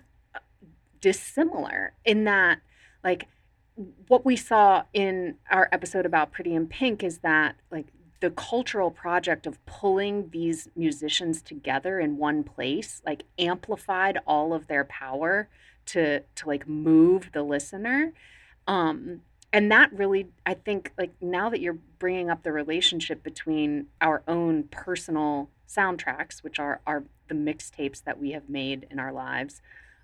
dissimilar 1.02 1.94
in 2.06 2.24
that 2.26 2.60
like 3.04 3.28
what 4.08 4.24
we 4.24 4.36
saw 4.36 4.84
in 4.94 5.36
our 5.50 5.68
episode 5.72 6.06
about 6.06 6.32
Pretty 6.32 6.54
in 6.54 6.68
Pink 6.68 7.04
is 7.04 7.20
that 7.20 7.56
like 7.72 7.88
the 8.24 8.32
cultural 8.32 8.90
project 8.90 9.46
of 9.46 9.64
pulling 9.66 10.30
these 10.30 10.70
musicians 10.78 11.42
together 11.42 12.00
in 12.00 12.16
one 12.16 12.42
place 12.42 13.02
like 13.06 13.24
amplified 13.38 14.18
all 14.26 14.54
of 14.54 14.68
their 14.68 14.86
power 14.86 15.50
to 15.86 16.22
to 16.34 16.48
like 16.48 16.66
move 16.66 17.32
the 17.34 17.44
listener. 17.44 18.14
Um 18.66 19.20
and 19.52 19.70
that 19.70 19.92
really 19.92 20.30
i 20.46 20.54
think 20.54 20.94
like 20.98 21.12
now 21.20 21.50
that 21.50 21.60
you're 21.60 21.78
bringing 22.00 22.30
up 22.30 22.44
the 22.44 22.52
relationship 22.54 23.22
between 23.24 23.88
our 24.00 24.24
own 24.26 24.64
personal 24.64 25.50
soundtracks 25.68 26.42
which 26.42 26.60
are 26.60 26.80
are 26.88 27.04
the 27.28 27.36
mixtapes 27.36 28.02
that 28.06 28.18
we 28.18 28.32
have 28.32 28.48
made 28.48 28.88
in 28.90 29.00
our 29.00 29.12
lives 29.12 29.62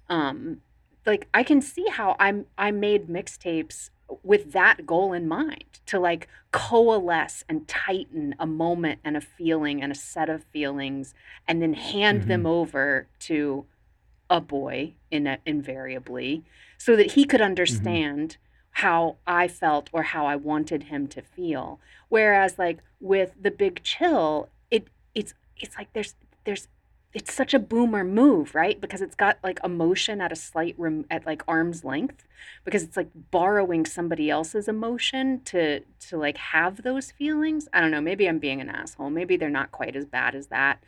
um 0.10 0.58
like 1.06 1.30
i 1.34 1.42
can 1.42 1.62
see 1.62 1.88
how 1.88 2.18
i'm 2.20 2.46
i 2.58 2.70
made 2.70 3.08
mixtapes 3.08 3.90
with 4.24 4.52
that 4.54 4.86
goal 4.86 5.14
in 5.14 5.28
mind 5.28 5.66
to 5.86 6.00
like 6.00 6.28
coalesce 6.52 7.44
and 7.48 7.68
tighten 7.68 8.36
a 8.40 8.46
moment 8.46 9.00
and 9.04 9.16
a 9.16 9.22
feeling 9.22 9.82
and 9.82 9.92
a 9.92 9.96
set 9.96 10.30
of 10.30 10.44
feelings 10.46 11.14
and 11.48 11.62
then 11.62 11.74
hand 11.74 12.24
them 12.24 12.42
mm-hmm. 12.42 12.48
over 12.48 13.08
to 13.20 13.66
a 14.30 14.40
boy 14.40 14.94
in 15.12 15.28
a, 15.28 15.38
invariably 15.46 16.44
so 16.78 16.96
that 16.96 17.12
he 17.14 17.26
could 17.26 17.40
mm-hmm. 17.40 17.48
understand 17.48 18.38
how 18.72 19.18
I 19.26 19.48
felt 19.48 19.90
or 19.92 20.04
how 20.04 20.26
I 20.26 20.36
wanted 20.36 20.84
him 20.84 21.08
to 21.10 21.22
feel. 21.22 21.80
Whereas 22.08 22.58
like 22.58 22.80
with 23.00 23.34
the 23.40 23.52
big 23.52 23.84
chill, 23.84 24.50
it 24.72 24.88
it's 25.14 25.34
it's 25.58 25.78
like 25.78 25.92
there's 25.94 26.16
there's 26.46 26.68
it's 27.14 27.34
such 27.34 27.54
a 27.54 27.60
boomer 27.60 28.04
move, 28.04 28.54
right? 28.54 28.80
Because 28.80 29.02
it's 29.02 29.16
got 29.16 29.40
like 29.44 29.60
emotion 29.64 30.22
at 30.22 30.32
a 30.32 30.36
slight 30.36 30.76
rem- 30.78 31.06
at 31.10 31.26
like 31.26 31.42
arm's 31.48 31.84
length 31.84 32.28
because 32.64 32.84
it's 32.84 32.96
like 32.96 33.10
borrowing 33.32 33.86
somebody 33.86 34.30
else's 34.30 34.68
emotion 34.68 35.42
to 35.46 35.80
to 35.80 36.18
like 36.18 36.38
have 36.38 36.84
those 36.84 37.12
feelings. 37.12 37.68
I 37.74 37.82
don't 37.82 37.92
know, 37.92 38.02
maybe 38.02 38.28
I'm 38.28 38.40
being 38.40 38.62
an 38.62 38.70
asshole. 38.70 39.10
Maybe 39.10 39.38
they're 39.38 39.50
not 39.50 39.72
quite 39.72 39.96
as 39.96 40.06
bad 40.06 40.36
as 40.36 40.48
that 40.48 40.84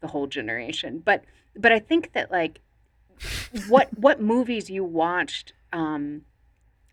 the 0.00 0.08
whole 0.08 0.26
generation. 0.26 1.02
But 1.04 1.24
but 1.56 1.70
I 1.70 1.78
think 1.78 2.12
that 2.14 2.32
like 2.32 2.60
what 3.68 3.96
what 3.96 4.20
movies 4.20 4.70
you 4.70 4.82
watched 4.82 5.52
um 5.72 6.22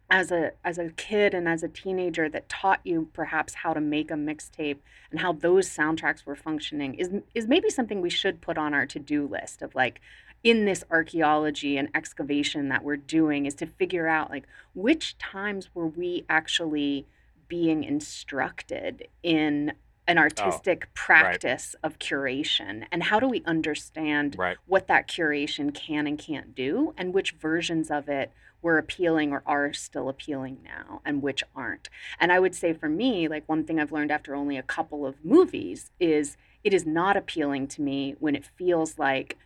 as 0.10 0.32
a 0.32 0.52
as 0.64 0.78
a 0.78 0.90
kid 0.92 1.34
and 1.34 1.48
as 1.48 1.64
a 1.64 1.68
teenager 1.68 2.30
that 2.30 2.48
taught 2.48 2.80
you 2.84 3.10
perhaps 3.14 3.56
how 3.56 3.74
to 3.74 3.82
make 3.82 4.10
a 4.10 4.16
mixtape 4.16 4.78
and 5.12 5.20
how 5.20 5.34
those 5.34 5.68
soundtracks 5.70 6.26
were 6.26 6.36
functioning 6.36 6.94
is 6.96 7.10
is 7.36 7.48
maybe 7.48 7.70
something 7.70 8.02
we 8.02 8.10
should 8.10 8.40
put 8.42 8.58
on 8.58 8.74
our 8.74 8.86
to-do 8.86 9.28
list 9.28 9.62
of 9.62 9.76
like 9.76 10.00
in 10.44 10.66
this 10.66 10.84
archaeology 10.92 11.78
and 11.78 11.90
excavation 11.94 12.70
that 12.70 12.84
we're 12.84 12.96
doing 12.96 13.46
is 13.46 13.54
to 13.56 13.66
figure 13.66 14.08
out 14.08 14.30
like 14.30 14.48
which 14.74 15.18
times 15.18 15.70
were 15.74 15.88
we 15.88 16.24
actually 16.30 17.06
being 17.48 17.84
instructed 17.84 19.08
in 19.24 19.74
an 20.08 20.18
oh, 20.18 20.22
artistic 20.22 20.94
practice 20.94 21.76
of 21.84 22.00
curation 22.00 22.86
and 22.92 23.04
how 23.04 23.20
do 23.20 23.28
we 23.28 23.44
understand 23.46 24.36
Right. 24.38 24.58
what 24.66 24.88
that 24.88 25.08
curation 25.10 25.74
can 25.74 26.08
and 26.08 26.18
can't 26.18 26.56
do 26.56 26.94
and 26.98 27.14
which 27.14 27.32
versions 27.32 27.92
of 27.92 28.08
it 28.08 28.32
were 28.62 28.78
appealing 28.78 29.32
or 29.32 29.44
are 29.46 29.74
still 29.74 30.10
appealing 30.10 30.60
now 30.64 31.02
and 31.06 31.22
which 31.22 31.44
aren't. 31.56 31.90
And 32.20 32.32
I 32.32 32.40
would 32.40 32.56
say 32.56 32.74
for 32.74 32.90
me, 32.90 33.28
like 33.28 33.48
one 33.48 33.64
thing 33.64 33.80
I've 33.80 33.92
learned 33.92 34.12
after 34.12 34.36
only 34.36 34.58
a 34.58 34.64
couple 34.64 35.06
of 35.06 35.24
movies 35.24 35.92
is 36.00 36.38
it 36.64 36.74
is 36.74 36.86
not 36.86 37.16
appealing 37.16 37.68
to 37.68 37.82
me 37.82 38.16
when 38.20 38.36
it 38.36 38.46
feels 38.46 38.98
like 38.98 39.38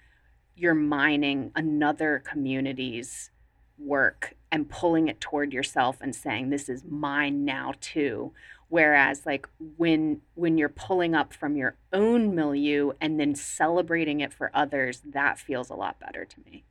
you're 0.56 0.74
mining 0.74 1.52
another 1.56 2.22
community's 2.26 3.32
work 3.78 4.36
and 4.52 4.70
pulling 4.70 5.08
it 5.08 5.20
toward 5.20 5.54
yourself 5.54 5.98
and 6.02 6.16
saying 6.16 6.50
this 6.50 6.70
is 6.70 6.84
mine 6.88 7.44
now 7.46 7.74
too 7.82 8.32
whereas 8.70 9.26
like 9.26 9.48
when 9.78 10.22
when 10.36 10.58
you're 10.58 10.70
pulling 10.70 11.16
up 11.16 11.34
from 11.34 11.56
your 11.56 11.76
own 11.92 12.36
milieu 12.36 12.92
and 13.02 13.20
then 13.20 13.34
celebrating 13.34 14.20
it 14.20 14.32
for 14.32 14.52
others 14.54 15.02
that 15.06 15.40
feels 15.40 15.70
a 15.70 15.76
lot 15.76 16.00
better 16.00 16.26
to 16.26 16.40
me 16.46 16.64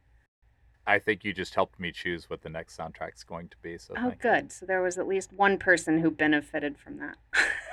I 0.86 0.98
think 0.98 1.24
you 1.24 1.32
just 1.32 1.54
helped 1.54 1.78
me 1.78 1.92
choose 1.92 2.28
what 2.28 2.42
the 2.42 2.48
next 2.48 2.76
soundtrack's 2.76 3.22
going 3.22 3.48
to 3.48 3.56
be. 3.62 3.78
So 3.78 3.94
oh 3.96 4.02
thank 4.02 4.24
you. 4.24 4.30
good 4.30 4.52
so 4.52 4.66
there 4.66 4.82
was 4.82 4.98
at 4.98 5.06
least 5.06 5.32
one 5.32 5.58
person 5.58 6.00
who 6.00 6.10
benefited 6.10 6.78
from 6.78 6.98
that 6.98 7.16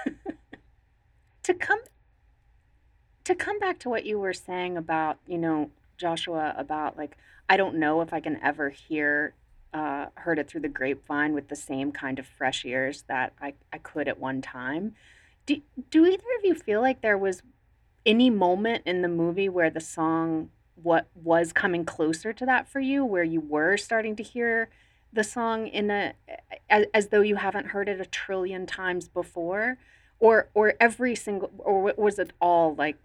to 1.43 1.53
come 1.53 1.79
to 3.23 3.35
come 3.35 3.57
back 3.59 3.79
to 3.79 3.89
what 3.89 4.05
you 4.05 4.19
were 4.19 4.33
saying 4.33 4.77
about 4.77 5.17
you 5.27 5.37
know 5.37 5.69
joshua 5.97 6.53
about 6.57 6.97
like 6.97 7.17
i 7.49 7.57
don't 7.57 7.75
know 7.75 7.99
if 8.01 8.13
i 8.13 8.19
can 8.19 8.37
ever 8.41 8.69
hear 8.69 9.33
uh, 9.73 10.07
heard 10.15 10.39
it 10.39 10.49
through 10.49 10.61
the 10.61 10.69
grapevine 10.69 11.33
with 11.33 11.49
the 11.49 11.55
same 11.55 11.91
kind 11.91 12.19
of 12.19 12.25
fresh 12.25 12.63
ears 12.63 13.03
that 13.09 13.33
i, 13.41 13.53
I 13.71 13.79
could 13.79 14.07
at 14.07 14.17
one 14.17 14.41
time 14.41 14.95
do, 15.45 15.61
do 15.89 16.05
either 16.05 16.23
of 16.37 16.45
you 16.45 16.55
feel 16.55 16.81
like 16.81 17.01
there 17.01 17.17
was 17.17 17.43
any 18.05 18.29
moment 18.29 18.83
in 18.85 19.01
the 19.01 19.09
movie 19.09 19.49
where 19.49 19.69
the 19.69 19.81
song 19.81 20.49
what 20.81 21.07
was 21.15 21.51
coming 21.53 21.85
closer 21.85 22.31
to 22.33 22.45
that 22.45 22.67
for 22.67 22.79
you 22.79 23.03
where 23.03 23.23
you 23.23 23.41
were 23.41 23.77
starting 23.77 24.15
to 24.15 24.23
hear 24.23 24.69
the 25.11 25.23
song 25.23 25.67
in 25.67 25.89
a 25.89 26.13
as, 26.69 26.85
as 26.93 27.07
though 27.07 27.21
you 27.21 27.35
haven't 27.35 27.67
heard 27.67 27.89
it 27.89 27.99
a 27.99 28.05
trillion 28.05 28.65
times 28.65 29.07
before 29.07 29.77
or 30.19 30.49
or 30.53 30.73
every 30.79 31.15
single 31.15 31.49
or 31.57 31.93
was 31.97 32.19
it 32.19 32.31
all 32.39 32.75
like 32.75 32.97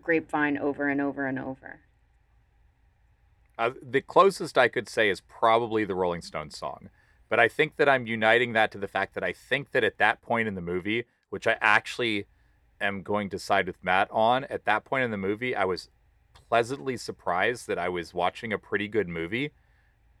grapevine 0.00 0.56
over 0.56 0.88
and 0.88 1.00
over 1.00 1.26
and 1.26 1.38
over 1.38 1.80
Uh, 3.58 3.72
the 3.82 4.00
closest 4.00 4.56
I 4.56 4.68
could 4.68 4.88
say 4.88 5.10
is 5.10 5.20
probably 5.20 5.84
the 5.84 5.96
Rolling 5.96 6.22
Stones 6.22 6.56
song. 6.56 6.90
But 7.28 7.40
I 7.40 7.48
think 7.48 7.76
that 7.76 7.88
I'm 7.88 8.06
uniting 8.06 8.52
that 8.54 8.70
to 8.72 8.78
the 8.78 8.88
fact 8.88 9.14
that 9.14 9.24
I 9.24 9.32
think 9.32 9.72
that 9.72 9.84
at 9.84 9.98
that 9.98 10.22
point 10.22 10.48
in 10.48 10.54
the 10.54 10.60
movie, 10.60 11.04
which 11.28 11.46
I 11.46 11.56
actually 11.60 12.26
am 12.80 13.02
going 13.02 13.28
to 13.30 13.38
side 13.38 13.66
with 13.66 13.82
Matt 13.82 14.08
on, 14.10 14.44
at 14.44 14.64
that 14.64 14.84
point 14.84 15.04
in 15.04 15.10
the 15.10 15.16
movie, 15.18 15.54
I 15.54 15.64
was 15.64 15.90
pleasantly 16.38 16.96
surprised 16.96 17.66
that 17.68 17.78
I 17.78 17.88
was 17.88 18.14
watching 18.14 18.52
a 18.52 18.58
pretty 18.58 18.88
good 18.88 19.08
movie. 19.08 19.52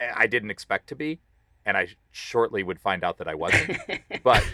Eh, 0.00 0.10
I 0.14 0.26
didn't 0.26 0.50
expect 0.50 0.88
to 0.88 0.94
be, 0.94 1.20
and 1.66 1.76
I 1.76 1.88
shortly 2.10 2.62
would 2.62 2.80
find 2.80 3.02
out 3.04 3.18
that 3.18 3.28
I 3.28 3.34
wasn't. 3.34 3.78
but 4.22 4.44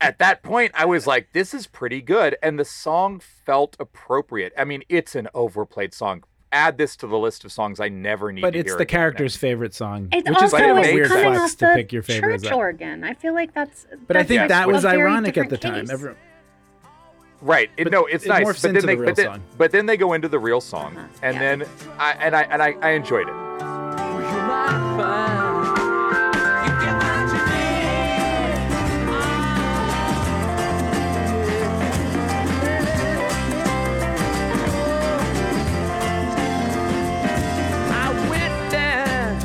at 0.00 0.18
that 0.18 0.42
point, 0.42 0.72
I 0.74 0.84
was 0.84 1.06
like, 1.06 1.32
this 1.32 1.54
is 1.54 1.66
pretty 1.66 2.00
good. 2.02 2.36
And 2.42 2.58
the 2.58 2.64
song 2.64 3.20
felt 3.20 3.76
appropriate. 3.78 4.52
I 4.58 4.64
mean, 4.64 4.82
it's 4.88 5.14
an 5.14 5.28
overplayed 5.34 5.94
song. 5.94 6.24
Add 6.54 6.76
this 6.76 6.96
to 6.96 7.06
the 7.06 7.18
list 7.18 7.44
of 7.46 7.52
songs 7.52 7.80
I 7.80 7.88
never 7.88 8.30
need 8.30 8.42
But 8.42 8.50
to 8.52 8.58
it's 8.58 8.68
hear 8.70 8.76
the 8.76 8.82
again. 8.82 8.98
character's 9.00 9.36
favorite 9.36 9.72
song, 9.74 10.08
It's 10.12 10.28
which 10.28 10.36
is 10.36 10.42
also 10.52 10.58
kind 10.58 10.70
of 10.72 10.76
it 10.76 10.80
a 10.80 10.82
makes 10.82 10.94
weird 10.94 11.08
sense. 11.08 11.22
coming 11.22 11.38
flex 11.38 11.52
off 11.54 11.58
to 11.58 11.64
the 11.64 11.72
pick 11.76 11.92
your 11.92 12.02
favorites 12.02 12.42
church 12.44 12.52
organ. 12.52 13.04
I 13.04 13.14
feel 13.14 13.32
like 13.32 13.54
that's. 13.54 13.86
But 14.06 14.16
I 14.18 14.22
think 14.22 14.48
that 14.48 14.68
was 14.68 14.84
ironic 14.84 15.38
at 15.38 15.48
different 15.48 15.50
the 15.50 15.56
time. 15.56 15.86
case. 15.86 16.16
Every, 17.42 17.48
Right. 17.48 17.70
It, 17.76 17.84
But 17.84 17.92
no, 17.92 18.06
it's 18.06 18.24
it 18.24 18.28
nice. 18.28 18.46
morphs 18.46 18.62
But 18.62 18.68
into 18.70 18.80
then 18.82 18.86
they, 18.86 18.94
the 18.94 19.00
real 19.00 19.10
but 19.10 19.16
then, 19.16 19.26
song. 19.26 19.42
but 19.58 19.72
then 19.72 19.86
they 19.86 19.96
go 19.96 20.12
into 20.12 20.28
the 20.28 20.38
real 20.38 20.60
song, 20.60 20.96
Uh-huh, 20.96 21.06
and 21.22 21.34
yeah. 21.34 21.40
then 21.56 21.68
I 21.98 22.12
and 22.12 22.36
I 22.36 22.42
and 22.42 22.62
I, 22.62 22.74
I 22.80 22.90
enjoyed 22.92 23.28
it. 23.28 23.34
I 37.94 38.26
went 38.30 38.72
down 38.72 39.40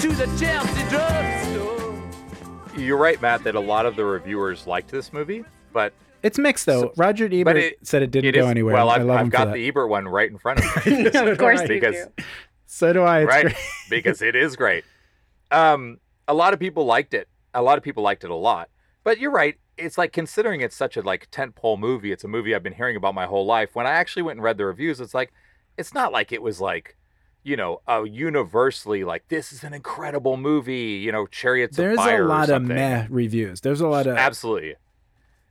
to 0.00 0.08
the 0.08 0.26
Chelsea 0.38 0.88
drugstore. 0.88 2.02
You're 2.76 2.96
right, 2.98 3.20
Matt, 3.20 3.42
that 3.44 3.54
a 3.54 3.60
lot 3.60 3.86
of 3.86 3.96
the 3.96 4.04
reviewers 4.04 4.66
liked 4.66 4.90
this 4.90 5.12
movie, 5.12 5.44
but 5.72 5.92
it's 6.26 6.38
mixed 6.38 6.66
though. 6.66 6.82
So- 6.82 6.92
Roger 6.96 7.28
Ebert 7.32 7.56
it- 7.56 7.78
said 7.86 8.02
it 8.02 8.10
didn't 8.10 8.28
it 8.30 8.32
go 8.38 8.44
is 8.44 8.50
anywhere. 8.50 8.74
well. 8.74 8.90
I 8.90 8.96
I've, 8.96 9.04
love 9.04 9.18
I've 9.20 9.30
got 9.30 9.46
that. 9.46 9.54
the 9.54 9.66
Ebert 9.68 9.88
one 9.88 10.06
right 10.08 10.30
in 10.30 10.38
front 10.38 10.58
of 10.60 10.86
me. 10.86 11.06
of 11.06 11.38
course 11.38 11.62
you 11.62 11.68
because 11.68 11.94
do. 12.16 12.24
So 12.66 12.92
do 12.92 13.02
I. 13.02 13.20
It's 13.20 13.28
right 13.28 13.42
great. 13.44 13.56
because 13.90 14.22
it 14.22 14.34
is 14.36 14.56
great. 14.56 14.84
Um, 15.50 15.98
a 16.28 16.34
lot 16.34 16.52
of 16.52 16.60
people 16.60 16.84
liked 16.84 17.14
it. 17.14 17.28
A 17.54 17.62
lot 17.62 17.78
of 17.78 17.84
people 17.84 18.02
liked 18.02 18.24
it 18.24 18.30
a 18.30 18.34
lot. 18.34 18.68
But 19.04 19.18
you're 19.18 19.30
right. 19.30 19.54
It's 19.78 19.96
like 19.98 20.12
considering 20.12 20.60
it's 20.62 20.74
such 20.76 20.96
a 20.96 21.02
like 21.02 21.30
tentpole 21.30 21.78
movie. 21.78 22.10
It's 22.12 22.24
a 22.24 22.28
movie 22.28 22.54
I've 22.54 22.62
been 22.62 22.72
hearing 22.74 22.96
about 22.96 23.14
my 23.14 23.26
whole 23.26 23.46
life. 23.46 23.74
When 23.74 23.86
I 23.86 23.90
actually 23.92 24.22
went 24.22 24.38
and 24.38 24.44
read 24.44 24.58
the 24.58 24.66
reviews, 24.66 25.00
it's 25.00 25.14
like 25.14 25.32
it's 25.78 25.94
not 25.94 26.12
like 26.12 26.32
it 26.32 26.42
was 26.42 26.60
like 26.60 26.96
you 27.44 27.56
know 27.56 27.80
a 27.86 28.04
universally 28.06 29.04
like 29.04 29.28
this 29.28 29.52
is 29.52 29.62
an 29.62 29.72
incredible 29.74 30.36
movie. 30.36 31.00
You 31.04 31.12
know, 31.12 31.26
Chariots 31.26 31.76
There's 31.76 31.98
of 31.98 32.04
Fire 32.04 32.22
a 32.22 32.24
or 32.24 32.28
lot 32.28 32.42
of 32.44 32.48
something. 32.48 32.74
meh 32.74 33.06
reviews. 33.10 33.60
There's 33.60 33.80
a 33.80 33.86
lot 33.88 34.06
of 34.06 34.16
Absolutely. 34.16 34.74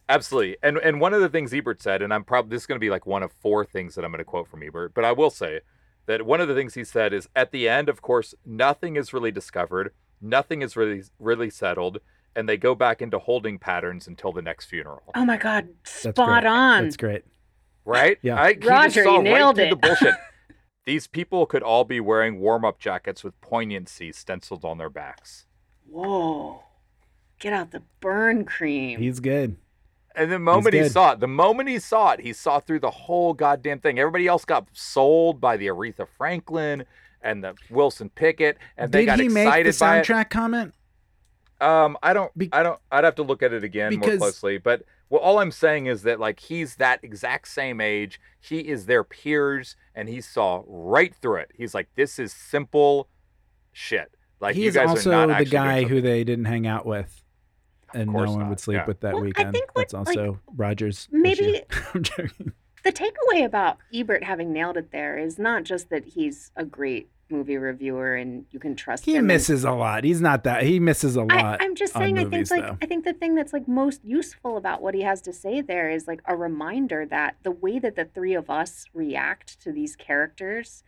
Absolutely. 0.08 0.58
And 0.62 0.78
and 0.78 1.02
one 1.02 1.14
of 1.14 1.22
the 1.22 1.30
things 1.30 1.54
Ebert 1.54 1.82
said, 1.82 2.02
and 2.02 2.14
I'm 2.14 2.24
probably 2.24 2.52
this 2.52 2.64
is 2.64 2.68
going 2.68 2.80
to 2.80 2.84
be 2.84 2.90
like 2.90 3.06
one 3.06 3.24
of 3.24 3.32
four 3.32 3.66
things 3.66 3.96
that 3.96 4.06
I'm 4.06 4.12
going 4.12 4.20
to 4.20 4.26
quote 4.26 4.48
from 4.48 4.64
Ebert, 4.64 4.94
but 4.94 5.04
I 5.04 5.12
will 5.12 5.30
say 5.30 5.62
that 6.06 6.26
one 6.26 6.42
of 6.42 6.48
the 6.48 6.54
things 6.54 6.76
he 6.76 6.84
said 6.84 7.14
is 7.14 7.28
at 7.36 7.52
the 7.52 7.68
end, 7.68 7.90
of 7.90 8.02
course, 8.02 8.36
nothing 8.46 8.96
is 8.96 9.14
really 9.14 9.32
discovered, 9.32 9.94
nothing 10.22 10.62
is 10.62 10.76
really 10.76 11.04
really 11.20 11.50
settled, 11.50 12.00
and 12.36 12.48
they 12.48 12.58
go 12.58 12.76
back 12.76 13.02
into 13.02 13.18
holding 13.18 13.58
patterns 13.58 14.08
until 14.08 14.32
the 14.32 14.42
next 14.42 14.66
funeral. 14.66 15.04
Oh 15.16 15.26
my 15.26 15.38
God, 15.38 15.70
spot 15.84 16.16
great. 16.44 16.46
on. 16.46 16.84
That's 16.84 16.98
great. 16.98 17.24
Right? 17.84 18.18
Yeah. 18.22 18.42
I, 18.42 18.50
he 18.50 18.56
just 18.56 18.70
Roger, 18.70 19.04
saw 19.04 19.18
you 19.18 19.24
nailed 19.24 19.58
right 19.58 19.68
it. 19.68 19.70
the 19.70 19.76
bullshit. 19.76 20.16
These 20.86 21.08
people 21.08 21.48
could 21.48 21.64
all 21.64 21.84
be 21.84 22.00
wearing 22.00 22.40
warm-up 22.40 22.80
jackets 22.80 23.24
with 23.24 23.40
poignancy 23.42 24.12
stenciled 24.12 24.64
on 24.64 24.78
their 24.78 24.90
backs. 24.90 25.48
Whoa. 25.90 26.64
Get 27.40 27.54
out 27.54 27.72
the 27.72 27.82
burn 28.02 28.46
cream. 28.46 29.00
He's 29.00 29.20
good. 29.20 29.58
And 30.18 30.32
the 30.32 30.40
moment 30.40 30.74
he 30.74 30.88
saw 30.88 31.12
it, 31.14 31.20
the 31.20 31.28
moment 31.28 31.70
he 31.70 31.80
saw 31.80 32.12
it, 32.12 32.22
he 32.22 32.34
saw 32.34 32.60
through 32.60 32.80
the 32.80 32.92
whole 32.92 33.34
goddamn 33.34 33.80
thing. 33.80 34.00
Everybody 34.00 34.28
else 34.28 34.46
got 34.46 34.68
sold 34.74 35.42
by 35.42 35.58
the 35.58 35.68
Aretha 35.68 36.08
Franklin 36.18 36.86
and 37.22 37.44
the 37.44 37.56
Wilson 37.70 38.10
Pickett, 38.10 38.58
and 38.78 38.92
they 38.92 39.02
Did 39.02 39.06
got 39.06 39.20
he 39.20 39.30
make 39.30 39.64
the 39.64 39.72
soundtrack 39.72 40.30
comment? 40.30 40.74
Um, 41.60 41.98
I 42.04 42.14
don't, 42.14 42.38
Be- 42.38 42.50
I 42.52 42.64
don't, 42.64 42.80
I'd 42.92 43.04
have 43.04 43.16
to 43.16 43.24
look 43.24 43.42
at 43.42 43.54
it 43.54 43.64
again 43.64 43.96
more 43.98 44.18
closely. 44.18 44.58
But 44.58 44.84
well, 45.10 45.22
all 45.22 45.40
I'm 45.40 45.52
saying 45.52 45.86
is 45.88 46.04
that 46.04 46.20
like 46.20 46.40
he's 46.40 46.76
that 46.76 47.00
exact 47.04 47.48
same 47.48 47.80
age. 47.82 48.20
He 48.40 48.60
is 48.60 48.86
their 48.86 49.04
peers, 49.04 49.76
and 49.96 50.10
he 50.10 50.22
saw 50.22 50.64
right 50.68 51.16
through 51.16 51.38
it. 51.38 51.52
He's 51.56 51.74
like, 51.74 51.88
this 51.96 52.20
is 52.20 52.32
simple 52.34 53.08
shit. 53.72 54.12
Like 54.40 54.56
you 54.56 54.64
He's 54.64 54.76
guys 54.76 54.90
also 54.90 55.12
are 55.12 55.28
not 55.28 55.40
the 55.40 55.46
guy 55.46 55.84
who 55.84 56.02
they 56.02 56.24
didn't 56.24 56.46
hang 56.46 56.68
out 56.68 56.86
with, 56.86 57.24
and 57.96 58.12
no 58.12 58.20
one 58.26 58.40
not, 58.40 58.50
would 58.50 58.60
sleep 58.60 58.78
yeah. 58.78 58.86
with 58.86 59.00
that 59.02 59.14
Well, 59.14 59.24
I 59.24 59.26
weekend. 59.26 59.54
think 59.54 59.70
what, 59.74 59.82
That's 59.90 59.94
also 59.94 60.32
like, 60.32 60.40
Rogers. 60.56 61.08
maybe- 61.12 61.62
issue. 61.96 62.30
The 62.84 62.92
takeaway 62.92 63.44
about 63.46 63.78
Ebert 63.94 64.24
having 64.24 64.54
nailed 64.54 64.78
it 64.78 64.92
there 64.92 65.18
is 65.18 65.40
not 65.40 65.64
just 65.64 65.90
that 65.90 66.06
he's 66.06 66.52
a 66.56 66.64
great 66.64 67.10
movie 67.32 67.58
reviewer 67.58 68.14
and 68.16 68.46
you 68.52 68.60
can 68.60 68.76
trust 68.76 69.06
He 69.06 69.14
him. 69.14 69.20
and- 69.20 69.28
misses 69.28 69.64
a 69.64 69.72
lot. 69.72 70.04
He's 70.04 70.22
not 70.22 70.44
that. 70.44 70.62
He 70.62 70.80
misses 70.80 71.16
a 71.16 71.22
lot. 71.24 71.32
I, 71.32 71.58
I'm 71.66 71.74
just 71.74 71.96
on 71.96 72.04
saying. 72.04 72.20
I 72.20 72.24
movies, 72.26 72.50
think 72.50 72.62
like 72.62 72.72
though. 72.72 72.78
I 72.84 72.86
think 72.86 73.04
the 73.04 73.14
thing 73.14 73.34
that's 73.34 73.52
like 73.54 73.68
most 73.68 74.06
useful 74.06 74.58
about 74.58 74.84
what 74.84 74.94
he 74.94 75.02
has 75.02 75.20
to 75.24 75.34
say 75.34 75.62
there 75.62 75.90
is 75.90 76.08
like 76.08 76.22
a 76.26 76.36
reminder 76.36 77.08
that 77.08 77.38
the 77.42 77.50
way 77.50 77.80
that 77.80 77.96
the 77.96 78.06
three 78.06 78.36
of 78.36 78.52
us 78.52 78.86
react 78.94 79.60
to 79.62 79.72
these 79.72 79.96
characters 79.96 80.84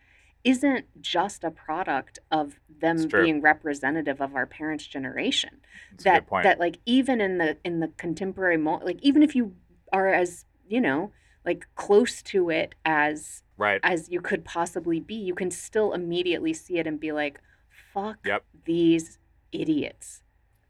isn't 0.48 0.86
just 1.02 1.44
a 1.44 1.50
product 1.50 2.18
of 2.30 2.58
them 2.80 3.06
being 3.08 3.42
representative 3.42 4.20
of 4.20 4.34
our 4.34 4.46
parents' 4.46 4.86
generation. 4.86 5.60
That's 5.90 6.02
a 6.02 6.04
that 6.04 6.14
good 6.20 6.26
point. 6.28 6.44
that 6.44 6.58
like 6.58 6.78
even 6.86 7.20
in 7.20 7.36
the 7.36 7.58
in 7.64 7.80
the 7.80 7.88
contemporary 7.88 8.56
moment, 8.56 8.86
like 8.86 8.98
even 9.02 9.22
if 9.22 9.34
you 9.36 9.54
are 9.92 10.08
as 10.08 10.46
you 10.66 10.80
know 10.80 11.12
like 11.44 11.66
close 11.76 12.22
to 12.22 12.48
it 12.50 12.74
as 12.84 13.42
right. 13.58 13.80
as 13.82 14.08
you 14.08 14.20
could 14.22 14.44
possibly 14.44 15.00
be, 15.00 15.16
you 15.16 15.34
can 15.34 15.50
still 15.50 15.92
immediately 15.92 16.54
see 16.54 16.78
it 16.78 16.86
and 16.86 16.98
be 16.98 17.12
like, 17.12 17.40
"Fuck 17.92 18.18
Yep. 18.24 18.44
these 18.64 19.18
idiots." 19.52 20.22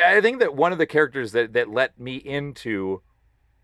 I 0.05 0.20
think 0.20 0.41
that 0.41 0.55
one 0.57 0.72
of 0.72 0.79
the 0.79 0.87
characters 0.87 1.33
that 1.33 1.53
that 1.53 1.70
let 1.70 1.99
me 2.01 2.16
into 2.16 3.03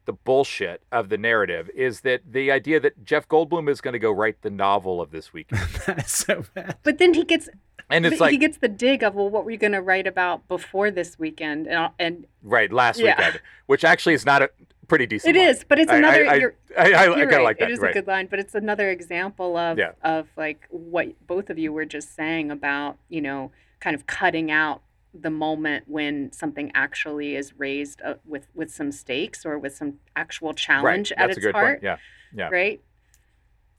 the 0.07 0.13
bullshit 0.13 0.83
of 0.93 1.09
the 1.09 1.19
narrative 1.19 1.71
is 1.75 2.01
that 2.03 2.21
the 2.31 2.51
idea 2.51 2.79
that 2.81 3.05
Jeff 3.05 3.27
Goldblum 3.29 3.69
is 3.71 3.81
going 3.81 3.93
to 3.95 3.99
go 3.99 4.11
write 4.11 4.43
the 4.43 4.51
novel 4.51 5.01
of 5.01 5.11
this 5.11 5.33
weekend, 5.33 5.63
That's 5.87 6.17
so 6.25 6.45
bad. 6.55 6.77
But 6.83 6.99
then 6.99 7.15
he 7.15 7.25
gets 7.25 7.49
and 7.91 8.07
it's 8.07 8.19
but 8.19 8.31
he 8.33 8.39
gets 8.39 8.59
the 8.59 8.69
dig 8.69 9.03
of, 9.03 9.15
"Well, 9.15 9.29
what 9.29 9.45
were 9.45 9.51
you 9.51 9.59
going 9.59 9.73
to 9.73 9.83
write 9.83 10.07
about 10.07 10.49
before 10.49 10.91
this 10.91 11.19
weekend?" 11.19 11.67
And 11.67 11.91
and 11.99 12.27
right 12.43 12.73
last 12.73 12.99
Yeah. 12.99 13.17
weekend, 13.19 13.41
which 13.67 13.85
actually 13.85 14.15
is 14.15 14.25
not 14.25 14.41
a 14.43 14.51
pretty 14.89 15.07
decent. 15.07 15.37
it 15.37 15.39
line. 15.39 15.49
is, 15.51 15.65
but 15.65 15.79
it's 15.79 15.91
I- 15.91 15.95
I- 15.95 15.99
another. 15.99 16.27
I, 16.29 16.35
you're, 16.37 16.55
I, 16.79 16.83
I, 16.83 17.03
I 17.03 17.05
you're 17.05 17.15
kind 17.17 17.31
right. 17.33 17.43
like 17.45 17.59
that. 17.59 17.71
It 17.71 17.75
is 17.75 17.79
right. 17.81 17.91
a 17.91 17.95
good 17.95 18.07
line, 18.07 18.27
but 18.27 18.39
it's 18.39 18.55
another 18.55 18.91
example 18.91 19.57
of 19.57 19.77
Yeah. 19.79 19.93
of 20.03 20.29
like 20.37 20.67
what 20.71 21.09
both 21.27 21.51
of 21.51 21.59
you 21.59 21.73
were 21.73 21.85
just 21.85 22.15
saying 22.17 22.51
about 22.51 22.97
you 23.11 23.21
know 23.21 23.53
kind 23.81 23.95
of 23.95 24.07
cutting 24.07 24.51
out 24.51 24.81
the 25.19 25.31
moment 25.31 25.85
when 25.87 26.33
something 26.33 26.73
actually 26.75 27.37
is 27.37 27.55
raised 27.57 28.03
uh, 28.03 28.15
with 28.25 28.49
with 28.55 28.73
some 28.73 28.91
stakes 28.91 29.47
or 29.47 29.59
with 29.59 29.75
some 29.75 29.95
actual 30.17 30.49
right. 30.49 30.57
challenge 30.57 31.13
at 31.13 31.19
That's 31.19 31.31
its 31.31 31.39
a 31.39 31.41
good 31.41 31.55
heart, 31.55 31.81
point. 31.81 31.83
Yeah. 31.83 31.97
Yeah. 32.37 32.49
right? 32.49 32.83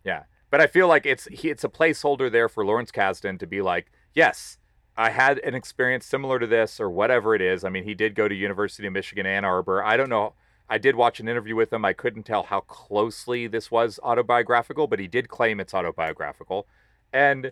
Yeah, 0.05 0.23
but 0.49 0.61
I 0.61 0.67
feel 0.67 0.88
like 0.88 1.05
it's 1.05 1.25
he, 1.25 1.49
it's 1.49 1.63
a 1.63 1.69
placeholder 1.69 2.31
there 2.31 2.47
for 2.47 2.65
Lawrence 2.65 2.91
Kasdan 2.91 3.39
to 3.39 3.47
be 3.47 3.61
like, 3.61 3.91
yes, 4.13 4.57
I 4.95 5.09
had 5.09 5.39
an 5.39 5.55
experience 5.55 6.05
similar 6.05 6.39
to 6.39 6.47
this 6.47 6.79
or 6.79 6.89
whatever 6.89 7.36
it 7.36 7.41
is. 7.41 7.63
I 7.63 7.69
mean, 7.69 7.83
he 7.83 7.93
did 7.93 8.15
go 8.15 8.27
to 8.27 8.36
University 8.36 8.88
of 8.88 8.93
Michigan 8.93 9.25
Ann 9.25 9.43
Arbor. 9.43 9.83
I 9.83 9.97
don't 9.97 10.09
know. 10.09 10.33
I 10.69 10.77
did 10.77 10.95
watch 10.95 11.19
an 11.19 11.27
interview 11.27 11.55
with 11.55 11.71
him. 11.71 11.86
I 11.86 11.93
couldn't 11.93 12.23
tell 12.23 12.43
how 12.43 12.61
closely 12.61 13.47
this 13.47 13.69
was 13.69 13.99
autobiographical, 14.01 14.88
but 14.88 14.99
he 14.99 15.07
did 15.07 15.27
claim 15.27 15.59
it's 15.59 15.73
autobiographical. 15.73 16.65
And 17.13 17.51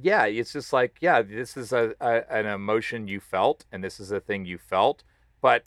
yeah, 0.00 0.24
it's 0.26 0.52
just 0.52 0.72
like, 0.72 0.96
yeah, 1.00 1.22
this 1.22 1.56
is 1.56 1.72
a, 1.72 1.94
a 2.00 2.22
an 2.30 2.46
emotion 2.46 3.08
you 3.08 3.20
felt, 3.20 3.64
and 3.70 3.82
this 3.82 4.00
is 4.00 4.10
a 4.10 4.20
thing 4.20 4.44
you 4.44 4.58
felt, 4.58 5.04
but 5.40 5.64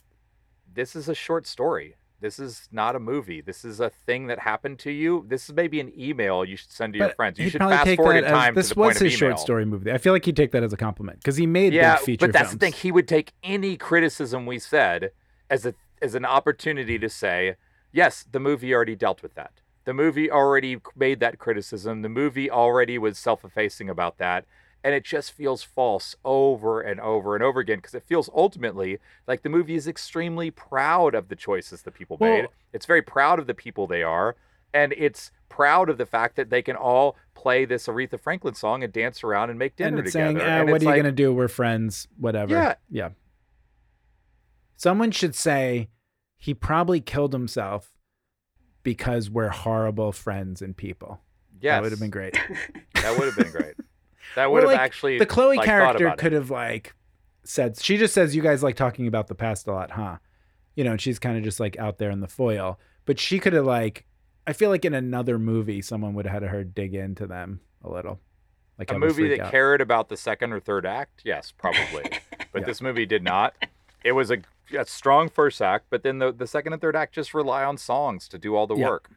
this 0.71 0.95
is 0.95 1.07
a 1.09 1.15
short 1.15 1.47
story. 1.47 1.95
This 2.19 2.39
is 2.39 2.67
not 2.71 2.95
a 2.95 2.99
movie. 2.99 3.41
This 3.41 3.63
is 3.63 3.79
a 3.79 3.91
thing 3.91 4.25
that 4.27 4.39
happened 4.39 4.79
to 4.79 4.91
you. 4.91 5.23
This 5.27 5.49
is 5.49 5.55
maybe 5.55 5.79
an 5.79 5.91
email 5.97 6.43
you 6.43 6.55
should 6.55 6.71
send 6.71 6.93
to 6.93 6.99
your 6.99 7.09
friends. 7.09 7.37
You 7.37 7.47
should 7.49 7.61
fast 7.61 7.85
take 7.85 7.97
forward 7.97 8.17
in 8.17 8.23
time 8.23 8.53
as 8.53 8.55
this 8.55 8.69
to 8.69 8.75
the 8.75 8.81
was 8.81 8.97
his 8.97 9.13
short 9.13 9.39
story 9.39 9.65
movie. 9.65 9.91
I 9.91 9.99
feel 9.99 10.13
like 10.13 10.25
he'd 10.25 10.35
take 10.35 10.51
that 10.51 10.63
as 10.63 10.73
a 10.73 10.77
compliment 10.77 11.19
because 11.19 11.37
he 11.37 11.45
made 11.45 11.73
Yeah, 11.73 11.97
feature 11.97 12.25
but 12.25 12.33
that's 12.33 12.49
films. 12.49 12.59
the 12.59 12.65
thing. 12.65 12.73
He 12.73 12.91
would 12.91 13.07
take 13.07 13.33
any 13.43 13.77
criticism 13.77 14.47
we 14.47 14.57
said 14.57 15.11
as 15.49 15.65
a 15.65 15.75
as 16.01 16.15
an 16.15 16.25
opportunity 16.25 16.97
to 16.97 17.07
say, 17.09 17.55
yes, 17.91 18.25
the 18.31 18.39
movie 18.39 18.73
already 18.73 18.95
dealt 18.95 19.21
with 19.21 19.35
that. 19.35 19.61
The 19.87 19.93
movie 19.93 20.29
already 20.29 20.81
made 20.97 21.21
that 21.21 21.39
criticism. 21.39 22.01
The 22.01 22.09
movie 22.09 22.51
already 22.51 22.97
was 22.97 23.17
self-effacing 23.17 23.89
about 23.89 24.17
that. 24.17 24.43
And 24.83 24.93
it 24.93 25.05
just 25.05 25.31
feels 25.31 25.63
false 25.63 26.13
over 26.25 26.81
and 26.81 26.99
over 26.99 27.35
and 27.35 27.43
over 27.43 27.61
again 27.61 27.77
because 27.77 27.93
it 27.95 28.03
feels 28.03 28.29
ultimately 28.35 28.99
like 29.29 29.43
the 29.43 29.49
movie 29.49 29.75
is 29.75 29.87
extremely 29.87 30.51
proud 30.51 31.15
of 31.15 31.29
the 31.29 31.37
choices 31.37 31.83
that 31.83 31.93
people 31.93 32.17
made. 32.19 32.41
Well- 32.41 32.53
It's 32.73 32.85
very 32.85 33.01
proud 33.01 33.39
of 33.39 33.47
the 33.47 33.53
people 33.53 33.87
they 33.87 34.03
are. 34.03 34.35
And 34.73 34.93
it's 34.97 35.31
proud 35.47 35.89
of 35.89 35.97
the 35.97 36.05
fact 36.05 36.35
that 36.35 36.49
they 36.49 36.61
can 36.61 36.75
all 36.75 37.15
play 37.33 37.63
this 37.63 37.87
Aretha 37.87 38.19
Franklin 38.19 38.55
song 38.55 38.83
and 38.83 38.91
dance 38.91 39.23
around 39.23 39.51
and 39.51 39.57
make 39.57 39.77
dinner 39.77 39.99
and 39.99 39.99
it's 40.05 40.11
together. 40.11 40.37
saying, 40.37 40.49
eh, 40.49 40.59
and 40.63 40.69
"What 40.69 40.81
are 40.81 40.83
you 40.83 40.89
like, 40.89 40.97
gonna 41.01 41.13
do? 41.13 41.33
We're 41.33 41.47
friends. 41.47 42.09
Whatever." 42.17 42.51
Yeah. 42.53 42.75
yeah. 42.89 43.09
Someone 44.75 45.11
should 45.11 45.33
say 45.33 45.87
he 46.35 46.53
probably 46.53 46.99
killed 46.99 47.31
himself 47.31 47.93
because 48.87 49.29
we're 49.29 49.49
horrible 49.49 50.13
friends 50.13 50.61
and 50.61 50.77
people. 50.77 51.19
Yeah, 51.59 51.75
That 51.75 51.83
would 51.83 51.91
have 51.91 51.99
been 51.99 52.09
great. 52.09 52.39
That 52.95 53.17
would 53.19 53.25
have 53.25 53.35
been 53.35 53.51
great. 53.51 53.75
That 54.35 54.45
Or, 54.45 54.51
would 54.51 54.63
have 54.63 54.71
like, 54.71 54.79
actually 54.79 55.17
the 55.19 55.25
Chloe 55.25 55.57
like, 55.57 55.65
character 55.65 56.13
could 56.17 56.31
have 56.31 56.49
like 56.49 56.93
said 57.43 57.77
she 57.81 57.97
just 57.97 58.13
says 58.13 58.33
you 58.33 58.41
guys 58.41 58.63
like 58.63 58.75
talking 58.77 59.05
about 59.07 59.27
the 59.27 59.35
past 59.35 59.67
a 59.67 59.73
lot, 59.73 59.91
huh? 59.91 60.17
You 60.75 60.85
know, 60.85 60.91
and 60.91 61.01
she's 61.01 61.19
kind 61.19 61.37
of 61.37 61.43
just 61.43 61.59
like 61.59 61.77
out 61.77 61.97
there 61.97 62.11
in 62.11 62.21
the 62.21 62.27
foil. 62.29 62.79
But 63.05 63.19
she 63.19 63.39
could 63.39 63.51
have 63.53 63.65
like 63.65 64.05
I 64.45 64.53
feel 64.53 64.69
like 64.69 64.85
in 64.85 64.93
another 64.93 65.37
movie 65.37 65.81
someone 65.81 66.13
would 66.13 66.25
have 66.27 66.43
had 66.43 66.49
her 66.49 66.63
dig 66.63 66.93
into 66.95 67.27
them 67.27 67.59
a 67.83 67.89
little. 67.89 68.21
Like 68.79 68.89
a 68.91 68.97
movie 68.99 69.27
that 69.29 69.39
out. 69.41 69.51
cared 69.51 69.81
about 69.81 70.07
the 70.07 70.15
second 70.17 70.53
or 70.53 70.61
third 70.61 70.85
act. 70.85 71.21
Yes, 71.25 71.51
probably. 71.51 72.03
But 72.53 72.61
Yeah. 72.61 72.65
this 72.67 72.79
movie 72.81 73.05
did 73.05 73.23
not. 73.23 73.53
It 74.05 74.13
was 74.13 74.31
a, 74.31 74.37
a 74.77 74.85
strong 74.85 75.29
first 75.29 75.61
act, 75.61 75.85
but 75.89 76.03
then 76.03 76.19
the, 76.19 76.31
the 76.31 76.47
second 76.47 76.73
and 76.73 76.81
third 76.81 76.95
act 76.95 77.13
just 77.13 77.33
rely 77.33 77.63
on 77.63 77.77
songs 77.77 78.27
to 78.29 78.37
do 78.37 78.55
all 78.55 78.67
the 78.67 78.75
Yeah. 78.75 78.89
work. 78.89 79.09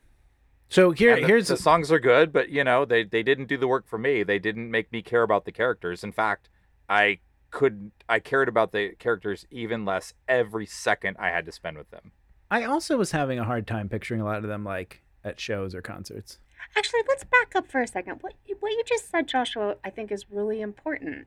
So 0.69 0.93
here 0.93 1.17
the, 1.21 1.27
here's 1.27 1.49
the 1.49 1.57
songs 1.57 1.91
are 1.91 1.99
good, 1.99 2.33
but 2.33 2.49
you 2.49 2.63
know 2.63 2.85
they 2.85 3.03
they 3.03 3.23
didn't 3.25 3.47
do 3.47 3.57
the 3.57 3.67
work 3.67 3.89
for 3.89 3.99
me. 3.99 4.23
They 4.23 4.39
didn't 4.39 4.71
make 4.71 4.93
me 4.93 5.03
care 5.03 5.23
about 5.23 5.45
the 5.45 5.51
characters. 5.53 6.05
In 6.05 6.13
fact, 6.13 6.49
I 6.89 7.19
could 7.51 7.91
I 8.09 8.21
cared 8.21 8.49
about 8.49 8.71
the 8.71 8.91
characters 9.01 9.47
even 9.51 9.85
less 9.85 10.15
every 10.29 10.67
second 10.67 11.17
I 11.19 11.31
had 11.31 11.45
to 11.47 11.53
spend 11.53 11.77
with 11.77 11.91
them. 11.91 12.13
I 12.53 12.63
also 12.65 12.97
was 12.97 13.11
having 13.11 13.39
a 13.41 13.45
hard 13.45 13.67
time 13.67 13.89
picturing 13.89 14.21
a 14.21 14.25
lot 14.25 14.39
of 14.45 14.49
them 14.49 14.65
like 14.65 15.03
at 15.25 15.41
shows 15.41 15.75
or 15.75 15.83
concerts. 15.83 16.39
Actually, 16.77 17.01
let's 17.09 17.25
back 17.25 17.57
up 17.57 17.67
for 17.67 17.81
a 17.81 17.87
second. 17.89 18.19
What 18.23 18.35
you- 18.47 18.57
what 18.61 18.71
you 18.71 18.83
just 18.87 19.11
said, 19.11 19.27
Joshua, 19.27 19.77
I 19.83 19.91
think 19.91 20.13
is 20.13 20.31
really 20.31 20.61
important. 20.61 21.27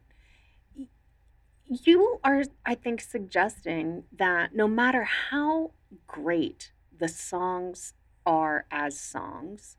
You 1.67 2.19
are, 2.23 2.43
I 2.65 2.75
think, 2.75 3.01
suggesting 3.01 4.03
that 4.15 4.55
no 4.55 4.67
matter 4.67 5.03
how 5.03 5.71
great 6.07 6.71
the 6.97 7.07
songs 7.07 7.93
are 8.25 8.65
as 8.69 8.99
songs, 8.99 9.77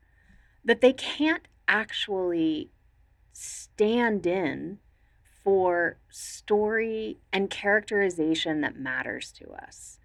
that 0.63 0.81
they 0.81 0.93
can't 0.93 1.47
actually 1.67 2.71
stand 3.33 4.25
in 4.25 4.79
for 5.43 5.99
story 6.09 7.19
and 7.31 7.49
characterization 7.49 8.61
that 8.61 8.79
matters 8.79 9.31
to 9.33 9.51
us, 9.51 9.99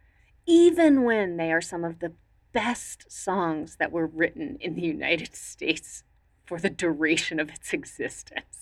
even 0.46 1.02
when 1.02 1.38
they 1.38 1.50
are 1.50 1.62
some 1.62 1.84
of 1.84 2.00
the 2.00 2.12
best 2.52 3.10
songs 3.10 3.76
that 3.76 3.92
were 3.92 4.06
written 4.06 4.58
in 4.60 4.74
the 4.74 4.82
United 4.82 5.34
States 5.34 6.04
for 6.44 6.58
the 6.58 6.70
duration 6.70 7.40
of 7.40 7.48
its 7.50 7.72
existence. 7.72 8.59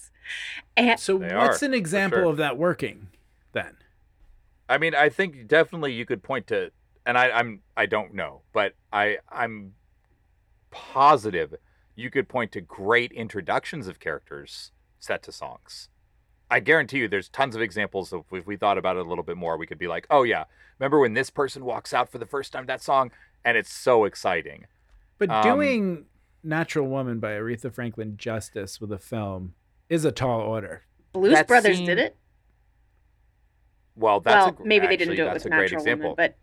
And 0.76 0.98
So 0.98 1.18
They 1.18 1.34
what's 1.34 1.62
are, 1.62 1.66
an 1.66 1.74
example 1.74 2.20
sure. 2.20 2.30
of 2.30 2.36
that 2.38 2.56
working 2.56 3.08
then? 3.52 3.76
I 4.68 4.78
mean, 4.78 4.94
I 4.94 5.08
think 5.08 5.46
definitely 5.46 5.92
you 5.94 6.04
could 6.04 6.22
point 6.22 6.46
to, 6.48 6.70
and 7.06 7.16
I, 7.16 7.30
I'm 7.30 7.62
I 7.76 7.86
don't 7.86 8.14
know, 8.14 8.42
but 8.52 8.74
I 8.92 9.18
I'm 9.30 9.74
positive 10.70 11.54
you 11.96 12.10
could 12.10 12.28
point 12.28 12.52
to 12.52 12.60
great 12.60 13.10
introductions 13.12 13.88
of 13.88 13.98
characters 13.98 14.70
set 14.98 15.22
to 15.24 15.32
songs. 15.32 15.88
I 16.50 16.60
guarantee 16.60 16.98
you, 16.98 17.08
there's 17.08 17.28
tons 17.28 17.56
of 17.56 17.60
examples 17.62 18.12
of 18.12 18.24
if 18.30 18.46
we 18.46 18.56
thought 18.56 18.78
about 18.78 18.96
it 18.96 19.04
a 19.04 19.08
little 19.08 19.24
bit 19.24 19.36
more, 19.36 19.56
we 19.56 19.66
could 19.66 19.78
be 19.78 19.88
like, 19.88 20.06
oh 20.10 20.22
yeah, 20.22 20.44
remember 20.78 20.98
when 20.98 21.14
this 21.14 21.30
person 21.30 21.64
walks 21.64 21.92
out 21.92 22.08
for 22.10 22.18
the 22.18 22.26
first 22.26 22.52
time 22.52 22.66
that 22.66 22.82
song, 22.82 23.10
and 23.44 23.56
it's 23.56 23.72
so 23.72 24.04
exciting. 24.04 24.66
But 25.18 25.30
Um, 25.30 25.42
doing 25.42 26.04
Natural 26.42 26.86
Woman 26.86 27.18
by 27.18 27.32
Aretha 27.32 27.72
Franklin 27.72 28.16
justice 28.16 28.80
with 28.80 28.92
a 28.92 28.98
film 28.98 29.54
is 29.88 30.04
a 30.04 30.12
tall 30.12 30.40
order. 30.40 30.82
Blues 31.12 31.32
that 31.32 31.48
Brothers 31.48 31.76
scene- 31.76 31.86
did 31.86 31.98
it. 31.98 32.16
Well, 33.96 34.20
that's 34.20 34.34
well, 34.36 34.48
a, 34.48 34.52
gr- 34.52 34.64
maybe 34.64 34.86
they 34.86 34.96
didn't 34.96 35.16
do 35.16 35.22
it 35.22 35.26
that's 35.26 35.44
with 35.44 35.52
a 35.52 35.56
great 35.56 35.62
Natural 35.62 35.80
example. 35.80 36.10
Woman, 36.10 36.16
but 36.16 36.36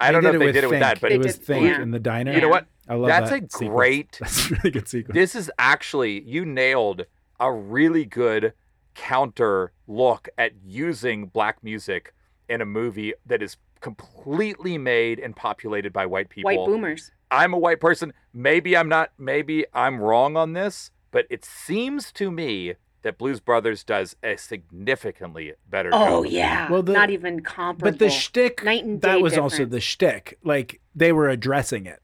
I 0.00 0.12
don't 0.12 0.22
know 0.24 0.32
if 0.32 0.38
they 0.38 0.52
did 0.52 0.64
it 0.64 0.70
with 0.70 0.80
that, 0.80 1.00
but 1.00 1.12
it 1.12 1.18
was 1.18 1.36
did- 1.36 1.46
Think 1.46 1.66
yeah. 1.66 1.82
in 1.82 1.90
the 1.90 1.98
diner. 2.00 2.32
you 2.32 2.40
know 2.40 2.48
what? 2.48 2.66
I 2.88 2.94
love 2.94 3.08
That's 3.08 3.30
that 3.30 3.42
a 3.42 3.50
sequence. 3.50 3.70
great- 3.74 4.16
That's 4.20 4.46
a 4.50 4.54
really 4.54 4.70
good 4.70 4.88
sequence. 4.88 5.14
This 5.14 5.34
is 5.34 5.50
actually 5.58 6.22
you 6.22 6.44
nailed 6.44 7.04
a 7.38 7.52
really 7.52 8.04
good 8.04 8.54
counter 8.94 9.72
look 9.86 10.28
at 10.38 10.52
using 10.64 11.26
black 11.26 11.62
music 11.62 12.14
in 12.48 12.60
a 12.62 12.64
movie 12.66 13.12
that 13.26 13.42
is 13.42 13.56
completely 13.80 14.78
made 14.78 15.18
and 15.20 15.36
populated 15.36 15.92
by 15.92 16.06
white 16.06 16.30
people. 16.30 16.50
white 16.50 16.66
boomers. 16.66 17.10
I'm 17.30 17.52
a 17.52 17.58
white 17.58 17.80
person. 17.80 18.14
Maybe 18.32 18.76
I'm 18.76 18.88
not. 18.88 19.10
Maybe 19.18 19.66
I'm 19.74 20.00
wrong 20.00 20.36
on 20.36 20.52
this, 20.54 20.90
but 21.16 21.24
it 21.30 21.46
seems 21.46 22.12
to 22.12 22.30
me 22.30 22.74
that 23.00 23.16
Blues 23.16 23.40
Brothers 23.40 23.82
does 23.82 24.16
a 24.22 24.36
significantly 24.36 25.54
better 25.66 25.88
oh, 25.94 25.98
job. 25.98 26.08
Oh 26.10 26.24
of 26.24 26.30
yeah, 26.30 26.70
Well, 26.70 26.82
the- 26.82 26.92
not 26.92 27.08
even 27.08 27.40
comparable. 27.40 27.92
But 27.92 27.98
the 27.98 28.10
shtick, 28.10 28.62
Night 28.62 28.84
and 28.84 29.00
that 29.00 29.14
day 29.14 29.22
was 29.22 29.38
also 29.38 29.64
the 29.64 29.80
shtick. 29.80 30.38
Like 30.44 30.82
they 30.94 31.12
were 31.12 31.30
addressing 31.30 31.86
it. 31.86 32.02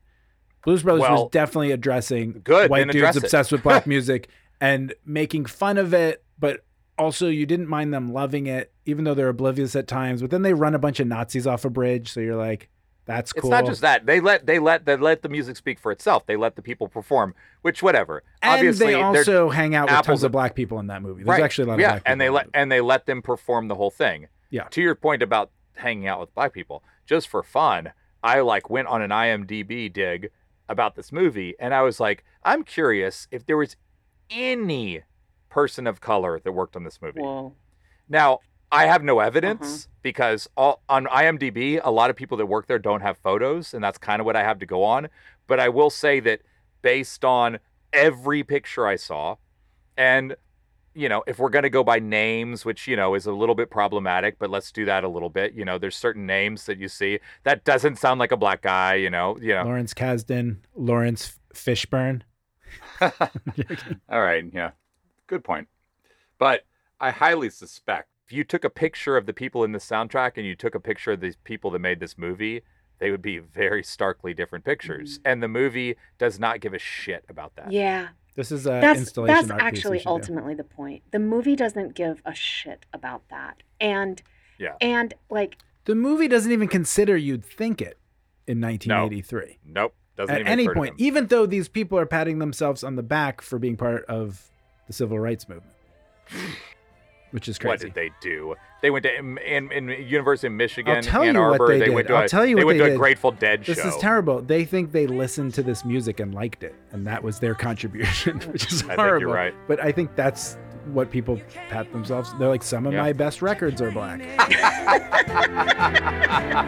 Blues 0.64 0.82
Brothers 0.82 1.02
Well, 1.02 1.24
was 1.24 1.30
definitely 1.30 1.72
addressing 1.72 2.40
good, 2.42 2.70
white 2.70 2.84
dudes 2.84 2.96
address 2.96 3.16
obsessed 3.16 3.52
with 3.52 3.62
black 3.62 3.86
music 3.94 4.30
and 4.62 4.94
making 5.04 5.44
fun 5.44 5.76
of 5.76 5.92
it 5.92 6.24
but 6.38 6.64
also 6.98 7.28
you 7.28 7.44
didn't 7.44 7.68
mind 7.68 7.92
them 7.92 8.12
loving 8.14 8.46
it, 8.46 8.72
even 8.86 9.04
though 9.04 9.14
they're 9.14 9.28
oblivious 9.28 9.76
at 9.76 9.86
times. 9.86 10.22
But 10.22 10.30
then 10.30 10.42
they 10.42 10.54
run 10.54 10.74
a 10.74 10.78
bunch 10.78 11.00
of 11.00 11.06
Nazis 11.06 11.46
off 11.46 11.64
a 11.64 11.70
bridge, 11.70 12.10
so 12.10 12.20
you're 12.20 12.36
like, 12.36 12.68
that's 13.04 13.32
cool. 13.32 13.40
It's 13.40 13.50
not 13.50 13.66
just 13.66 13.80
that 13.80 14.06
they 14.06 14.20
let 14.20 14.46
they 14.46 14.58
let 14.58 14.84
they 14.84 14.96
let 14.96 15.22
the 15.22 15.28
music 15.28 15.56
speak 15.56 15.78
for 15.78 15.90
itself. 15.90 16.24
They 16.26 16.36
let 16.36 16.56
the 16.56 16.62
people 16.62 16.88
perform, 16.88 17.34
which 17.62 17.82
whatever. 17.82 18.22
and 18.42 18.54
Obviously, 18.54 18.86
they 18.86 18.94
also 18.94 19.50
hang 19.50 19.74
out 19.74 19.86
with 19.86 19.92
apples 19.92 20.06
tons 20.06 20.22
of 20.22 20.28
and- 20.28 20.32
black 20.32 20.54
people 20.54 20.78
in 20.78 20.86
that 20.86 21.02
movie. 21.02 21.24
There's 21.24 21.36
right. 21.36 21.42
actually 21.42 21.64
a 21.64 21.68
lot 21.68 21.74
of 21.74 21.80
yeah, 21.80 21.88
black 21.90 22.02
people. 22.02 22.12
and 22.12 22.20
they 22.20 22.30
let 22.30 22.48
and 22.54 22.72
they 22.72 22.80
let 22.80 23.06
them 23.06 23.22
perform 23.22 23.68
the 23.68 23.74
whole 23.74 23.90
thing. 23.90 24.28
Yeah. 24.50 24.64
To 24.64 24.82
your 24.82 24.94
point 24.94 25.22
about 25.22 25.50
hanging 25.74 26.06
out 26.06 26.20
with 26.20 26.34
black 26.34 26.52
people, 26.52 26.84
just 27.06 27.28
for 27.28 27.42
fun, 27.42 27.92
I 28.22 28.40
like 28.40 28.70
went 28.70 28.88
on 28.88 29.02
an 29.02 29.10
IMDb 29.10 29.92
dig 29.92 30.30
about 30.68 30.94
this 30.94 31.10
movie, 31.10 31.54
and 31.58 31.74
I 31.74 31.82
was 31.82 31.98
like, 31.98 32.24
I'm 32.44 32.62
curious 32.62 33.26
if 33.30 33.46
there 33.46 33.56
was 33.56 33.76
any 34.30 35.02
person 35.48 35.86
of 35.86 36.00
color 36.00 36.40
that 36.40 36.52
worked 36.52 36.76
on 36.76 36.84
this 36.84 37.00
movie. 37.02 37.20
Whoa. 37.20 37.54
Now, 38.08 38.40
I 38.72 38.86
have 38.86 39.04
no 39.04 39.20
evidence 39.20 39.84
Uh-huh. 39.84 39.98
because 40.02 40.48
all, 40.56 40.82
on 40.88 41.04
IMDb, 41.06 41.78
a 41.84 41.90
lot 41.90 42.10
of 42.10 42.16
people 42.16 42.36
that 42.38 42.46
work 42.46 42.66
there 42.66 42.78
don't 42.78 43.02
have 43.02 43.18
photos, 43.18 43.74
and 43.74 43.84
that's 43.84 43.98
kind 43.98 44.18
of 44.20 44.26
what 44.26 44.34
I 44.34 44.42
have 44.42 44.58
to 44.60 44.66
go 44.66 44.82
on. 44.82 45.08
But 45.46 45.60
I 45.60 45.68
will 45.68 45.90
say 45.90 46.18
that 46.20 46.40
based 46.80 47.24
on 47.24 47.58
every 47.92 48.42
picture 48.42 48.86
I 48.86 48.96
saw, 48.96 49.36
and 49.96 50.34
you 50.94 51.08
know, 51.08 51.22
if 51.26 51.38
we're 51.38 51.48
going 51.48 51.62
to 51.62 51.70
go 51.70 51.82
by 51.82 51.98
names, 51.98 52.64
which 52.66 52.86
you 52.86 52.96
know 52.96 53.14
is 53.14 53.24
a 53.26 53.32
little 53.32 53.54
bit 53.54 53.70
problematic, 53.70 54.38
but 54.38 54.50
let's 54.50 54.70
do 54.72 54.84
that 54.86 55.04
a 55.04 55.08
little 55.08 55.30
bit. 55.30 55.54
You 55.54 55.64
know, 55.64 55.78
there's 55.78 55.96
certain 55.96 56.26
names 56.26 56.66
that 56.66 56.78
you 56.78 56.88
see 56.88 57.18
that 57.44 57.64
doesn't 57.64 57.96
sound 57.96 58.20
like 58.20 58.32
a 58.32 58.36
black 58.36 58.60
guy. 58.62 58.94
You 58.96 59.08
know, 59.10 59.38
you 59.40 59.54
know. 59.54 59.64
Lawrence 59.64 59.94
Kasdan, 59.94 60.56
Laurence 60.74 61.38
Fishburne. 61.54 62.22
All 63.00 64.20
right, 64.22 64.44
yeah. 64.52 64.70
Good 65.26 65.44
point. 65.44 65.68
But 66.38 66.64
I 67.00 67.10
highly 67.10 67.50
suspect 67.50 68.08
if 68.11 68.11
you 68.32 68.44
took 68.44 68.64
a 68.64 68.70
picture 68.70 69.16
of 69.16 69.26
the 69.26 69.32
people 69.32 69.64
in 69.64 69.72
the 69.72 69.78
soundtrack 69.78 70.32
and 70.36 70.46
you 70.46 70.54
took 70.54 70.74
a 70.74 70.80
picture 70.80 71.12
of 71.12 71.20
these 71.20 71.36
people 71.44 71.70
that 71.72 71.78
made 71.78 72.00
this 72.00 72.16
movie, 72.16 72.62
they 72.98 73.10
would 73.10 73.22
be 73.22 73.38
very 73.38 73.82
starkly 73.82 74.32
different 74.34 74.64
pictures. 74.64 75.18
Mm-hmm. 75.18 75.28
And 75.28 75.42
the 75.42 75.48
movie 75.48 75.96
does 76.18 76.38
not 76.38 76.60
give 76.60 76.72
a 76.74 76.78
shit 76.78 77.24
about 77.28 77.56
that. 77.56 77.72
Yeah. 77.72 78.08
This 78.34 78.50
is 78.50 78.64
a 78.66 78.70
that's 78.80 78.98
installation 79.00 79.34
that's 79.34 79.50
art 79.50 79.60
piece 79.60 79.60
we 79.60 79.66
actually 79.66 79.98
should 79.98 80.04
do. 80.04 80.10
ultimately 80.10 80.54
the 80.54 80.64
point. 80.64 81.02
The 81.10 81.18
movie 81.18 81.56
doesn't 81.56 81.94
give 81.94 82.22
a 82.24 82.34
shit 82.34 82.86
about 82.92 83.22
that. 83.28 83.62
And 83.80 84.22
Yeah. 84.58 84.74
and 84.80 85.14
like 85.30 85.58
The 85.84 85.94
movie 85.94 86.28
doesn't 86.28 86.50
even 86.52 86.68
consider 86.68 87.16
you'd 87.16 87.44
think 87.44 87.82
it 87.82 87.98
in 88.46 88.60
1983. 88.60 89.58
Nope. 89.66 89.94
Doesn't 90.16 90.34
At 90.34 90.40
even 90.42 90.52
any 90.52 90.68
point, 90.68 90.94
even 90.98 91.26
though 91.26 91.46
these 91.46 91.68
people 91.68 91.98
are 91.98 92.06
patting 92.06 92.38
themselves 92.38 92.84
on 92.84 92.96
the 92.96 93.02
back 93.02 93.40
for 93.40 93.58
being 93.58 93.76
part 93.76 94.04
of 94.06 94.50
the 94.86 94.92
civil 94.92 95.18
rights 95.18 95.48
movement, 95.48 95.74
which 97.32 97.48
is 97.48 97.58
crazy. 97.58 97.70
What 97.70 97.80
did 97.80 97.94
they 97.94 98.10
do? 98.20 98.54
They 98.80 98.90
went 98.90 99.02
to 99.04 99.14
in, 99.16 99.38
in, 99.38 99.70
in 99.72 99.88
University 100.06 100.46
of 100.46 100.52
Michigan, 100.54 101.02
tell 101.02 101.22
Ann 101.22 101.34
you 101.34 101.40
what 101.40 101.60
Arbor. 101.60 101.78
they 101.78 101.90
went 101.90 102.06
did. 102.06 102.12
to 102.14 102.18
I'll 102.18 102.24
a, 102.24 102.28
tell 102.28 102.46
you 102.46 102.56
they 102.56 102.64
what 102.64 102.68
went 102.68 102.78
they 102.78 102.84
to 102.84 102.90
a 102.90 102.94
did. 102.94 102.98
Grateful 102.98 103.30
Dead 103.32 103.64
This 103.64 103.76
show. 103.78 103.84
This 103.84 103.94
is 103.94 104.00
terrible. 104.00 104.40
They 104.42 104.64
think 104.64 104.92
they 104.92 105.06
listened 105.06 105.54
to 105.54 105.62
this 105.62 105.84
music 105.84 106.18
and 106.20 106.32
liked 106.34 106.62
it, 106.64 106.74
and 106.92 107.06
that 107.06 107.22
was 107.22 107.38
their 107.38 107.54
contribution, 107.68 108.38
which 108.52 108.72
is 108.72 108.82
I 108.82 108.86
think 108.88 108.98
horrible. 109.00 109.20
you're 109.20 109.34
right. 109.34 109.54
But 109.68 109.80
I 109.82 109.92
think 109.92 110.14
that's 110.16 110.56
what 110.86 111.10
people 111.10 111.40
pat 111.68 111.90
themselves. 111.92 112.32
They're 112.40 112.48
like, 112.48 112.62
some 112.64 112.86
of 112.86 112.92
Yeah. 112.92 113.02
my 113.02 113.12
best 113.12 113.40
records 113.40 113.80
are 113.80 113.90
black. 113.92 114.20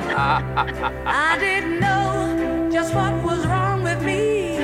I 0.07 1.37
didn't 1.41 1.81
know 1.81 2.69
just 2.73 2.95
what 2.95 3.13
was 3.25 3.45
wrong 3.47 3.83
with 3.83 4.03
me 4.05 4.59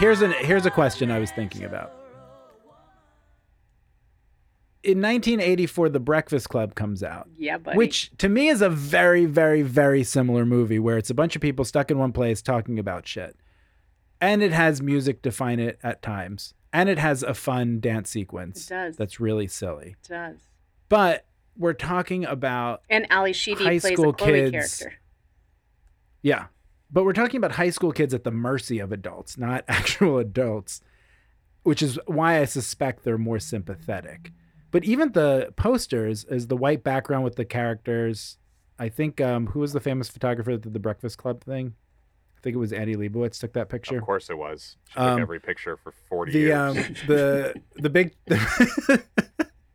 here's 0.00 0.22
an 0.22 0.32
here's 0.40 0.66
a 0.66 0.70
question 0.70 1.10
I 1.10 1.18
was 1.20 1.30
thinking 1.30 1.64
about. 1.64 1.92
In 4.82 5.02
1984, 5.02 5.90
The 5.90 6.00
Breakfast 6.00 6.48
Club 6.48 6.74
comes 6.74 7.02
out. 7.02 7.28
Yeah, 7.36 7.58
buddy. 7.58 7.76
Which 7.76 8.10
to 8.16 8.30
me 8.30 8.48
is 8.48 8.62
a 8.62 8.70
very, 8.70 9.26
very, 9.26 9.60
very 9.60 10.02
similar 10.02 10.46
movie 10.46 10.78
where 10.78 10.96
it's 10.96 11.10
a 11.10 11.14
bunch 11.14 11.36
of 11.36 11.42
people 11.42 11.66
stuck 11.66 11.90
in 11.90 11.98
one 11.98 12.12
place 12.12 12.40
talking 12.40 12.78
about 12.78 13.06
shit. 13.06 13.36
And 14.22 14.42
it 14.42 14.52
has 14.52 14.80
music 14.80 15.20
define 15.20 15.60
it 15.60 15.78
at 15.82 16.00
times. 16.00 16.54
And 16.72 16.88
it 16.88 16.98
has 16.98 17.22
a 17.22 17.34
fun 17.34 17.80
dance 17.80 18.08
sequence 18.08 18.66
It 18.66 18.74
does. 18.74 18.96
that's 18.96 19.20
really 19.20 19.48
silly. 19.48 19.96
It 20.02 20.08
does. 20.08 20.36
But 20.88 21.26
we're 21.58 21.74
talking 21.74 22.24
about 22.24 22.80
And 22.88 23.06
Ally 23.10 23.32
Sheedy 23.32 23.64
High 23.64 23.78
plays 23.80 23.92
school 23.94 24.10
a 24.10 24.12
Chloe 24.14 24.32
kids. 24.50 24.78
character. 24.78 24.98
Yeah. 26.22 26.46
But 26.92 27.04
we're 27.04 27.12
talking 27.12 27.38
about 27.38 27.52
high 27.52 27.70
school 27.70 27.92
kids 27.92 28.12
at 28.14 28.24
the 28.24 28.30
mercy 28.30 28.78
of 28.80 28.90
adults, 28.92 29.38
not 29.38 29.64
actual 29.68 30.18
adults, 30.18 30.80
which 31.62 31.82
is 31.82 31.98
why 32.06 32.40
I 32.40 32.44
suspect 32.46 33.04
they're 33.04 33.18
more 33.18 33.38
sympathetic. 33.38 34.32
But 34.72 34.84
even 34.84 35.12
the 35.12 35.52
posters 35.56 36.24
is 36.24 36.46
the 36.46 36.56
white 36.56 36.82
background 36.84 37.24
with 37.24 37.36
the 37.36 37.44
characters. 37.44 38.38
I 38.78 38.88
think 38.88 39.20
um 39.20 39.48
who 39.48 39.60
was 39.60 39.72
the 39.72 39.80
famous 39.80 40.08
photographer 40.08 40.52
that 40.52 40.62
did 40.62 40.72
the 40.74 40.78
Breakfast 40.80 41.18
Club 41.18 41.42
thing? 41.42 41.74
I 42.38 42.40
think 42.42 42.54
it 42.54 42.58
was 42.58 42.72
Annie 42.72 42.96
Leibovitz 42.96 43.38
took 43.38 43.52
that 43.52 43.68
picture. 43.68 43.98
Of 43.98 44.04
course 44.04 44.30
it 44.30 44.38
was. 44.38 44.76
She 44.88 44.94
took 44.94 45.02
Um, 45.02 45.20
every 45.20 45.40
picture 45.40 45.76
for 45.76 45.92
40 46.08 46.32
the 46.32 46.38
years. 46.38 46.52
um 46.54 46.76
the 47.06 47.54
the 47.76 47.90
big 47.90 48.14
the, 48.26 49.02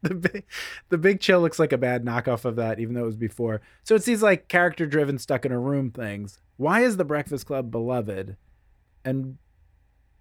big 0.14 0.45
the 0.89 0.97
big 0.97 1.20
chill 1.20 1.41
looks 1.41 1.60
like 1.60 1.74
a 1.74 1.78
bad 1.78 2.06
knockoff 2.06 2.45
of 2.45 2.56
that 2.58 2.80
even 2.80 2.93
though 2.93 3.03
it 3.03 3.08
was 3.08 3.16
before. 3.18 3.62
So 3.84 3.95
it's 3.95 4.06
these 4.06 4.24
like 4.24 4.47
character 4.47 4.86
driven 4.86 5.18
stuck 5.18 5.45
in 5.45 5.51
a 5.51 5.60
room 5.60 5.91
things. 5.91 6.39
Why 6.58 6.82
is 6.82 6.97
the 6.97 7.06
breakfast 7.06 7.45
club 7.45 7.72
beloved? 7.72 8.38
And 9.03 9.38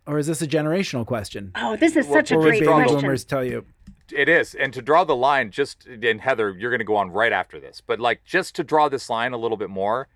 or 0.07 0.19
is 0.19 0.27
this 0.27 0.43
a 0.43 0.47
generational 0.47 1.07
question? 1.07 1.53
Oh, 1.55 1.77
this 1.77 1.97
is 1.97 2.07
Well, 2.07 2.15
such 2.17 2.31
a 2.31 2.35
or 2.35 2.39
would 2.39 2.59
great 2.59 2.65
question. 2.65 3.01
boomers 3.01 3.25
tell 3.25 3.45
you. 3.45 3.65
It 4.13 4.29
is. 4.29 4.55
And 4.55 4.73
to 4.75 4.83
draw 4.83 5.05
the 5.05 5.17
line, 5.17 5.51
just, 5.51 5.87
and 5.87 6.21
Heather, 6.21 6.55
you're 6.59 6.71
going 6.71 6.81
to 6.81 6.85
go 6.85 6.97
on 6.97 7.11
right 7.11 7.33
after 7.33 7.59
this, 7.59 7.81
but 7.81 8.01
like 8.01 8.23
just 8.25 8.55
to 8.57 8.65
draw 8.65 8.91
this 8.91 9.09
line 9.09 9.33
a 9.33 9.39
little 9.39 9.57
bit 9.57 9.71
more, 9.71 10.09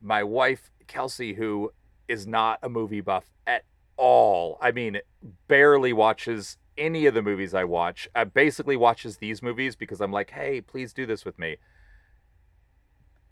my 0.00 0.24
wife, 0.24 0.70
Kelsey, 0.88 1.34
who 1.34 1.72
is 2.08 2.26
not 2.26 2.58
a 2.62 2.68
movie 2.68 3.00
buff 3.00 3.30
at 3.46 3.62
all, 3.96 4.58
I 4.60 4.72
mean, 4.72 4.98
barely 5.46 5.92
watches 5.92 6.56
any 6.78 7.06
of 7.06 7.14
the 7.14 7.22
movies 7.22 7.52
I 7.54 7.64
watch, 7.64 8.08
uh, 8.14 8.24
basically 8.24 8.76
watches 8.76 9.18
these 9.18 9.42
movies 9.42 9.76
because 9.76 10.00
I'm 10.00 10.12
like, 10.12 10.30
hey, 10.30 10.60
please 10.60 10.92
do 10.92 11.04
this 11.06 11.24
with 11.24 11.38
me. 11.38 11.56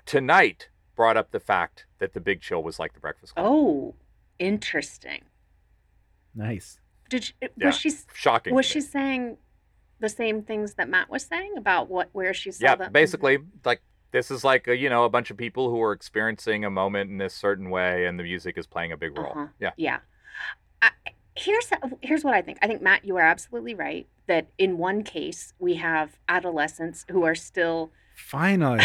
Tonight 0.05 0.69
brought 0.95 1.17
up 1.17 1.31
the 1.31 1.41
fact 1.41 1.87
that 1.99 2.15
The 2.15 2.21
Big 2.21 2.41
Chill 2.41 2.63
was 2.63 2.79
like 2.79 2.95
The 2.95 3.01
Breakfast 3.01 3.35
Club. 3.35 3.47
Oh, 3.49 3.95
interesting. 4.39 5.23
nice 6.35 6.81
Did 7.09 7.25
she, 7.25 7.33
Yeah, 7.57 7.67
was 7.67 7.77
she 7.79 7.91
shocking 8.15 8.55
was 8.55 8.67
she 8.67 8.81
saying 8.81 9.39
the 9.99 10.09
same 10.09 10.43
things 10.43 10.75
that 10.75 10.89
Matt 10.89 11.09
was 11.09 11.23
saying 11.25 11.55
about 11.57 11.89
what 11.89 12.11
where 12.13 12.35
she 12.35 12.51
saw 12.51 12.65
yeah 12.67 12.75
the 12.77 12.91
basically 12.91 13.39
like 13.65 13.81
this 14.13 14.31
is 14.31 14.45
like 14.45 14.69
a, 14.69 14.77
you 14.77 14.91
know 14.91 15.05
a 15.05 15.09
bunch 15.09 15.31
of 15.31 15.37
people 15.39 15.71
who 15.71 15.81
are 15.81 15.93
experiencing 15.93 16.65
a 16.65 16.71
moment 16.71 17.11
in 17.11 17.17
this 17.19 17.33
certain 17.33 17.71
way 17.71 18.07
and 18.07 18.19
the 18.19 18.23
music 18.23 18.59
is 18.59 18.67
playing 18.67 18.93
a 18.93 18.97
big 18.97 19.17
role 19.17 19.33
Uh-huh. 19.33 19.47
yeah 19.59 19.71
Yeah. 19.77 19.99
I, 20.83 20.91
here's 21.37 21.71
here's 22.01 22.25
what 22.25 22.35
I 22.35 22.43
think. 22.43 22.59
I 22.63 22.67
think 22.67 22.83
Matt, 22.83 23.05
you 23.05 23.17
are 23.17 23.23
absolutely 23.23 23.75
right 23.75 24.07
that 24.27 24.49
in 24.59 24.79
one 24.79 25.03
case 25.03 25.55
we 25.59 25.75
have 25.75 26.19
adolescents 26.29 27.05
who 27.11 27.23
are 27.25 27.35
still 27.35 27.93
finally 28.17 28.83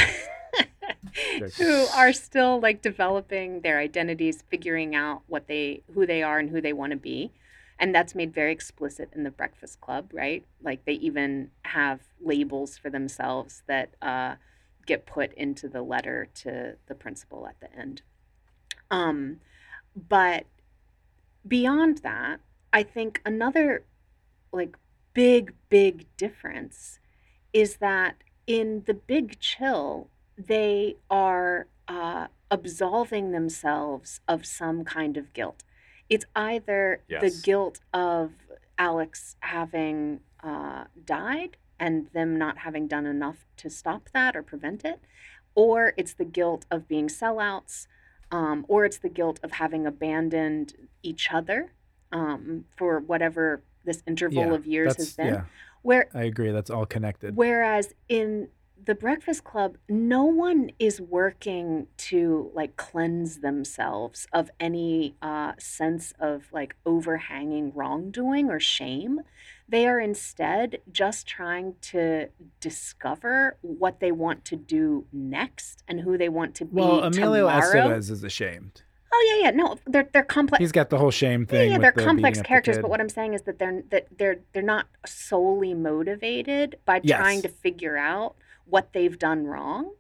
who 1.58 1.88
are 1.96 2.14
still 2.14 2.60
like 2.60 2.82
developing 2.82 3.62
their 3.62 3.80
identities, 3.80 4.44
figuring 4.50 4.96
out 4.96 5.22
what 5.28 5.48
they 5.48 5.84
who 5.94 6.06
they 6.06 6.22
are 6.22 6.40
and 6.40 6.50
who 6.50 6.62
they 6.62 6.74
want 6.74 6.92
to 6.92 6.98
be. 6.98 7.32
And 7.80 7.96
that's 7.96 8.14
made 8.14 8.32
very 8.32 8.52
explicit 8.52 9.10
in 9.14 9.24
the 9.24 9.32
Breakfast 9.32 9.82
Club, 9.82 10.12
right? 10.14 10.46
Like 10.62 10.86
they 10.86 10.94
even 10.94 11.50
have 11.64 12.02
labels 12.24 12.78
for 12.78 12.92
themselves 12.92 13.64
that 13.68 13.96
uh, 14.04 14.36
get 14.86 15.08
put 15.08 15.34
into 15.34 15.68
the 15.68 15.82
letter 15.82 16.28
to 16.36 16.76
the 16.88 16.94
principal 16.94 17.48
at 17.48 17.60
the 17.60 17.76
end. 17.76 18.04
Um, 18.92 19.40
but 19.96 20.46
beyond 21.48 22.00
that, 22.00 22.40
I 22.74 22.84
think 22.84 23.22
another 23.26 23.84
like 24.52 24.76
big, 25.14 25.54
big 25.70 26.06
difference 26.18 27.00
is 27.54 27.78
that 27.78 28.16
in 28.48 28.84
the 28.86 28.94
big 28.94 29.40
chill, 29.40 30.10
they 30.38 30.96
are 31.10 31.68
uh, 31.88 32.28
absolving 32.50 33.32
themselves 33.32 34.20
of 34.28 34.46
some 34.46 34.84
kind 34.84 35.18
of 35.18 35.34
guilt. 35.34 35.64
It's 36.10 36.26
either 36.36 37.02
the 37.22 37.42
guilt 37.44 37.80
of 37.94 38.32
Alex 38.78 39.36
having 39.40 40.22
uh, 40.44 40.86
died 41.06 41.58
and 41.80 42.08
them 42.14 42.38
not 42.38 42.60
having 42.60 42.88
done 42.88 43.06
enough 43.06 43.46
to 43.58 43.70
stop 43.70 44.10
that 44.14 44.36
or 44.36 44.44
prevent 44.44 44.84
it, 44.86 45.00
or 45.56 45.94
it's 45.98 46.14
the 46.14 46.26
guilt 46.26 46.66
of 46.70 46.88
being 46.88 47.08
sellouts, 47.08 47.88
um, 48.32 48.66
or 48.68 48.86
it's 48.86 48.98
the 49.00 49.10
guilt 49.10 49.40
of 49.44 49.52
having 49.54 49.86
abandoned 49.86 50.74
each 51.04 51.32
other 51.32 51.74
um, 52.12 52.66
for 52.78 53.00
whatever 53.00 53.62
this 53.84 54.04
interval 54.08 54.44
Yeah, 54.50 54.54
of 54.54 54.66
years 54.66 54.98
has 54.98 55.14
been. 55.14 55.28
yeah. 55.28 55.44
Where 55.82 56.10
I 56.14 56.24
agree. 56.24 56.52
That's 56.52 56.70
all 56.70 56.86
connected. 56.86 57.36
Whereas 57.36 57.94
in 58.08 58.50
the 58.84 58.96
Breakfast 58.96 59.44
Club, 59.44 59.78
no 59.90 60.24
one 60.26 60.72
is 60.80 61.00
working 61.02 61.88
to 61.98 62.52
like 62.54 62.76
cleanse 62.78 63.40
themselves 63.40 64.28
of 64.34 64.50
any 64.60 65.16
uh, 65.22 65.54
sense 65.60 66.14
of 66.20 66.46
like 66.52 66.76
overhanging 66.86 67.74
wrongdoing 67.74 68.50
or 68.50 68.60
shame. 68.60 69.22
They 69.72 69.88
are 69.88 70.02
instead 70.02 70.80
just 70.92 71.26
trying 71.26 71.76
to 71.94 72.28
discover 72.60 73.56
what 73.62 74.02
they 74.02 74.12
want 74.12 74.44
to 74.46 74.58
do 74.58 75.06
next 75.14 75.82
and 75.88 76.02
who 76.02 76.18
they 76.18 76.28
want 76.28 76.56
to 76.56 76.66
be 76.66 76.72
well, 76.74 77.04
Emilio 77.04 77.48
tomorrow. 77.48 77.90
Estevez 77.98 78.12
is 78.12 78.24
ashamed. 78.26 78.82
Oh 79.14 79.34
yeah, 79.38 79.46
yeah. 79.46 79.52
No, 79.52 79.78
they're 79.88 80.10
they're 80.12 80.24
complex. 80.24 80.60
He's 80.60 80.74
got 80.74 80.90
the 80.90 80.98
whole 80.98 81.10
shame 81.12 81.46
thing. 81.46 81.70
yeah, 81.70 81.78
with 81.78 81.84
they're 81.84 81.94
the 81.96 82.04
complex 82.04 82.40
up 82.40 82.44
the 82.44 82.48
characters, 82.50 82.80
but 82.80 82.90
what 82.90 83.00
I'm 83.00 83.08
saying 83.10 83.34
is 83.34 83.44
that 83.44 83.60
they're 83.60 83.82
that 83.92 84.08
they're 84.18 84.40
they're 84.52 84.62
not 84.62 84.88
solely 85.06 85.74
motivated 85.74 86.78
by 86.84 87.00
Yes. 87.04 87.18
trying 87.18 87.42
to 87.42 87.50
figure 87.50 87.98
out 87.98 88.36
what 88.66 88.92
they've 88.92 89.18
done 89.18 89.46
wrong. 89.46 89.94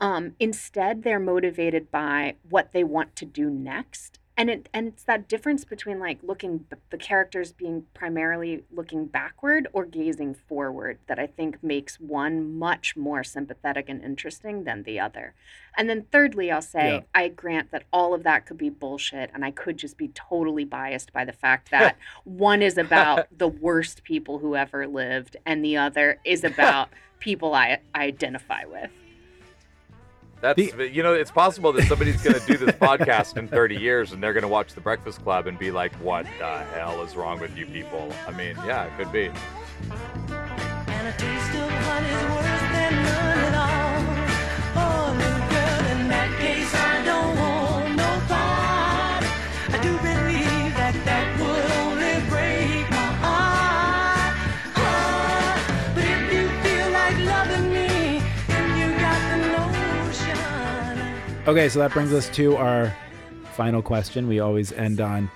Um, 0.00 0.34
instead, 0.38 1.02
they're 1.02 1.18
motivated 1.20 1.90
by 1.90 2.34
what 2.48 2.72
they 2.72 2.84
want 2.84 3.16
to 3.16 3.24
do 3.24 3.48
next, 3.48 4.18
and 4.36 4.50
it 4.50 4.68
and 4.74 4.88
it's 4.88 5.04
that 5.04 5.28
difference 5.28 5.64
between 5.64 6.00
like 6.00 6.18
looking 6.22 6.64
the 6.90 6.98
characters 6.98 7.52
being 7.52 7.84
primarily 7.94 8.64
looking 8.72 9.06
backward 9.06 9.68
or 9.72 9.84
gazing 9.84 10.34
forward 10.34 10.98
that 11.06 11.18
I 11.18 11.26
think 11.26 11.62
makes 11.62 12.00
one 12.00 12.58
much 12.58 12.96
more 12.96 13.22
sympathetic 13.22 13.88
and 13.88 14.02
interesting 14.02 14.64
than 14.64 14.82
the 14.82 14.98
other. 14.98 15.34
And 15.76 15.88
then 15.88 16.06
thirdly, 16.10 16.50
I'll 16.50 16.62
say 16.62 16.94
Yeah. 16.94 17.00
I 17.14 17.28
grant 17.28 17.70
that 17.70 17.84
all 17.92 18.14
of 18.14 18.24
that 18.24 18.46
could 18.46 18.58
be 18.58 18.70
bullshit, 18.70 19.30
and 19.34 19.44
I 19.44 19.50
could 19.50 19.76
just 19.76 19.96
be 19.96 20.08
totally 20.08 20.64
biased 20.64 21.12
by 21.12 21.24
the 21.24 21.32
fact 21.32 21.70
that 21.70 21.96
one 22.24 22.62
is 22.62 22.76
about 22.76 23.26
the 23.36 23.48
worst 23.48 24.02
people 24.04 24.38
who 24.38 24.56
ever 24.56 24.86
lived, 24.86 25.36
and 25.46 25.64
the 25.64 25.76
other 25.76 26.18
is 26.24 26.44
about 26.44 26.88
people 27.20 27.54
I, 27.54 27.78
I 27.94 28.04
identify 28.04 28.64
with. 28.64 28.90
That's 30.44 30.58
you 30.92 31.02
know, 31.02 31.14
it's 31.14 31.30
possible 31.30 31.72
that 31.72 31.84
somebody's 31.84 32.22
going 32.22 32.38
to 32.38 32.46
do 32.46 32.58
this 32.58 32.74
podcast 32.74 33.38
in 33.38 33.48
30 33.48 33.76
years 33.76 34.12
and 34.12 34.22
they're 34.22 34.34
going 34.34 34.42
to 34.42 34.48
watch 34.48 34.74
The 34.74 34.82
Breakfast 34.82 35.22
Club 35.24 35.46
and 35.46 35.58
be 35.58 35.70
like, 35.70 35.94
"What 35.94 36.26
the 36.38 36.58
hell 36.74 37.02
is 37.02 37.16
wrong 37.16 37.40
with 37.40 37.56
you 37.56 37.64
people?" 37.64 38.12
I 38.28 38.32
mean, 38.32 38.54
yeah, 38.66 38.84
it 38.84 38.92
could 38.98 39.10
be. 39.10 39.30
Okay, 61.46 61.68
so 61.68 61.78
that 61.80 61.92
brings 61.92 62.10
us 62.14 62.30
to 62.30 62.56
our 62.56 62.90
final 63.52 63.82
question. 63.82 64.26
We 64.26 64.40
always 64.40 64.72
end 64.72 65.00
on 65.02 65.30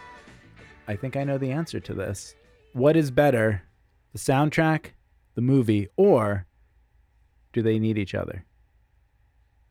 I 0.89 0.97
think 0.97 1.19
I 1.19 1.25
know 1.25 1.37
the 1.37 1.51
answer 1.51 1.81
to 1.81 1.93
this. 1.93 2.35
What 2.73 2.97
is 2.97 3.11
better, 3.11 3.63
the 4.15 4.19
soundtrack, 4.19 4.93
the 5.35 5.43
movie, 5.43 5.89
or 5.97 6.47
do 7.53 7.61
they 7.61 7.79
need 7.79 7.99
each 7.99 8.15
other? 8.15 8.47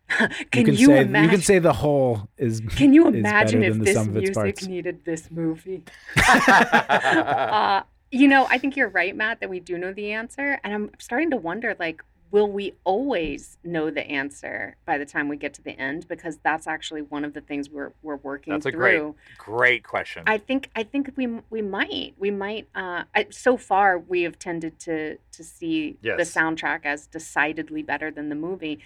Can 0.52 0.68
you 0.68 0.74
you, 0.74 0.86
say 0.86 1.02
imagine? 1.02 1.24
you 1.24 1.30
can 1.30 1.42
say 1.42 1.58
the 1.58 1.74
whole 1.74 2.30
is 2.38 2.62
Can 2.70 2.94
you 2.94 3.08
imagine 3.08 3.64
if 3.64 3.78
this 3.80 3.96
sum 3.96 4.10
of 4.10 4.18
its 4.18 4.26
music 4.26 4.36
parts. 4.36 4.68
needed 4.68 5.04
this 5.06 5.32
movie? 5.32 5.84
uh, 6.30 7.82
you 8.12 8.28
know, 8.28 8.48
I 8.50 8.60
think 8.60 8.78
you're 8.78 8.90
right, 8.90 9.16
Matt, 9.16 9.40
that 9.42 9.50
we 9.50 9.60
do 9.60 9.78
know 9.78 9.92
the 9.92 10.12
answer, 10.12 10.60
and 10.64 10.74
I'm 10.74 10.92
starting 11.00 11.32
to 11.32 11.38
wonder, 11.38 11.76
like, 11.80 12.04
will 12.32 12.52
we 12.52 12.74
always 12.84 13.58
know 13.64 13.90
the 13.90 14.06
answer 14.06 14.76
by 14.86 14.98
the 14.98 15.06
time 15.06 15.28
we 15.28 15.38
get 15.38 15.54
to 15.56 15.62
the 15.62 15.72
end? 15.80 16.08
Because 16.08 16.38
that's 16.44 16.68
actually 16.68 17.02
one 17.02 17.24
of 17.24 17.34
the 17.34 17.42
things 17.42 17.70
we're 17.70 17.92
we're 18.02 18.18
working 18.18 18.54
That's 18.54 18.66
a 18.66 18.72
through. 18.72 19.16
great, 19.38 19.58
great 19.58 19.84
question. 19.84 20.24
I 20.28 20.38
think 20.38 20.70
I 20.76 20.84
think 20.84 21.12
we 21.16 21.28
we 21.50 21.62
might 21.62 22.14
we 22.18 22.32
might 22.32 22.68
uh, 22.76 23.04
I, 23.16 23.28
so 23.30 23.58
far 23.58 23.98
we 24.00 24.24
have 24.24 24.38
tended 24.40 24.80
to 24.80 25.18
to 25.32 25.44
see 25.44 25.98
the 26.02 26.24
soundtrack 26.24 26.82
as 26.86 27.08
decidedly 27.08 27.82
better 27.84 28.12
than 28.12 28.30
the 28.30 28.36
movie. 28.36 28.80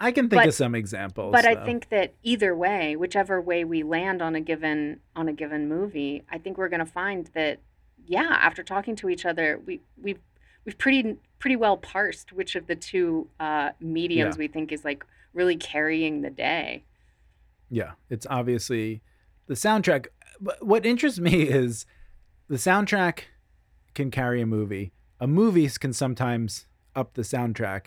I 0.00 0.12
can 0.12 0.28
think 0.28 0.42
But- 0.42 0.48
of 0.48 0.54
some 0.54 0.74
examples. 0.76 1.32
But 1.32 1.44
I 1.44 1.64
think 1.64 1.88
that 1.88 2.14
either 2.22 2.54
way, 2.54 2.94
whichever 2.94 3.40
way 3.40 3.64
we 3.64 3.82
land 3.82 4.22
on 4.22 4.36
a 4.36 4.40
given 4.40 5.00
on 5.16 5.28
a 5.28 5.32
given 5.32 5.68
movie, 5.68 6.22
I 6.30 6.38
think 6.38 6.56
we're 6.56 6.68
going 6.68 6.78
to 6.80 6.86
find 6.86 7.28
that 7.34 7.58
yeah, 8.06 8.38
after 8.40 8.62
talking 8.62 8.96
to 8.96 9.08
each 9.10 9.26
other, 9.26 9.60
we 9.66 9.80
we've 10.00 10.20
we've 10.68 10.76
pretty 10.76 11.16
pretty 11.38 11.56
well 11.56 11.78
parsed 11.78 12.30
which 12.32 12.54
of 12.54 12.66
the 12.66 12.76
two 12.76 13.26
uh, 13.40 13.70
mediums 13.80 14.34
Yeah. 14.36 14.38
we 14.38 14.48
think 14.48 14.70
is 14.70 14.84
like 14.84 15.02
really 15.32 15.56
carrying 15.56 16.20
the 16.20 16.28
day. 16.30 16.84
Yeah, 17.70 17.92
it's 18.10 18.26
obviously 18.28 19.00
the 19.46 19.54
soundtrack. 19.54 20.08
but 20.40 20.62
What 20.66 20.84
interests 20.84 21.18
me 21.20 21.42
is 21.48 21.86
the 22.48 22.56
soundtrack 22.56 23.20
can 23.94 24.10
carry 24.10 24.42
a 24.42 24.46
movie. 24.46 24.92
A 25.20 25.26
movie 25.26 25.68
can 25.70 25.94
sometimes 25.94 26.66
up 26.94 27.14
the 27.14 27.22
soundtrack. 27.22 27.86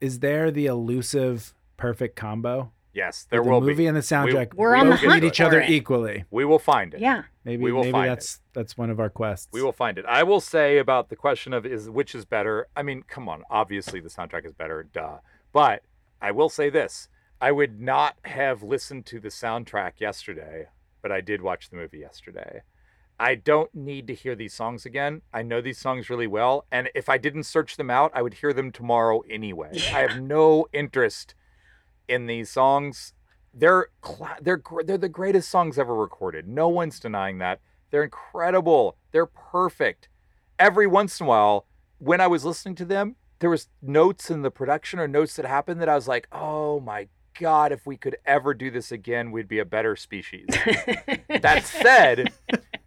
Is 0.00 0.18
there 0.18 0.50
the 0.50 0.66
elusive 0.66 1.54
perfect 1.76 2.16
combo? 2.16 2.72
Yes, 2.94 3.26
there 3.30 3.42
With 3.42 3.50
will 3.50 3.60
the 3.60 3.66
movie 3.66 3.82
be. 3.84 3.86
and 3.86 3.96
the 3.96 4.00
soundtrack 4.00 4.54
We're 4.54 4.74
on 4.74 4.86
the 4.86 4.92
both 4.92 5.00
hunt 5.00 5.22
need 5.22 5.26
each 5.26 5.40
other 5.40 5.60
it. 5.60 5.70
equally. 5.70 6.24
We 6.30 6.44
will 6.44 6.58
find 6.58 6.94
it. 6.94 7.00
Yeah. 7.00 7.24
Maybe 7.44 7.62
We 7.64 7.72
will 7.72 7.82
maybe 7.82 7.92
find 7.92 8.06
it. 8.06 8.08
that's 8.10 8.40
that's 8.52 8.78
one 8.78 8.90
of 8.90 8.98
our 9.00 9.10
quests. 9.10 9.48
We 9.52 9.62
will 9.62 9.72
find 9.72 9.98
it. 9.98 10.04
I 10.06 10.22
will 10.22 10.40
say 10.40 10.78
about 10.78 11.08
the 11.10 11.16
question 11.16 11.52
of 11.52 11.66
is 11.66 11.90
which 11.90 12.14
is 12.14 12.24
better. 12.24 12.68
I 12.76 12.82
mean, 12.82 13.02
come 13.06 13.28
on. 13.28 13.42
Obviously, 13.50 14.00
the 14.00 14.08
soundtrack 14.08 14.46
is 14.46 14.52
better, 14.54 14.82
duh. 14.92 15.18
But 15.52 15.82
I 16.22 16.30
will 16.30 16.48
say 16.48 16.70
this: 16.70 17.08
I 17.40 17.52
would 17.52 17.80
not 17.80 18.16
have 18.24 18.62
listened 18.62 19.04
to 19.06 19.20
the 19.20 19.28
soundtrack 19.28 20.00
yesterday, 20.00 20.68
but 21.02 21.12
I 21.12 21.20
did 21.20 21.42
watch 21.42 21.68
the 21.70 21.76
movie 21.76 21.98
yesterday. 21.98 22.62
I 23.20 23.36
don't 23.36 23.72
need 23.72 24.08
to 24.08 24.14
hear 24.14 24.34
these 24.34 24.52
songs 24.54 24.84
again. 24.84 25.22
I 25.32 25.42
know 25.42 25.60
these 25.60 25.78
songs 25.78 26.10
really 26.10 26.26
well, 26.26 26.64
and 26.72 26.90
if 26.96 27.08
I 27.08 27.16
didn't 27.16 27.44
search 27.44 27.76
them 27.76 27.88
out, 27.88 28.10
I 28.12 28.22
would 28.22 28.34
hear 28.34 28.52
them 28.52 28.72
tomorrow 28.72 29.22
anyway. 29.30 29.70
I 29.92 30.00
have 30.08 30.20
no 30.36 30.66
interest 30.72 31.36
in 32.08 32.26
these 32.26 32.50
songs. 32.50 33.12
They're 33.52 33.88
they're 34.40 34.60
they're 34.84 34.98
the 34.98 35.08
greatest 35.08 35.48
songs 35.48 35.78
ever 35.78 35.94
recorded. 35.94 36.48
No 36.48 36.68
one's 36.68 36.98
denying 36.98 37.38
that. 37.38 37.60
They're 37.90 38.02
incredible. 38.02 38.96
They're 39.12 39.26
perfect. 39.26 40.08
Every 40.58 40.86
once 40.86 41.20
in 41.20 41.26
a 41.26 41.28
while, 41.28 41.66
when 41.98 42.20
I 42.20 42.26
was 42.26 42.44
listening 42.44 42.74
to 42.76 42.84
them, 42.84 43.16
there 43.38 43.50
was 43.50 43.68
notes 43.80 44.30
in 44.30 44.42
the 44.42 44.50
production 44.50 44.98
or 44.98 45.06
notes 45.06 45.36
that 45.36 45.46
happened 45.46 45.80
that 45.80 45.88
I 45.88 45.94
was 45.94 46.08
like, 46.08 46.26
"Oh 46.32 46.80
my 46.80 47.08
god, 47.38 47.72
if 47.72 47.86
we 47.86 47.96
could 47.96 48.16
ever 48.26 48.54
do 48.54 48.70
this 48.70 48.90
again, 48.90 49.30
we'd 49.30 49.48
be 49.48 49.58
a 49.58 49.64
better 49.64 49.94
species." 49.96 50.46
that 50.48 51.64
said, 51.64 52.32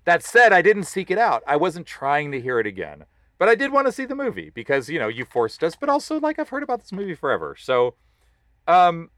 that 0.07 0.23
said, 0.23 0.53
I 0.53 0.61
didn't 0.61 0.83
seek 0.83 1.11
it 1.11 1.17
out. 1.17 1.43
I 1.45 1.57
wasn't 1.57 1.85
trying 1.85 2.31
to 2.31 2.41
hear 2.41 2.59
it 2.59 2.67
again. 2.67 3.03
But 3.37 3.49
I 3.49 3.55
did 3.55 3.71
want 3.71 3.87
to 3.87 3.91
see 3.91 4.05
the 4.05 4.15
movie 4.15 4.49
because, 4.49 4.89
you 4.89 4.99
know, 4.99 5.09
you 5.09 5.25
forced 5.25 5.63
us, 5.63 5.75
but 5.75 5.89
also 5.89 6.19
like 6.19 6.39
I've 6.39 6.49
heard 6.49 6.63
about 6.63 6.79
this 6.79 6.91
movie 6.91 7.13
forever. 7.13 7.55
So 7.59 7.95
um 8.67 9.09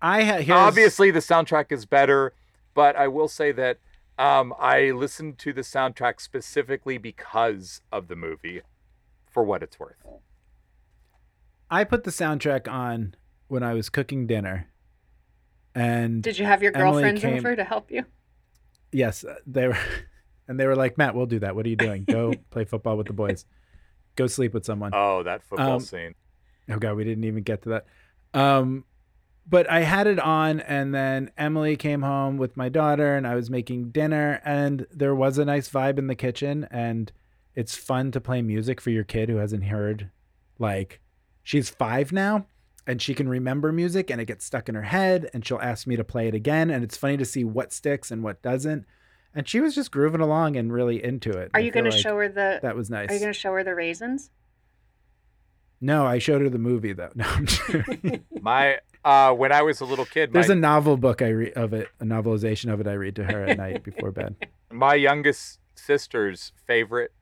I 0.00 0.22
ha- 0.24 0.36
here's, 0.36 0.50
obviously 0.50 1.10
the 1.10 1.18
soundtrack 1.20 1.72
is 1.72 1.84
better, 1.86 2.34
but 2.74 2.94
I 2.96 3.08
will 3.08 3.28
say 3.28 3.52
that 3.52 3.78
um 4.18 4.54
I 4.58 4.90
listened 4.90 5.38
to 5.38 5.52
the 5.52 5.62
soundtrack 5.62 6.20
specifically 6.20 6.98
because 6.98 7.80
of 7.92 8.08
the 8.08 8.16
movie 8.16 8.62
for 9.30 9.42
what 9.42 9.62
it's 9.62 9.78
worth. 9.78 9.96
I 11.70 11.84
put 11.84 12.04
the 12.04 12.10
soundtrack 12.10 12.70
on 12.70 13.14
when 13.48 13.62
I 13.62 13.74
was 13.74 13.88
cooking 13.90 14.26
dinner, 14.26 14.68
and 15.74 16.22
Did 16.22 16.38
you 16.38 16.46
have 16.46 16.62
your 16.62 16.72
Emily 16.74 16.92
girlfriends 17.02 17.20
came- 17.20 17.38
over 17.38 17.56
to 17.56 17.64
help 17.64 17.90
you? 17.90 18.04
Yes, 18.90 19.22
uh, 19.24 19.34
they 19.46 19.68
were, 19.68 19.76
and 20.48 20.58
they 20.58 20.66
were 20.66 20.76
like, 20.76 20.96
"Matt, 20.96 21.14
we'll 21.14 21.26
do 21.26 21.38
that. 21.40 21.54
What 21.54 21.66
are 21.66 21.68
you 21.68 21.76
doing? 21.76 22.04
Go 22.04 22.32
play 22.50 22.64
football 22.64 22.96
with 22.96 23.06
the 23.06 23.12
boys. 23.12 23.44
Go 24.16 24.26
sleep 24.26 24.54
with 24.54 24.64
someone." 24.64 24.92
Oh, 24.94 25.22
that 25.24 25.42
football 25.42 25.72
Um, 25.74 25.80
scene. 25.80 26.14
Oh 26.70 26.78
god, 26.78 26.96
we 26.96 27.04
didn't 27.04 27.24
even 27.24 27.42
get 27.42 27.62
to 27.62 27.68
that. 27.70 27.86
Um, 28.34 28.84
but 29.48 29.70
I 29.70 29.80
had 29.80 30.06
it 30.06 30.18
on, 30.18 30.60
and 30.60 30.94
then 30.94 31.30
Emily 31.38 31.76
came 31.76 32.02
home 32.02 32.36
with 32.36 32.56
my 32.56 32.68
daughter, 32.68 33.16
and 33.16 33.26
I 33.26 33.34
was 33.34 33.48
making 33.48 33.90
dinner, 33.90 34.40
and 34.44 34.86
there 34.90 35.14
was 35.14 35.38
a 35.38 35.44
nice 35.44 35.68
vibe 35.68 35.98
in 35.98 36.06
the 36.06 36.14
kitchen, 36.14 36.68
and 36.70 37.10
it's 37.54 37.74
fun 37.74 38.10
to 38.12 38.20
play 38.20 38.42
music 38.42 38.80
for 38.80 38.90
your 38.90 39.04
kid 39.04 39.28
who 39.28 39.36
hasn't 39.36 39.64
heard, 39.64 40.10
like, 40.58 41.00
she's 41.42 41.70
five 41.70 42.12
now, 42.12 42.46
and 42.86 43.00
she 43.00 43.14
can 43.14 43.28
remember 43.28 43.72
music, 43.72 44.10
and 44.10 44.20
it 44.20 44.26
gets 44.26 44.44
stuck 44.44 44.68
in 44.68 44.74
her 44.74 44.82
head, 44.82 45.30
and 45.32 45.46
she'll 45.46 45.60
ask 45.60 45.86
me 45.86 45.96
to 45.96 46.04
play 46.04 46.28
it 46.28 46.34
again, 46.34 46.68
and 46.68 46.84
it's 46.84 46.96
funny 46.96 47.16
to 47.16 47.24
see 47.24 47.44
what 47.44 47.72
sticks 47.72 48.10
and 48.10 48.22
what 48.22 48.42
doesn't. 48.42 48.84
And 49.34 49.48
she 49.48 49.60
was 49.60 49.74
just 49.74 49.90
grooving 49.90 50.20
along 50.20 50.56
and 50.56 50.72
really 50.72 51.02
into 51.02 51.30
it. 51.30 51.50
Are 51.54 51.60
I 51.60 51.62
you 51.62 51.70
going 51.70 51.84
to 51.84 51.90
show 51.90 52.16
her 52.16 52.28
the 52.28 52.60
That 52.62 52.74
was 52.74 52.90
nice. 52.90 53.10
Are 53.10 53.14
you 53.14 53.20
going 53.20 53.32
to 53.32 53.38
show 53.38 53.52
her 53.52 53.62
the 53.62 53.74
raisins? 53.74 54.30
No, 55.80 56.06
I 56.06 56.18
showed 56.18 56.40
her 56.42 56.48
the 56.48 56.58
movie 56.58 56.92
though. 56.92 57.10
No, 57.14 57.24
I'm. 57.26 58.24
My 58.40 58.78
uh, 59.08 59.32
when 59.32 59.52
I 59.52 59.62
was 59.62 59.80
a 59.80 59.84
little 59.84 60.04
kid, 60.04 60.32
there's 60.32 60.48
my, 60.48 60.54
a 60.54 60.58
novel 60.58 60.96
book 60.96 61.22
I 61.22 61.28
read 61.28 61.52
of 61.54 61.72
it, 61.72 61.88
a 62.00 62.04
novelization 62.04 62.72
of 62.72 62.80
it 62.80 62.86
I 62.86 62.92
read 62.92 63.16
to 63.16 63.24
her 63.24 63.44
at 63.44 63.56
night 63.56 63.82
before 63.90 64.10
bed. 64.12 64.36
my 64.70 64.94
youngest 64.94 65.60
sister's 65.74 66.52
favorite 66.66 67.12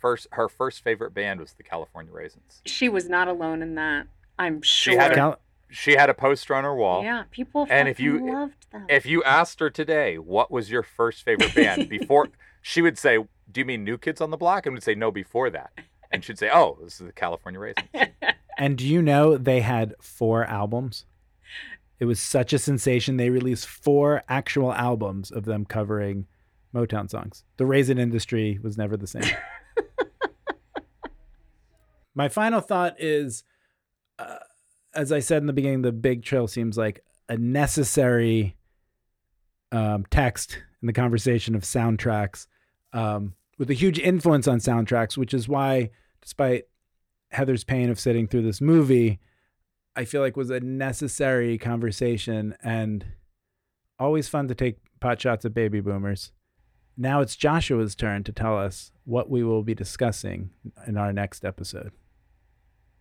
first 0.00 0.26
her 0.32 0.48
first 0.48 0.82
favorite 0.82 1.14
band 1.14 1.40
was 1.40 1.52
the 1.54 1.62
California 1.62 2.12
Raisins. 2.12 2.60
She 2.66 2.88
was 2.88 3.08
not 3.08 3.28
alone 3.28 3.62
in 3.62 3.74
that. 3.76 4.06
I'm 4.38 4.62
sure. 4.62 4.92
She 4.94 4.98
had 4.98 5.18
a, 5.18 5.38
she 5.70 5.92
had 5.96 6.10
a 6.10 6.14
poster 6.14 6.54
on 6.54 6.64
her 6.64 6.74
wall. 6.74 7.02
yeah, 7.02 7.24
people 7.30 7.66
And 7.70 7.88
if 7.88 7.98
you- 8.00 8.30
loved 8.32 8.66
them. 8.72 8.86
If 8.88 9.06
you 9.06 9.22
asked 9.24 9.60
her 9.60 9.70
today, 9.70 10.18
what 10.18 10.50
was 10.50 10.70
your 10.70 10.82
first 10.82 11.24
favorite 11.24 11.54
band 11.54 11.88
before, 11.98 12.28
she 12.60 12.82
would 12.82 12.98
say, 12.98 13.18
"Do 13.50 13.60
you 13.60 13.64
mean 13.64 13.84
New 13.84 13.98
Kids 13.98 14.20
on 14.20 14.30
the 14.30 14.36
Block?" 14.36 14.66
And 14.66 14.74
would 14.74 14.82
say, 14.82 14.94
"No, 14.94 15.10
before 15.10 15.50
that." 15.50 15.72
And 16.10 16.24
she'd 16.24 16.38
say, 16.38 16.50
"Oh, 16.52 16.78
this 16.82 17.00
is 17.00 17.06
the 17.06 17.12
California 17.12 17.58
Raisins." 17.60 17.88
And 18.58 18.76
do 18.76 18.86
you 18.86 19.00
know 19.00 19.38
they 19.38 19.60
had 19.60 19.94
four 19.98 20.44
albums? 20.44 21.06
It 21.98 22.04
was 22.06 22.20
such 22.20 22.52
a 22.52 22.58
sensation. 22.58 23.16
They 23.16 23.30
released 23.30 23.66
four 23.66 24.22
actual 24.28 24.72
albums 24.72 25.30
of 25.30 25.44
them 25.44 25.64
covering 25.64 26.26
Motown 26.74 27.08
songs. 27.08 27.44
The 27.58 27.66
raisin 27.66 27.98
industry 27.98 28.58
was 28.62 28.76
never 28.76 28.96
the 28.96 29.06
same. 29.06 29.22
My 32.14 32.28
final 32.28 32.60
thought 32.60 32.96
is 32.98 33.44
uh, 34.18 34.38
as 34.94 35.12
I 35.12 35.20
said 35.20 35.38
in 35.38 35.46
the 35.46 35.52
beginning, 35.52 35.82
the 35.82 35.92
Big 35.92 36.22
Chill 36.22 36.46
seems 36.46 36.76
like 36.76 37.04
a 37.28 37.36
necessary 37.36 38.56
um, 39.70 40.04
text 40.10 40.58
in 40.80 40.86
the 40.86 40.92
conversation 40.92 41.54
of 41.54 41.62
soundtracks 41.62 42.46
um, 42.92 43.34
with 43.58 43.70
a 43.70 43.74
huge 43.74 43.98
influence 43.98 44.46
on 44.46 44.58
soundtracks, 44.58 45.16
which 45.16 45.32
is 45.32 45.48
why, 45.48 45.90
despite 46.20 46.64
Heather's 47.30 47.64
pain 47.64 47.88
of 47.88 47.98
sitting 47.98 48.26
through 48.26 48.42
this 48.42 48.60
movie, 48.60 49.18
I 49.94 50.04
feel 50.04 50.22
like 50.22 50.36
was 50.36 50.50
a 50.50 50.60
necessary 50.60 51.58
conversation 51.58 52.56
and 52.62 53.04
always 53.98 54.28
fun 54.28 54.48
to 54.48 54.54
take 54.54 54.78
pot 55.00 55.20
shots 55.20 55.44
at 55.44 55.54
baby 55.54 55.80
boomers. 55.80 56.32
Now 56.96 57.20
it's 57.20 57.36
Joshua's 57.36 57.94
turn 57.94 58.24
to 58.24 58.32
tell 58.32 58.58
us 58.58 58.92
what 59.04 59.30
we 59.30 59.42
will 59.42 59.62
be 59.62 59.74
discussing 59.74 60.50
in 60.86 60.96
our 60.96 61.12
next 61.12 61.44
episode. 61.44 61.92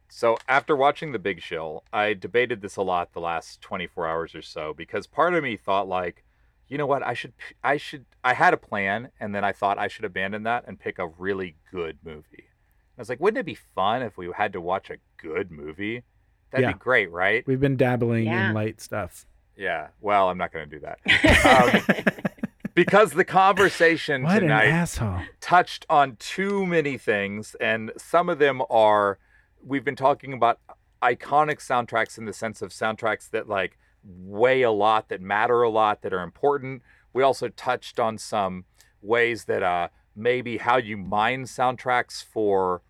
So 0.09 0.37
after 0.47 0.75
watching 0.75 1.13
The 1.13 1.19
Big 1.19 1.41
Chill, 1.41 1.83
I 1.93 2.13
debated 2.13 2.61
this 2.61 2.75
a 2.75 2.81
lot 2.81 3.13
the 3.13 3.21
last 3.21 3.61
24 3.61 4.07
hours 4.07 4.35
or 4.35 4.41
so 4.41 4.73
because 4.73 5.07
part 5.07 5.33
of 5.33 5.43
me 5.43 5.55
thought 5.55 5.87
like, 5.87 6.25
you 6.67 6.77
know 6.77 6.85
what, 6.85 7.03
I 7.03 7.13
should 7.13 7.33
I 7.63 7.77
should 7.77 8.05
I 8.23 8.33
had 8.33 8.53
a 8.53 8.57
plan 8.57 9.11
and 9.19 9.33
then 9.33 9.45
I 9.45 9.53
thought 9.53 9.77
I 9.77 9.87
should 9.87 10.05
abandon 10.05 10.43
that 10.43 10.65
and 10.67 10.79
pick 10.79 10.99
a 10.99 11.07
really 11.07 11.55
good 11.71 11.99
movie. 12.03 12.49
I 12.97 13.01
was 13.01 13.09
like, 13.09 13.21
wouldn't 13.21 13.39
it 13.39 13.45
be 13.45 13.55
fun 13.55 14.01
if 14.01 14.17
we 14.17 14.29
had 14.35 14.53
to 14.53 14.61
watch 14.61 14.89
a 14.89 14.97
good 15.17 15.51
movie? 15.51 16.03
That'd 16.51 16.67
Yeah. 16.67 16.73
be 16.73 16.79
great, 16.79 17.11
right? 17.11 17.45
We've 17.47 17.59
been 17.59 17.77
dabbling 17.77 18.25
Yeah. 18.25 18.49
in 18.49 18.53
light 18.53 18.81
stuff. 18.81 19.25
Yeah. 19.55 19.87
Well, 19.99 20.29
I'm 20.29 20.37
not 20.37 20.51
going 20.51 20.69
to 20.69 20.79
do 20.79 20.85
that. 20.85 20.99
Um, 21.45 22.05
because 22.73 23.11
the 23.11 23.25
conversation 23.25 24.23
What 24.23 24.35
an 24.37 24.41
tonight 24.43 24.67
asshole. 24.67 25.19
touched 25.39 25.85
on 25.89 26.15
too 26.17 26.65
many 26.65 26.97
things, 26.97 27.55
and 27.59 27.91
some 27.97 28.29
of 28.29 28.39
them 28.39 28.61
are 28.69 29.17
we've 29.63 29.83
been 29.85 29.95
talking 29.95 30.33
about 30.33 30.59
iconic 31.03 31.57
soundtracks 31.59 32.17
in 32.17 32.25
the 32.25 32.33
sense 32.33 32.61
of 32.61 32.71
soundtracks 32.71 33.29
that 33.29 33.47
like 33.47 33.77
weigh 34.03 34.61
a 34.63 34.71
lot, 34.71 35.09
that 35.09 35.21
matter 35.21 35.61
a 35.61 35.69
lot, 35.69 36.01
that 36.01 36.13
are 36.13 36.23
important. 36.23 36.81
We 37.13 37.21
also 37.23 37.49
touched 37.49 37.99
on 37.99 38.17
some 38.17 38.65
ways 39.01 39.45
that 39.45 39.61
uh 39.63 39.89
maybe 40.15 40.57
how 40.57 40.77
you 40.77 40.97
mine 40.97 41.43
soundtracks 41.43 42.23
for 42.23 42.81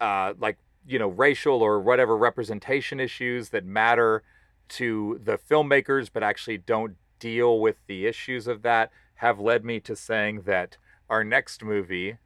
uh 0.00 0.34
like 0.38 0.58
you 0.86 0.98
know 0.98 1.08
racial 1.08 1.62
or 1.62 1.80
whatever 1.80 2.16
representation 2.16 3.00
issues 3.00 3.50
that 3.50 3.64
matter 3.64 4.22
to 4.68 5.20
the 5.24 5.38
filmmakers 5.38 6.08
but 6.12 6.22
actually 6.22 6.58
don't 6.58 6.96
deal 7.18 7.58
with 7.60 7.76
the 7.86 8.06
issues 8.06 8.46
of 8.46 8.62
that 8.62 8.90
have 9.16 9.38
led 9.38 9.64
me 9.64 9.80
to 9.80 9.94
saying 9.96 10.42
that 10.42 10.76
our 11.08 11.24
next 11.24 11.62
movie 11.62 12.16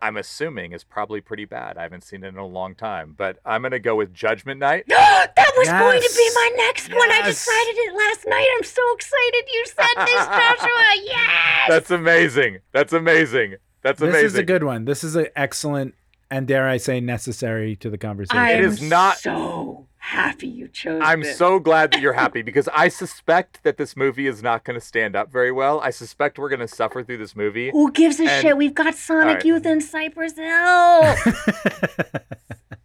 I'm 0.00 0.16
assuming 0.16 0.72
is 0.72 0.84
probably 0.84 1.20
pretty 1.20 1.44
bad. 1.44 1.76
I 1.76 1.82
haven't 1.82 2.04
seen 2.04 2.22
it 2.22 2.28
in 2.28 2.36
a 2.36 2.46
long 2.46 2.76
time, 2.76 3.14
but 3.18 3.38
I'm 3.44 3.62
going 3.62 3.72
to 3.72 3.80
go 3.80 3.96
with 3.96 4.14
Judgment 4.14 4.60
Night. 4.60 4.84
that 4.88 5.52
was 5.56 5.68
going 5.68 6.00
to 6.00 6.14
be 6.16 6.30
my 6.36 6.50
next 6.56 6.88
one. 6.94 7.10
I 7.10 7.22
Yes. 7.24 7.44
decided 7.44 7.74
it 7.76 7.94
last 7.96 8.26
night. 8.28 8.46
I'm 8.56 8.62
so 8.64 8.82
excited 8.94 9.44
you 9.52 9.66
said 9.66 10.06
this, 10.06 10.26
Joshua. 10.26 11.02
Yes. 11.02 11.68
That's 11.68 11.90
amazing. 11.90 12.58
That's 12.70 12.92
amazing. 12.92 13.56
That's 13.82 14.00
amazing. 14.00 14.22
This 14.22 14.32
is 14.34 14.38
a 14.38 14.44
good 14.44 14.62
one. 14.62 14.84
This 14.84 15.02
is 15.02 15.16
an 15.16 15.26
excellent 15.34 15.94
and 16.30 16.46
dare 16.46 16.68
I 16.68 16.76
say 16.76 17.00
necessary 17.00 17.76
to 17.76 17.88
the 17.90 17.98
conversation. 17.98 18.38
I 18.38 18.52
It 18.52 18.64
am 18.64 18.70
is 18.70 18.82
not- 18.82 19.18
so 19.18 19.86
happy 20.00 20.46
you 20.46 20.68
chose 20.68 21.02
I'm 21.04 21.22
this. 21.22 21.36
so 21.36 21.58
glad 21.58 21.92
that 21.92 22.00
you're 22.00 22.12
happy 22.24 22.40
because 22.42 22.68
I 22.72 22.88
suspect 22.88 23.62
that 23.64 23.76
this 23.76 23.96
movie 23.96 24.26
is 24.26 24.42
not 24.42 24.64
going 24.64 24.78
to 24.78 24.84
stand 24.84 25.14
up 25.16 25.30
very 25.30 25.52
well. 25.52 25.80
I 25.80 25.90
suspect 25.90 26.38
we're 26.38 26.48
going 26.48 26.60
to 26.60 26.68
suffer 26.68 27.02
through 27.02 27.18
this 27.18 27.34
movie. 27.36 27.70
Who 27.72 27.90
gives 27.92 28.18
a 28.20 28.24
And- 28.30 28.42
shit? 28.42 28.56
We've 28.56 28.74
got 28.74 28.94
Sonic 28.94 29.26
Alright. 29.26 29.44
Youth 29.44 29.66
in 29.66 29.80
Cypress 29.80 30.36
Hill. 30.36 31.14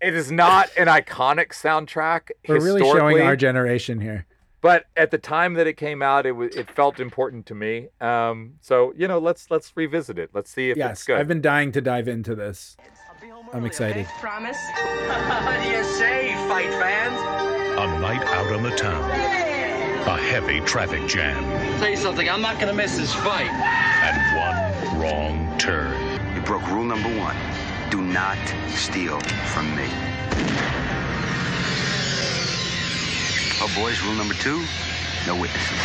It 0.01 0.15
is 0.15 0.29
not 0.33 0.69
an 0.75 0.87
iconic 0.87 1.49
soundtrack 1.53 2.31
We're 2.45 2.55
really 2.55 2.81
historically, 2.81 3.13
showing 3.13 3.21
our 3.25 3.37
generation 3.37 4.01
here. 4.01 4.25
but 4.59 4.85
at 4.97 5.11
the 5.11 5.17
time 5.17 5.53
that 5.53 5.65
it 5.65 5.77
came 5.77 6.01
out, 6.01 6.25
it 6.25 6.33
was 6.33 6.53
it 6.57 6.69
felt 6.69 6.99
important 6.99 7.45
to 7.45 7.55
me. 7.55 7.87
Um, 8.01 8.55
so 8.59 8.91
you 8.97 9.07
know, 9.07 9.17
let's 9.19 9.49
let's 9.49 9.71
revisit 9.77 10.19
it. 10.19 10.31
Let's 10.33 10.51
see 10.51 10.71
if 10.71 10.75
it's 10.75 10.79
yes, 10.79 11.03
good. 11.05 11.17
I've 11.19 11.29
been 11.29 11.39
dying 11.41 11.71
to 11.71 11.79
dive 11.79 12.09
into 12.09 12.35
this. 12.35 12.75
I'm 13.51 13.65
excited. 13.65 14.05
Promise? 14.19 14.57
What 15.43 15.61
do 15.61 15.69
you 15.69 15.83
say, 15.83 16.33
fight 16.47 16.69
fans? 16.69 17.19
A 17.79 17.99
night 17.99 18.23
out 18.27 18.53
on 18.53 18.63
the 18.63 18.75
town. 18.75 19.09
A 19.11 20.17
heavy 20.17 20.61
traffic 20.61 21.07
jam. 21.07 21.43
Tell 21.79 21.89
you 21.89 21.97
something, 21.97 22.29
I'm 22.29 22.41
not 22.41 22.59
gonna 22.59 22.73
miss 22.73 22.97
this 22.97 23.13
fight. 23.13 23.51
And 23.51 24.93
one 24.93 25.01
wrong 25.01 25.57
turn. 25.57 25.93
You 26.35 26.41
broke 26.41 26.67
rule 26.69 26.85
number 26.85 27.09
one. 27.17 27.35
Do 27.89 28.01
not 28.01 28.37
steal 28.69 29.19
from 29.53 29.75
me. 29.75 29.87
Oh, 33.61 33.71
boys, 33.75 34.01
rule 34.03 34.15
number 34.15 34.35
two 34.35 34.63
no 35.25 35.39
witnesses. 35.39 35.79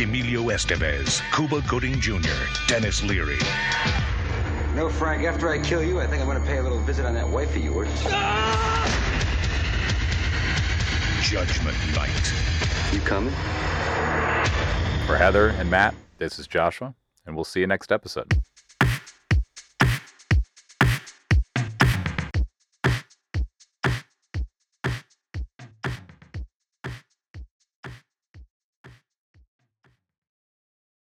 Emilio 0.00 0.44
Estevez, 0.44 1.20
Cuba 1.30 1.60
Gooding 1.68 2.00
Jr., 2.00 2.16
Denis 2.66 3.02
Leary. 3.02 3.36
No, 4.74 4.88
Frank, 4.88 5.24
after 5.24 5.50
I 5.50 5.58
kill 5.58 5.82
you, 5.82 6.00
I 6.00 6.06
think 6.06 6.22
I'm 6.22 6.26
gonna 6.26 6.40
pay 6.40 6.56
a 6.56 6.62
little 6.62 6.78
visit 6.80 7.04
on 7.04 7.12
that 7.12 7.28
wife 7.28 7.54
of 7.54 7.62
yours. 7.62 7.88
Judgment 11.22 11.76
Night. 11.94 12.32
You 12.94 13.00
coming? 13.00 13.34
For 15.06 15.16
Heather 15.16 15.48
and 15.58 15.70
Matt, 15.70 15.94
this 16.16 16.38
is 16.38 16.46
Joshua, 16.46 16.94
and 17.26 17.34
we'll 17.36 17.44
see 17.44 17.60
you 17.60 17.66
next 17.66 17.92
episode. 17.92 18.40